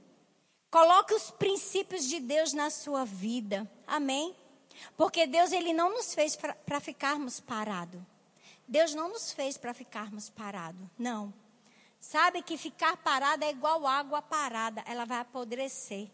Coloque 0.71 1.13
os 1.13 1.29
princípios 1.29 2.05
de 2.05 2.19
Deus 2.19 2.51
na 2.51 2.69
sua 2.71 3.05
vida. 3.05 3.69
Amém? 3.85 4.35
Porque 4.97 5.27
Deus 5.27 5.51
ele 5.51 5.71
não 5.71 5.91
nos 5.91 6.15
fez 6.15 6.35
para 6.35 6.79
ficarmos 6.79 7.39
parados. 7.39 8.01
Deus 8.67 8.95
não 8.95 9.09
nos 9.09 9.31
fez 9.31 9.57
para 9.57 9.73
ficarmos 9.73 10.29
parados. 10.29 10.87
Não. 10.97 11.31
Sabe 11.99 12.41
que 12.41 12.57
ficar 12.57 12.97
parado 12.97 13.45
é 13.45 13.51
igual 13.51 13.85
água 13.85 14.21
parada, 14.21 14.83
ela 14.87 15.05
vai 15.05 15.19
apodrecer. 15.19 16.09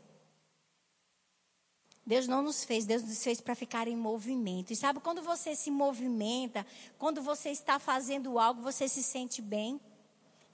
Deus 2.10 2.28
não 2.28 2.41
nos 2.41 2.64
fez, 2.64 2.88
Deus 2.88 3.03
nos 3.03 3.24
fez 3.24 3.39
para 3.39 3.53
ficar 3.53 3.88
em 3.88 3.95
movimento. 3.95 4.74
E 4.74 4.76
sabe 4.76 4.99
quando 4.99 5.22
você 5.22 5.55
se 5.55 5.70
movimenta, 5.70 6.66
quando 6.97 7.22
você 7.22 7.49
está 7.51 7.78
fazendo 7.78 8.39
algo, 8.39 8.64
você 8.64 8.88
se 8.88 9.03
sente 9.03 9.43
bem? 9.43 9.80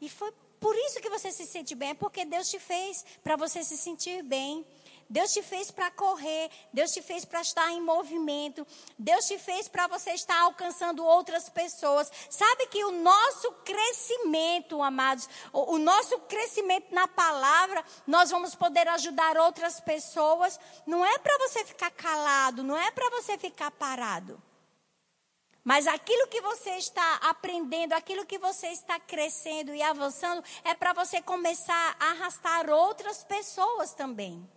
E 0.01 0.09
foi 0.09 0.33
por 0.59 0.75
isso 0.75 0.99
que 0.99 1.09
você 1.09 1.31
se 1.31 1.45
sente 1.45 1.73
bem, 1.73 1.91
é 1.91 1.93
porque 1.93 2.25
Deus 2.25 2.49
te 2.49 2.59
fez 2.59 3.05
para 3.23 3.37
você 3.37 3.63
se 3.63 3.77
sentir 3.77 4.21
bem. 4.21 4.65
Deus 5.09 5.31
te 5.31 5.43
fez 5.43 5.69
para 5.69 5.91
correr, 5.91 6.49
Deus 6.73 6.91
te 6.91 7.01
fez 7.01 7.23
para 7.25 7.41
estar 7.41 7.71
em 7.71 7.81
movimento, 7.81 8.65
Deus 8.97 9.27
te 9.27 9.37
fez 9.37 9.67
para 9.67 9.87
você 9.87 10.11
estar 10.11 10.39
alcançando 10.41 11.05
outras 11.05 11.47
pessoas. 11.47 12.11
Sabe 12.29 12.67
que 12.67 12.83
o 12.83 12.91
nosso 12.91 13.51
crescimento, 13.63 14.81
amados, 14.81 15.29
o, 15.53 15.75
o 15.75 15.77
nosso 15.77 16.17
crescimento 16.21 16.93
na 16.93 17.07
palavra, 17.07 17.83
nós 18.07 18.31
vamos 18.31 18.55
poder 18.55 18.87
ajudar 18.87 19.37
outras 19.37 19.79
pessoas. 19.79 20.59
Não 20.87 21.05
é 21.05 21.17
para 21.19 21.37
você 21.37 21.63
ficar 21.63 21.91
calado, 21.91 22.63
não 22.63 22.77
é 22.77 22.89
para 22.89 23.09
você 23.11 23.37
ficar 23.37 23.69
parado. 23.71 24.41
Mas 25.63 25.87
aquilo 25.87 26.27
que 26.27 26.41
você 26.41 26.77
está 26.77 27.15
aprendendo, 27.23 27.93
aquilo 27.93 28.25
que 28.25 28.37
você 28.37 28.67
está 28.67 28.99
crescendo 28.99 29.73
e 29.73 29.81
avançando, 29.81 30.43
é 30.63 30.75
para 30.75 30.93
você 30.93 31.21
começar 31.23 31.95
a 31.99 32.11
arrastar 32.11 32.69
outras 32.69 33.23
pessoas 33.23 33.91
também. 33.91 34.47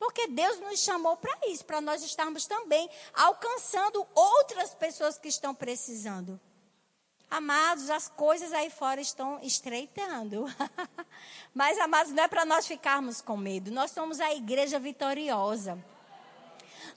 Porque 0.00 0.28
Deus 0.28 0.58
nos 0.60 0.80
chamou 0.80 1.14
para 1.18 1.38
isso, 1.48 1.62
para 1.62 1.78
nós 1.78 2.02
estarmos 2.02 2.46
também 2.46 2.88
alcançando 3.12 4.06
outras 4.14 4.74
pessoas 4.74 5.18
que 5.18 5.28
estão 5.28 5.54
precisando. 5.54 6.40
Amados, 7.30 7.90
as 7.90 8.08
coisas 8.08 8.50
aí 8.54 8.70
fora 8.70 9.02
estão 9.02 9.38
estreitando. 9.42 10.46
Mas, 11.54 11.78
amados, 11.78 12.12
não 12.12 12.22
é 12.22 12.28
para 12.28 12.46
nós 12.46 12.66
ficarmos 12.66 13.20
com 13.20 13.36
medo. 13.36 13.70
Nós 13.70 13.90
somos 13.90 14.20
a 14.20 14.32
igreja 14.32 14.78
vitoriosa. 14.78 15.78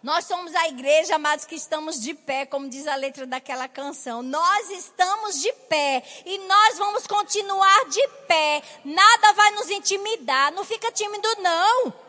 Nós 0.01 0.23
somos 0.25 0.55
a 0.55 0.69
igreja, 0.69 1.15
amados, 1.15 1.43
que 1.43 1.55
estamos 1.55 1.99
de 2.01 2.13
pé, 2.13 2.45
como 2.45 2.69
diz 2.69 2.87
a 2.87 2.95
letra 2.95 3.27
daquela 3.27 3.67
canção. 3.67 4.23
Nós 4.23 4.69
estamos 4.69 5.41
de 5.41 5.51
pé 5.67 6.03
e 6.25 6.37
nós 6.39 6.77
vamos 6.77 7.05
continuar 7.05 7.85
de 7.89 8.07
pé. 8.27 8.63
Nada 8.85 9.33
vai 9.33 9.51
nos 9.51 9.69
intimidar. 9.69 10.53
Não 10.53 10.63
fica 10.63 10.89
tímido, 10.91 11.27
não. 11.41 12.02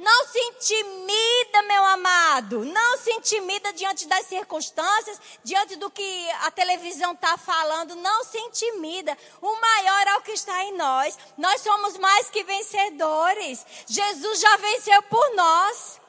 Não 0.00 0.26
se 0.28 0.38
intimida, 0.38 1.62
meu 1.68 1.84
amado. 1.84 2.64
Não 2.64 2.96
se 2.96 3.12
intimida 3.12 3.70
diante 3.74 4.08
das 4.08 4.24
circunstâncias, 4.28 5.20
diante 5.44 5.76
do 5.76 5.90
que 5.90 6.30
a 6.40 6.50
televisão 6.50 7.12
está 7.12 7.36
falando. 7.36 7.94
Não 7.96 8.24
se 8.24 8.38
intimida. 8.38 9.16
O 9.42 9.60
maior 9.60 10.06
é 10.06 10.16
o 10.16 10.22
que 10.22 10.32
está 10.32 10.64
em 10.64 10.74
nós. 10.74 11.18
Nós 11.36 11.60
somos 11.60 11.98
mais 11.98 12.30
que 12.30 12.42
vencedores. 12.42 13.66
Jesus 13.86 14.40
já 14.40 14.56
venceu 14.56 15.02
por 15.02 15.34
nós. 15.34 16.00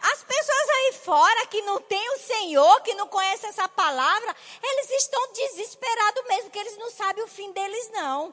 As 0.00 0.22
pessoas 0.22 0.68
aí 0.68 0.92
fora 1.04 1.46
que 1.46 1.60
não 1.62 1.80
têm 1.80 2.10
o 2.14 2.20
Senhor, 2.20 2.82
que 2.82 2.94
não 2.94 3.08
conhecem 3.08 3.48
essa 3.48 3.68
palavra, 3.68 4.36
eles 4.62 4.90
estão 4.90 5.32
desesperados 5.32 6.24
mesmo, 6.28 6.50
que 6.50 6.58
eles 6.60 6.76
não 6.76 6.90
sabem 6.92 7.24
o 7.24 7.28
fim 7.28 7.50
deles, 7.50 7.90
não. 7.90 8.32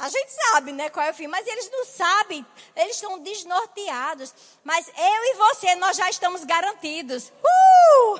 A 0.00 0.08
gente 0.08 0.32
sabe, 0.32 0.72
né, 0.72 0.88
qual 0.88 1.04
é 1.04 1.10
o 1.10 1.14
fim, 1.14 1.26
mas 1.26 1.46
eles 1.46 1.70
não 1.70 1.84
sabem, 1.84 2.44
eles 2.74 2.96
estão 2.96 3.18
desnorteados. 3.18 4.32
Mas 4.64 4.88
eu 4.88 4.94
e 4.96 5.34
você, 5.34 5.74
nós 5.74 5.94
já 5.94 6.08
estamos 6.08 6.42
garantidos. 6.42 7.30
Uh! 7.44 8.18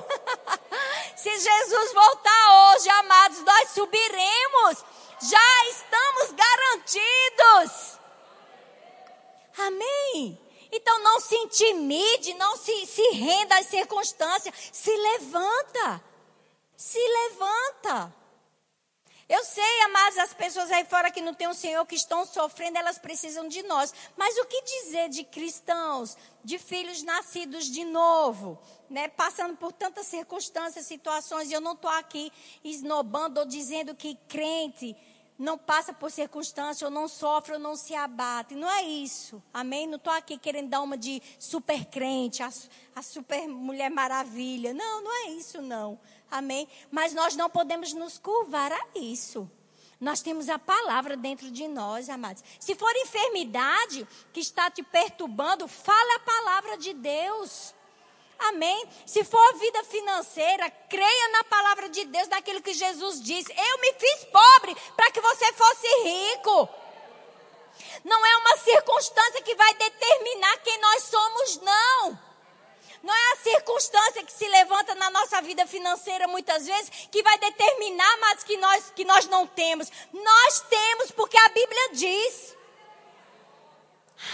Se 1.17 1.39
Jesus 1.39 1.93
voltar 1.93 2.75
hoje, 2.75 2.87
amados, 2.87 3.39
nós 3.39 3.69
subiremos. 3.71 4.85
Já 5.23 5.69
estamos 5.69 6.31
garantidos. 6.33 7.99
Amém. 9.57 10.39
Então 10.71 10.99
não 10.99 11.19
se 11.19 11.35
intimide, 11.35 12.35
não 12.35 12.57
se, 12.57 12.85
se 12.85 13.09
renda 13.09 13.57
às 13.57 13.65
circunstâncias. 13.65 14.53
Se 14.71 14.95
levanta. 14.95 16.03
Se 16.77 16.99
levanta. 16.99 18.20
Eu 19.31 19.45
sei, 19.45 19.81
amados, 19.83 20.17
as 20.17 20.33
pessoas 20.33 20.69
aí 20.69 20.83
fora 20.83 21.09
que 21.09 21.21
não 21.21 21.33
têm 21.33 21.47
o 21.47 21.53
Senhor, 21.53 21.85
que 21.85 21.95
estão 21.95 22.25
sofrendo, 22.25 22.77
elas 22.77 22.97
precisam 22.97 23.47
de 23.47 23.63
nós. 23.63 23.93
Mas 24.17 24.37
o 24.37 24.45
que 24.45 24.61
dizer 24.61 25.07
de 25.07 25.23
cristãos, 25.23 26.17
de 26.43 26.59
filhos 26.59 27.01
nascidos 27.01 27.63
de 27.67 27.85
novo, 27.85 28.59
né? 28.89 29.07
Passando 29.07 29.55
por 29.55 29.71
tantas 29.71 30.07
circunstâncias, 30.07 30.85
situações, 30.85 31.49
e 31.49 31.53
eu 31.53 31.61
não 31.61 31.71
estou 31.71 31.89
aqui 31.89 32.29
esnobando 32.61 33.39
ou 33.39 33.45
dizendo 33.45 33.95
que 33.95 34.15
crente 34.27 34.97
não 35.39 35.57
passa 35.57 35.93
por 35.93 36.11
circunstância, 36.11 36.85
ou 36.85 36.91
não 36.91 37.07
sofre, 37.07 37.53
ou 37.53 37.59
não 37.59 37.75
se 37.77 37.95
abate. 37.95 38.53
Não 38.53 38.69
é 38.69 38.83
isso. 38.83 39.41
Amém? 39.53 39.87
Não 39.87 39.95
estou 39.95 40.11
aqui 40.11 40.37
querendo 40.37 40.69
dar 40.69 40.81
uma 40.81 40.97
de 40.97 41.23
super 41.39 41.85
crente, 41.85 42.43
a, 42.43 42.51
a 42.95 43.01
super 43.01 43.47
mulher 43.47 43.89
maravilha. 43.89 44.73
Não, 44.73 45.01
não 45.01 45.25
é 45.25 45.29
isso, 45.31 45.61
não. 45.61 45.97
Amém? 46.31 46.67
Mas 46.89 47.13
nós 47.13 47.35
não 47.35 47.49
podemos 47.49 47.91
nos 47.93 48.17
curvar 48.17 48.71
a 48.71 48.81
isso. 48.95 49.51
Nós 49.99 50.21
temos 50.21 50.49
a 50.49 50.57
palavra 50.57 51.15
dentro 51.15 51.51
de 51.51 51.67
nós, 51.67 52.09
amados. 52.09 52.43
Se 52.59 52.73
for 52.73 52.91
enfermidade 52.95 54.07
que 54.33 54.39
está 54.39 54.71
te 54.71 54.81
perturbando, 54.81 55.67
fale 55.67 56.11
a 56.13 56.19
palavra 56.19 56.77
de 56.77 56.93
Deus. 56.93 57.75
Amém? 58.39 58.89
Se 59.05 59.23
for 59.23 59.53
vida 59.59 59.83
financeira, 59.83 60.71
creia 60.89 61.27
na 61.33 61.43
palavra 61.43 61.89
de 61.89 62.05
Deus, 62.05 62.27
daquilo 62.27 62.63
que 62.63 62.73
Jesus 62.73 63.21
disse. 63.21 63.53
Eu 63.55 63.77
me 63.79 63.93
fiz 63.93 64.23
pobre 64.25 64.75
para 64.95 65.11
que 65.11 65.21
você 65.21 65.53
fosse 65.53 65.87
rico. 66.03 66.69
Não 68.03 68.25
é 68.25 68.37
uma 68.37 68.57
circunstância 68.57 69.43
que 69.43 69.53
vai 69.53 69.73
determinar 69.75 70.57
quem 70.63 70.81
nós 70.81 71.03
somos, 71.03 71.61
não. 71.61 72.30
Não 73.03 73.13
é 73.13 73.31
a 73.33 73.37
circunstância 73.37 74.23
que 74.23 74.31
se 74.31 74.47
levanta 74.47 74.93
na 74.95 75.09
nossa 75.09 75.41
vida 75.41 75.65
financeira 75.65 76.27
muitas 76.27 76.65
vezes 76.65 76.89
que 77.11 77.23
vai 77.23 77.37
determinar, 77.39 78.17
mas 78.19 78.43
que 78.43 78.57
nós, 78.57 78.91
que 78.95 79.03
nós 79.03 79.25
não 79.27 79.47
temos. 79.47 79.91
Nós 80.13 80.59
temos 80.69 81.11
porque 81.11 81.37
a 81.37 81.49
Bíblia 81.49 81.89
diz. 81.93 82.55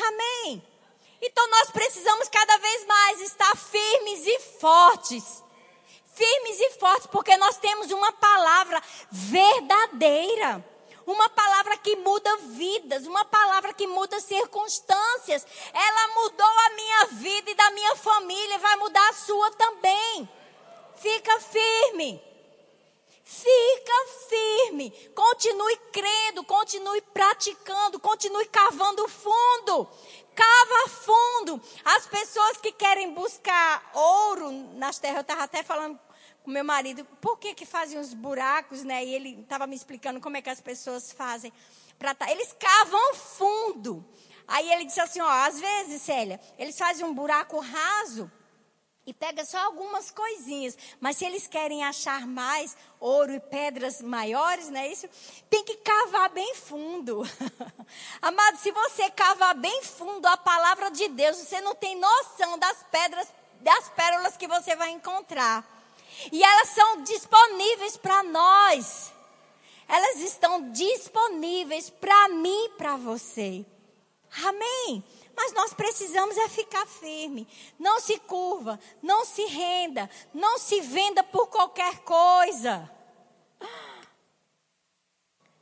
Amém. 0.05 0.61
Então 1.22 1.49
nós 1.49 1.72
precisamos 1.72 2.28
cada 2.30 2.57
vez 2.57 2.86
mais 2.86 3.22
estar 3.22 3.55
firmes 3.55 4.28
e 4.28 4.39
fortes. 4.59 5.43
Firmes 6.13 6.59
e 6.59 6.72
fortes, 6.72 7.07
porque 7.07 7.38
nós 7.38 7.57
temos 7.57 7.91
uma 7.91 8.11
palavra 8.11 8.82
verdadeira. 9.11 10.76
Uma 11.08 11.30
palavra 11.30 11.78
que 11.78 11.95
muda 11.95 12.36
vidas, 12.49 13.05
uma 13.05 13.24
palavra 13.24 13.74
que 13.74 13.88
muda 13.88 14.20
circunstâncias. 14.20 15.47
Ela 15.74 16.08
mudou 16.16 16.45
a 16.45 16.70
minha 16.72 17.05
vida 17.05 17.49
e 17.49 17.55
da 17.55 17.72
minha 17.72 17.95
família, 17.95 18.60
vai 18.60 18.76
mudar 18.76 19.10
a 19.10 19.14
sua 19.14 19.49
também. 19.51 20.30
Fica 20.97 21.39
firme. 21.39 22.22
Fica 23.24 23.93
firme. 24.28 24.91
Continue 25.16 25.78
crendo, 25.93 26.43
continue 26.43 27.01
praticando, 27.01 28.01
continue 28.01 28.45
cavando 28.47 29.08
fundo. 29.08 29.89
Cava 30.36 30.89
fundo. 30.89 31.62
As 31.86 32.05
pessoas 32.05 32.58
que 32.58 32.74
querem 32.74 33.14
buscar 33.14 33.91
ouro 33.93 34.51
nas 34.76 34.99
terras, 34.99 35.18
eu 35.18 35.22
estava 35.22 35.43
até 35.43 35.64
falando 35.64 35.97
o 36.48 36.54
meu 36.54 36.64
marido, 36.64 37.04
por 37.20 37.38
que 37.38 37.54
que 37.54 37.66
fazem 37.66 38.00
os 38.00 38.14
buracos, 38.14 38.82
né? 38.84 39.04
E 39.04 39.14
ele 39.14 39.41
estava 39.41 39.68
me 39.68 39.76
explicando 39.76 40.22
como 40.22 40.38
é 40.38 40.41
que 40.41 40.50
as 40.50 40.62
pessoas 40.62 41.12
fazem. 41.12 41.52
Pra 42.00 42.16
tá, 42.16 42.32
eles 42.32 42.56
cavam 42.58 43.14
fundo. 43.16 44.06
Aí 44.48 44.72
ele 44.72 44.86
disse 44.86 45.02
assim, 45.02 45.20
ó, 45.20 45.30
às 45.30 45.60
vezes, 45.60 46.02
Célia, 46.02 46.39
eles 46.58 46.78
fazem 46.78 47.06
um 47.06 47.14
buraco 47.14 47.60
raso 47.60 48.32
e 49.06 49.14
pega 49.14 49.43
só 49.43 49.58
algumas 49.58 50.10
coisinhas. 50.10 50.78
Mas 51.02 51.18
se 51.18 51.26
eles 51.26 51.48
querem 51.48 51.84
achar 51.84 52.26
mais 52.26 52.78
ouro 52.98 53.34
e 53.34 53.41
pedras 53.41 54.02
maiores, 54.02 54.70
não 54.70 54.80
é 54.80 54.88
isso? 54.88 55.10
Tem 55.50 55.66
que 55.66 55.76
cavar 55.76 56.30
bem 56.30 56.56
fundo. 56.56 57.24
Amado, 58.22 58.58
se 58.58 58.72
você 58.72 59.10
cavar 59.10 59.54
bem 59.56 59.84
fundo 59.84 60.26
a 60.26 60.38
palavra 60.38 60.91
de 60.91 61.10
Deus, 61.10 61.36
você 61.36 61.60
não 61.60 61.76
tem 61.76 62.00
noção 62.00 62.58
das 62.58 62.86
pedras, 62.89 63.28
das 63.60 63.89
pérolas 63.89 64.38
que 64.38 64.48
você 64.48 64.78
vai 64.78 64.91
encontrar. 64.91 65.76
E 66.32 66.43
elas 66.43 66.70
são 66.70 67.03
disponíveis 67.03 67.97
para 67.97 68.24
nós. 68.24 69.13
Elas 69.88 70.20
estão 70.20 70.72
disponíveis 70.72 71.89
para 71.89 72.30
mim 72.30 72.65
e 72.65 72.70
para 72.70 72.97
você. 72.97 73.65
Amém? 74.43 75.03
Mas 75.36 75.53
nós 75.53 75.74
precisamos 75.74 76.36
é 76.38 76.49
ficar 76.49 76.86
firme. 76.86 77.47
Não 77.80 77.99
se 77.99 78.18
curva, 78.20 78.80
não 79.01 79.24
se 79.24 79.45
renda, 79.45 80.09
não 80.34 80.57
se 80.57 80.82
venda 80.82 81.24
por 81.24 81.47
qualquer 81.47 81.99
coisa. 81.99 82.91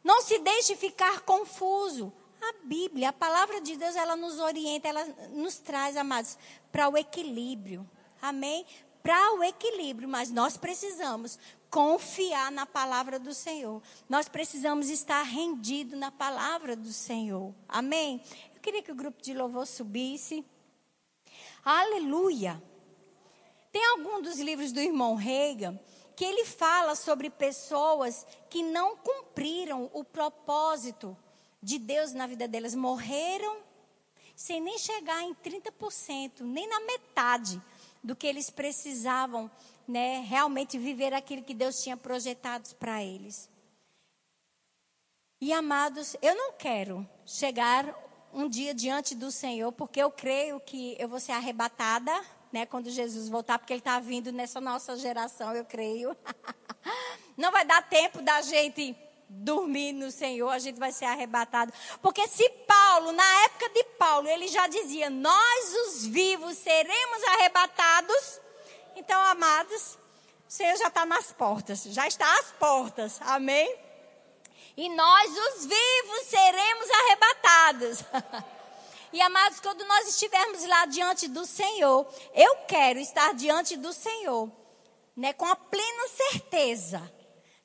Não 0.04 0.22
se 0.22 0.40
deixe 0.40 0.76
ficar 0.76 1.22
confuso. 1.22 2.14
A 2.42 2.54
Bíblia, 2.64 3.10
a 3.10 3.14
palavra 3.14 3.60
de 3.60 3.76
Deus, 3.76 3.96
ela 3.96 4.16
nos 4.16 4.40
orienta, 4.40 4.88
ela 4.88 5.04
nos 5.32 5.58
traz, 5.58 5.98
amados, 5.98 6.38
para 6.72 6.88
o 6.88 6.98
equilíbrio. 6.98 7.90
Amém? 8.22 8.66
Para 9.06 9.36
o 9.36 9.44
equilíbrio, 9.44 10.10
mas 10.10 10.32
nós 10.32 10.58
precisamos 10.58 11.38
confiar 11.70 12.52
na 12.52 12.66
palavra 12.66 13.20
do 13.20 13.36
Senhor. 13.36 13.80
Nós 14.10 14.28
precisamos 14.28 14.90
estar 14.90 15.22
rendido 15.22 15.96
na 15.96 16.12
palavra 16.12 16.76
do 16.76 16.92
Senhor. 16.92 17.54
Amém? 17.70 18.20
queria 18.64 18.82
que 18.82 18.92
o 18.92 18.96
grupo 18.96 19.22
de 19.22 19.32
louvor 19.32 19.68
subisse. 19.68 20.44
Aleluia! 21.64 22.60
Tem 23.72 23.86
algum 23.92 24.24
dos 24.24 24.40
livros 24.40 24.72
do 24.72 24.80
irmão 24.80 25.14
Reagan 25.14 25.80
que 26.16 26.26
ele 26.26 26.44
fala 26.44 26.96
sobre 26.96 27.30
pessoas 27.30 28.26
que 28.50 28.64
não 28.64 28.98
cumpriram 28.98 29.88
o 29.94 30.04
propósito 30.04 31.16
de 31.62 31.78
Deus 31.78 32.12
na 32.12 32.26
vida 32.26 32.48
delas, 32.48 32.74
morreram 32.74 33.58
sem 34.36 34.60
nem 34.60 34.80
chegar 34.80 35.22
em 35.22 35.36
30%, 35.36 36.42
nem 36.42 36.68
na 36.68 36.80
metade 36.80 37.62
do 38.06 38.16
que 38.16 38.28
eles 38.28 38.50
precisavam, 38.50 39.50
né, 39.88 40.24
realmente 40.28 40.78
viver 40.78 41.14
aquilo 41.14 41.44
que 41.44 41.54
Deus 41.54 41.82
tinha 41.82 41.98
projetado 41.98 42.74
para 42.76 43.04
eles. 43.04 43.50
E 45.42 45.52
amados, 45.52 46.16
eu 46.22 46.36
não 46.36 46.54
quero 46.54 47.08
chegar 47.26 47.94
um 48.34 48.48
dia 48.48 48.74
diante 48.74 49.16
do 49.16 49.32
Senhor, 49.32 49.72
porque 49.72 50.02
eu 50.02 50.12
creio 50.12 50.60
que 50.60 50.96
eu 51.00 51.08
vou 51.08 51.20
ser 51.20 51.34
arrebatada, 51.34 52.12
né, 52.52 52.66
quando 52.66 52.90
Jesus 52.90 53.28
voltar, 53.28 53.60
porque 53.60 53.74
ele 53.74 53.80
está 53.80 54.00
vindo 54.00 54.32
nessa 54.32 54.62
nossa 54.62 54.96
geração, 54.98 55.54
eu 55.54 55.66
creio. 55.66 56.16
Não 57.36 57.52
vai 57.52 57.66
dar 57.66 57.82
tempo 57.90 58.22
da 58.22 58.42
gente 58.42 58.96
dormir 59.46 59.94
no 59.94 60.10
Senhor, 60.10 60.50
a 60.50 60.60
gente 60.60 60.80
vai 60.80 60.92
ser 60.92 61.06
arrebatado. 61.06 61.72
Porque 62.02 62.28
se 62.28 62.50
Paulo, 62.68 63.12
na 63.12 63.44
época 63.44 63.70
de 63.70 63.84
Paulo, 63.98 64.28
ele 64.28 64.48
já 64.48 64.68
dizia: 64.68 65.10
Nós, 65.10 65.74
os 65.86 66.06
vivos, 66.06 66.58
seremos 66.58 67.24
arrebatados. 67.24 68.42
Então, 68.96 69.22
amados, 69.22 69.98
o 70.48 70.52
Senhor 70.52 70.76
já 70.78 70.88
está 70.88 71.06
nas 71.06 71.32
portas, 71.32 71.84
já 71.84 72.08
está 72.08 72.40
às 72.40 72.52
portas, 72.54 73.20
amém? 73.22 73.78
E 74.76 74.90
nós, 74.90 75.32
os 75.32 75.66
vivos, 75.66 76.22
seremos 76.28 76.90
arrebatados. 76.90 78.04
e 79.14 79.22
amados, 79.22 79.60
quando 79.60 79.86
nós 79.86 80.08
estivermos 80.10 80.66
lá 80.66 80.86
diante 80.86 81.28
do 81.28 81.46
Senhor, 81.46 82.06
eu 82.34 82.58
quero 82.68 83.00
estar 83.00 83.34
diante 83.34 83.78
do 83.78 83.94
Senhor, 83.94 84.52
né, 85.16 85.32
com 85.34 85.46
a 85.46 85.56
plena 85.56 86.08
certeza 86.10 87.12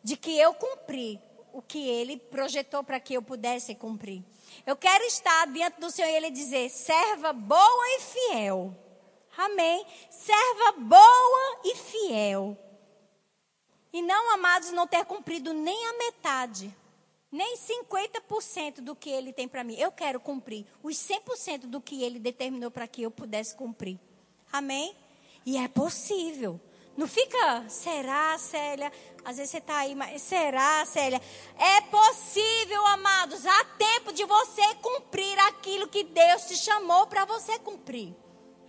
de 0.05 0.17
que 0.17 0.39
eu 0.39 0.55
cumpri 0.55 1.21
o 1.53 1.63
que 1.63 1.89
Ele 1.89 2.17
projetou 2.17 2.83
para 2.83 3.01
que 3.01 3.15
eu 3.15 3.23
pudesse 3.23 3.75
cumprir. 3.75 4.23
Eu 4.67 4.77
quero 4.77 5.05
estar 5.05 5.47
diante 5.47 5.81
do 5.81 5.91
Senhor 5.91 6.09
e 6.09 6.17
Ele 6.17 6.31
dizer: 6.31 6.69
serva 6.71 7.33
boa 7.33 7.87
e 7.97 8.01
fiel. 8.01 8.77
Amém. 9.37 9.87
Serva 10.11 10.73
boa 10.79 11.61
e 11.65 11.75
fiel. 11.77 12.59
E 13.93 14.03
não, 14.03 14.35
amados, 14.35 14.71
não 14.71 14.87
ter 14.87 15.05
cumprido 15.05 15.53
nem 15.53 15.87
a 15.89 15.93
metade 15.95 16.75
nem 17.31 17.57
50% 17.57 18.81
do 18.81 18.97
que 18.97 19.09
ele 19.09 19.33
tem 19.33 19.47
para 19.47 19.63
mim. 19.63 19.77
Eu 19.79 19.93
quero 19.93 20.19
cumprir 20.19 20.67
os 20.83 20.97
100% 20.97 21.67
do 21.67 21.81
que 21.81 22.03
ele 22.03 22.19
determinou 22.19 22.71
para 22.71 22.89
que 22.89 23.03
eu 23.03 23.11
pudesse 23.11 23.55
cumprir. 23.55 23.99
Amém? 24.53 24.97
E 25.47 25.57
é 25.57 25.69
possível. 25.69 26.61
Não 26.97 27.07
fica, 27.07 27.69
será, 27.69 28.37
Célia? 28.39 28.93
Às 29.25 29.37
vezes 29.37 29.51
você 29.51 29.59
está 29.59 29.79
aí, 29.79 29.95
mas 29.95 30.21
será, 30.23 30.85
Célia? 30.85 31.21
É 31.57 31.81
possível, 31.83 32.85
amados. 32.87 33.47
Há 33.47 33.65
tempo 33.65 34.13
de 34.13 34.25
você 34.25 34.75
cumprir 34.77 35.39
aquilo 35.41 35.89
que 35.89 36.05
Deus 36.05 36.47
te 36.47 36.57
chamou 36.57 37.07
para 37.07 37.25
você 37.25 37.59
cumprir. 37.59 38.15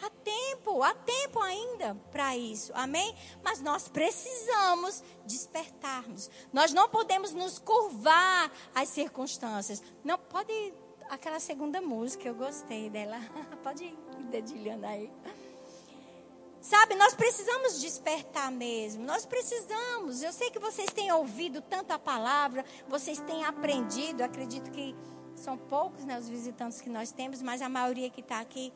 Há 0.01 0.09
tempo, 0.09 0.81
há 0.81 0.95
tempo 0.95 1.39
ainda 1.39 1.95
para 2.11 2.35
isso, 2.35 2.71
amém? 2.73 3.15
Mas 3.43 3.61
nós 3.61 3.87
precisamos 3.87 5.03
despertarmos. 5.25 6.29
Nós 6.51 6.73
não 6.73 6.89
podemos 6.89 7.33
nos 7.33 7.59
curvar 7.59 8.51
às 8.73 8.89
circunstâncias. 8.89 9.83
Não 10.03 10.17
pode 10.17 10.73
aquela 11.07 11.39
segunda 11.39 11.79
música, 11.81 12.27
eu 12.27 12.33
gostei 12.33 12.89
dela. 12.89 13.19
pode 13.61 13.83
ir 13.83 13.95
dedilhando 14.31 14.87
aí. 14.87 15.11
Sabe, 16.61 16.93
nós 16.93 17.15
precisamos 17.15 17.81
despertar 17.81 18.51
mesmo. 18.51 19.03
Nós 19.03 19.25
precisamos. 19.25 20.21
Eu 20.21 20.31
sei 20.31 20.51
que 20.51 20.59
vocês 20.59 20.91
têm 20.91 21.11
ouvido 21.11 21.59
tanta 21.59 21.97
palavra, 21.97 22.63
vocês 22.87 23.19
têm 23.19 23.43
aprendido. 23.43 24.21
Acredito 24.21 24.69
que 24.69 24.95
são 25.35 25.57
poucos 25.57 26.05
né, 26.05 26.19
os 26.19 26.29
visitantes 26.29 26.79
que 26.79 26.89
nós 26.89 27.11
temos, 27.11 27.41
mas 27.41 27.63
a 27.63 27.67
maioria 27.67 28.11
que 28.11 28.21
está 28.21 28.39
aqui 28.39 28.71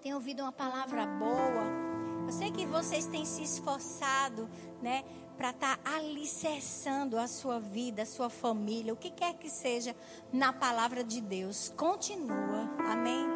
tem 0.00 0.14
ouvido 0.14 0.40
uma 0.42 0.52
palavra 0.52 1.04
boa. 1.06 1.86
Eu 2.26 2.32
sei 2.32 2.50
que 2.50 2.64
vocês 2.64 3.06
têm 3.06 3.26
se 3.26 3.42
esforçado, 3.42 4.48
né, 4.80 5.04
para 5.36 5.50
estar 5.50 5.76
tá 5.76 5.96
alicerçando 5.96 7.18
a 7.18 7.28
sua 7.28 7.60
vida, 7.60 8.02
a 8.02 8.06
sua 8.06 8.30
família, 8.30 8.92
o 8.92 8.96
que 8.96 9.10
quer 9.10 9.34
que 9.34 9.50
seja, 9.50 9.94
na 10.32 10.50
palavra 10.50 11.04
de 11.04 11.20
Deus. 11.20 11.72
Continua, 11.76 12.70
amém? 12.90 13.26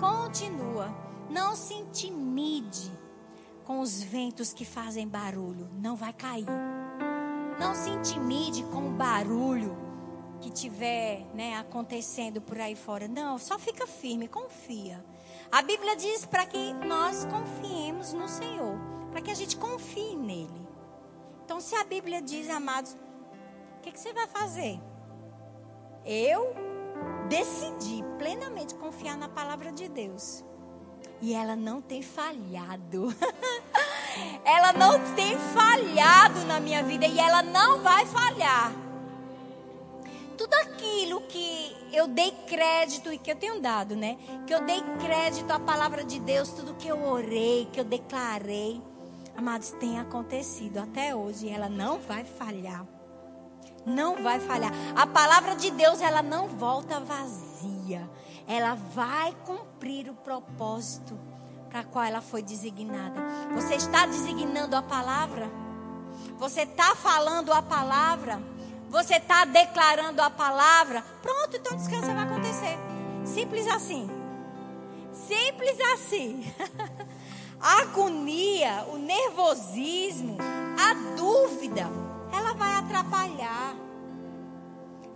Continua. 0.00 0.88
Não 1.28 1.54
se 1.54 1.74
intimide 1.74 3.01
com 3.72 3.80
os 3.80 4.02
ventos 4.02 4.52
que 4.52 4.66
fazem 4.66 5.08
barulho. 5.08 5.70
Não 5.80 5.96
vai 5.96 6.12
cair. 6.12 6.44
Não 7.58 7.74
se 7.74 7.88
intimide 7.88 8.62
com 8.64 8.88
o 8.88 8.90
barulho 8.90 9.74
que 10.42 10.50
tiver 10.50 11.24
né, 11.32 11.56
acontecendo 11.56 12.38
por 12.38 12.60
aí 12.60 12.76
fora. 12.76 13.08
Não, 13.08 13.38
só 13.38 13.58
fica 13.58 13.86
firme, 13.86 14.28
confia. 14.28 15.02
A 15.50 15.62
Bíblia 15.62 15.96
diz 15.96 16.26
para 16.26 16.44
que 16.44 16.74
nós 16.74 17.24
confiemos 17.24 18.12
no 18.12 18.28
Senhor, 18.28 18.78
para 19.10 19.22
que 19.22 19.30
a 19.30 19.34
gente 19.34 19.56
confie 19.56 20.16
nele. 20.16 20.68
Então, 21.42 21.58
se 21.58 21.74
a 21.74 21.82
Bíblia 21.82 22.20
diz, 22.20 22.50
amados, 22.50 22.94
o 23.78 23.80
que, 23.80 23.90
que 23.90 23.98
você 23.98 24.12
vai 24.12 24.26
fazer? 24.26 24.78
Eu 26.04 26.54
decidi 27.30 28.04
plenamente 28.18 28.74
confiar 28.74 29.16
na 29.16 29.30
palavra 29.30 29.72
de 29.72 29.88
Deus. 29.88 30.44
E 31.22 31.32
ela 31.32 31.56
não 31.56 31.80
tem 31.80 32.02
falhado. 32.02 33.14
ela 34.44 34.74
não 34.74 34.98
tem 35.14 35.38
falhado 35.38 36.44
na 36.44 36.60
minha 36.60 36.82
vida 36.82 37.06
e 37.06 37.18
ela 37.18 37.42
não 37.42 37.80
vai 37.80 38.04
falhar 38.04 38.72
tudo 40.42 40.54
aquilo 40.54 41.20
que 41.22 41.76
eu 41.92 42.08
dei 42.08 42.32
crédito 42.48 43.12
e 43.12 43.18
que 43.18 43.30
eu 43.30 43.36
tenho 43.36 43.60
dado, 43.60 43.94
né? 43.94 44.18
Que 44.44 44.52
eu 44.52 44.64
dei 44.64 44.80
crédito 45.00 45.50
à 45.52 45.60
palavra 45.60 46.02
de 46.02 46.18
Deus, 46.18 46.48
tudo 46.50 46.74
que 46.74 46.88
eu 46.88 47.00
orei, 47.04 47.68
que 47.72 47.78
eu 47.78 47.84
declarei, 47.84 48.82
amados, 49.36 49.70
tem 49.78 50.00
acontecido 50.00 50.78
até 50.78 51.14
hoje 51.14 51.46
e 51.46 51.50
ela 51.50 51.68
não 51.68 52.00
vai 52.00 52.24
falhar. 52.24 52.84
Não 53.86 54.22
vai 54.22 54.40
falhar. 54.40 54.72
A 54.96 55.06
palavra 55.06 55.54
de 55.54 55.70
Deus, 55.70 56.00
ela 56.00 56.22
não 56.22 56.48
volta 56.48 56.98
vazia. 57.00 58.08
Ela 58.46 58.74
vai 58.74 59.34
cumprir 59.44 60.10
o 60.10 60.14
propósito 60.14 61.18
para 61.70 61.84
qual 61.84 62.04
ela 62.04 62.20
foi 62.20 62.42
designada. 62.42 63.20
Você 63.54 63.74
está 63.74 64.06
designando 64.06 64.76
a 64.76 64.82
palavra? 64.82 65.50
Você 66.38 66.62
está 66.62 66.94
falando 66.94 67.52
a 67.52 67.62
palavra? 67.62 68.40
você 68.92 69.14
está 69.14 69.46
declarando 69.46 70.20
a 70.20 70.28
palavra, 70.28 71.02
pronto, 71.22 71.56
então 71.56 71.74
descanso 71.74 72.08
vai 72.08 72.24
acontecer. 72.24 72.78
Simples 73.24 73.66
assim. 73.66 74.06
Simples 75.10 75.80
assim. 75.94 76.52
A 77.58 77.82
agonia, 77.82 78.86
o 78.92 78.98
nervosismo, 78.98 80.36
a 80.76 80.94
dúvida, 81.16 81.88
ela 82.32 82.54
vai 82.54 82.74
atrapalhar. 82.74 83.76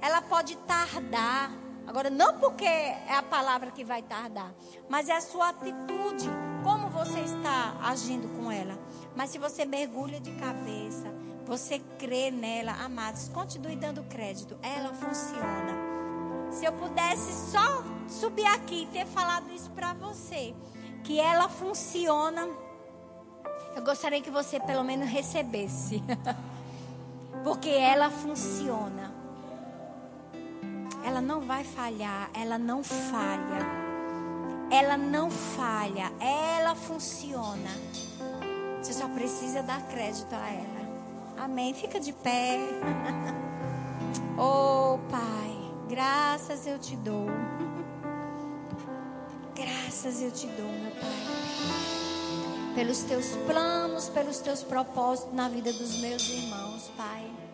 Ela 0.00 0.22
pode 0.22 0.54
tardar. 0.58 1.50
Agora, 1.86 2.10
não 2.10 2.38
porque 2.38 2.64
é 2.64 3.14
a 3.14 3.22
palavra 3.22 3.70
que 3.70 3.84
vai 3.84 4.02
tardar, 4.02 4.52
mas 4.88 5.08
é 5.08 5.16
a 5.16 5.20
sua 5.20 5.50
atitude. 5.50 6.28
Como 6.64 6.88
você 6.88 7.20
está 7.20 7.76
agindo 7.82 8.28
com 8.36 8.50
ela. 8.50 8.76
Mas 9.14 9.30
se 9.30 9.38
você 9.38 9.64
mergulha 9.64 10.18
de 10.20 10.32
cabeça, 10.32 11.14
você 11.44 11.78
crê 11.96 12.30
nela, 12.30 12.72
amados, 12.72 13.28
continue 13.28 13.76
dando 13.76 14.02
crédito. 14.04 14.58
Ela 14.60 14.92
funciona. 14.92 15.96
Se 16.50 16.64
eu 16.64 16.72
pudesse 16.72 17.52
só 17.52 17.84
subir 18.08 18.46
aqui 18.46 18.82
e 18.82 18.86
ter 18.86 19.06
falado 19.06 19.52
isso 19.52 19.70
para 19.70 19.94
você, 19.94 20.54
que 21.04 21.20
ela 21.20 21.48
funciona, 21.48 22.48
eu 23.76 23.82
gostaria 23.84 24.20
que 24.20 24.30
você 24.30 24.58
pelo 24.58 24.82
menos 24.82 25.08
recebesse. 25.08 26.02
Porque 27.44 27.70
ela 27.70 28.10
funciona. 28.10 29.15
Ela 31.06 31.20
não 31.20 31.40
vai 31.40 31.62
falhar, 31.62 32.28
ela 32.34 32.58
não 32.58 32.82
falha. 32.82 33.64
Ela 34.72 34.96
não 34.96 35.30
falha, 35.30 36.12
ela 36.18 36.74
funciona. 36.74 37.70
Você 38.82 38.92
só 38.92 39.06
precisa 39.10 39.62
dar 39.62 39.80
crédito 39.86 40.34
a 40.34 40.50
ela. 40.50 41.44
Amém. 41.44 41.72
Fica 41.74 42.00
de 42.00 42.12
pé. 42.12 42.58
oh, 44.36 44.98
Pai, 45.08 45.72
graças 45.88 46.66
eu 46.66 46.76
te 46.76 46.96
dou. 46.96 47.26
Graças 49.54 50.20
eu 50.20 50.32
te 50.32 50.48
dou, 50.48 50.66
meu 50.66 50.90
Pai. 50.90 52.74
Pelos 52.74 53.02
teus 53.02 53.28
planos, 53.46 54.08
pelos 54.08 54.40
teus 54.40 54.64
propósitos 54.64 55.32
na 55.32 55.48
vida 55.48 55.72
dos 55.72 56.00
meus 56.00 56.28
irmãos, 56.28 56.90
Pai. 56.96 57.45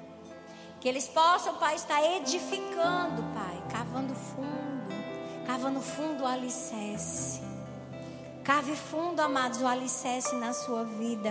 Que 0.82 0.88
eles 0.88 1.06
possam, 1.06 1.54
Pai, 1.58 1.76
estar 1.76 2.02
edificando, 2.02 3.22
Pai, 3.32 3.62
cavando 3.70 4.12
fundo, 4.16 4.92
cavando 5.46 5.80
fundo 5.80 6.24
o 6.24 6.26
alicerce. 6.26 7.40
Cave 8.42 8.74
fundo, 8.74 9.20
amados, 9.20 9.62
o 9.62 9.66
alicerce 9.68 10.34
na 10.34 10.52
sua 10.52 10.82
vida. 10.82 11.30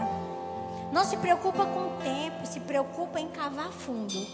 Não 0.93 1.03
se 1.03 1.17
preocupa 1.17 1.65
com 1.65 1.81
o 1.81 1.97
tempo, 2.01 2.45
se 2.45 2.61
preocupa 2.61 3.19
em 3.19 3.27
cavar 3.27 3.73
fundo. 3.73 4.25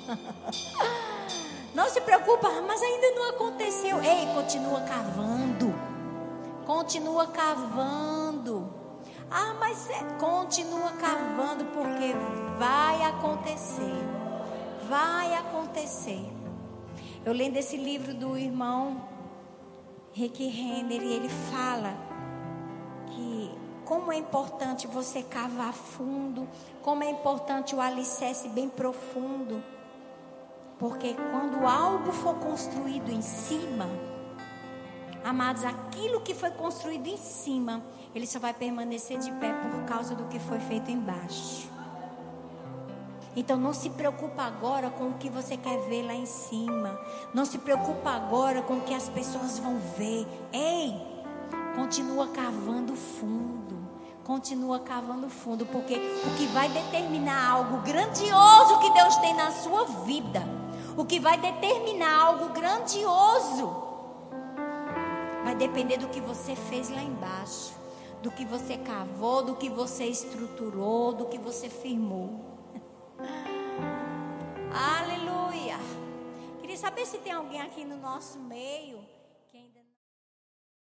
Não 1.74 1.90
se 1.90 2.00
preocupa, 2.02 2.50
mas 2.62 2.82
ainda 2.82 3.12
não 3.12 3.30
aconteceu. 3.30 4.02
Ei, 4.02 4.26
continua 4.34 4.82
cavando. 4.82 5.76
Continua 6.66 7.28
cavando. 7.28 8.74
Ah, 9.30 9.56
mas 9.60 9.88
é, 9.88 10.00
continua 10.20 10.92
cavando 10.94 11.66
porque 11.66 12.16
vai 12.58 13.04
acontecer 13.04 14.17
vai 14.88 15.34
acontecer. 15.36 16.22
Eu 17.26 17.34
lendo 17.34 17.58
esse 17.58 17.78
livro 17.78 18.14
do 18.14 18.38
irmão 18.38 19.02
Rick 20.14 20.46
Renner 20.48 21.02
e 21.02 21.14
ele 21.14 21.30
fala 21.30 21.94
que 23.08 23.52
como 23.86 24.12
é 24.12 24.18
importante 24.18 24.88
você 24.88 25.22
cavar 25.22 25.74
fundo, 25.74 26.48
como 26.82 27.04
é 27.04 27.10
importante 27.10 27.76
o 27.76 27.82
alicerce 27.82 28.48
bem 28.50 28.70
profundo. 28.70 29.64
Porque 30.80 31.16
quando 31.32 31.66
algo 31.66 32.12
for 32.12 32.36
construído 32.36 33.10
em 33.10 33.22
cima, 33.22 33.90
amados, 35.24 35.64
aquilo 35.64 36.22
que 36.22 36.34
foi 36.34 36.52
construído 36.52 37.08
em 37.08 37.18
cima, 37.18 37.84
ele 38.14 38.28
só 38.28 38.40
vai 38.40 38.54
permanecer 38.54 39.18
de 39.18 39.32
pé 39.34 39.54
por 39.54 39.86
causa 39.86 40.16
do 40.16 40.26
que 40.26 40.40
foi 40.40 40.60
feito 40.60 40.92
embaixo. 40.92 41.77
Então 43.38 43.56
não 43.56 43.72
se 43.72 43.92
preocupa 43.92 44.42
agora 44.42 44.90
com 44.90 45.10
o 45.10 45.14
que 45.14 45.30
você 45.30 45.56
quer 45.56 45.78
ver 45.82 46.02
lá 46.02 46.16
em 46.16 46.26
cima. 46.26 47.00
Não 47.36 47.46
se 47.46 47.60
preocupa 47.60 48.10
agora 48.10 48.64
com 48.64 48.78
o 48.78 48.82
que 48.82 48.96
as 48.96 49.08
pessoas 49.10 49.60
vão 49.60 49.78
ver. 49.96 50.26
Ei, 50.52 51.00
continua 51.76 52.30
cavando 52.30 52.96
fundo. 52.96 53.78
Continua 54.24 54.80
cavando 54.80 55.30
fundo, 55.30 55.68
porque 55.68 55.94
o 55.94 56.36
que 56.36 56.48
vai 56.48 56.68
determinar 56.70 57.52
algo 57.52 57.78
grandioso 57.82 58.80
que 58.80 58.90
Deus 58.90 59.16
tem 59.18 59.36
na 59.36 59.52
sua 59.52 59.86
vida, 60.04 60.44
o 60.98 61.06
que 61.06 61.20
vai 61.20 61.38
determinar 61.38 62.24
algo 62.24 62.50
grandioso, 62.50 63.72
vai 65.46 65.56
depender 65.56 65.98
do 65.98 66.10
que 66.10 66.20
você 66.20 66.56
fez 66.56 66.90
lá 66.90 67.04
embaixo, 67.04 67.72
do 68.22 68.32
que 68.32 68.44
você 68.44 68.78
cavou, 68.78 69.44
do 69.44 69.56
que 69.56 69.70
você 69.70 70.06
estruturou, 70.06 71.14
do 71.14 71.26
que 71.26 71.38
você 71.38 71.70
firmou. 71.70 72.57
Aleluia. 74.74 75.78
Queria 76.60 76.78
saber 76.78 77.06
se 77.06 77.18
tem 77.18 77.34
alguém 77.34 77.62
aqui 77.62 77.84
no 77.84 77.98
nosso 77.98 78.40
meio 78.40 78.97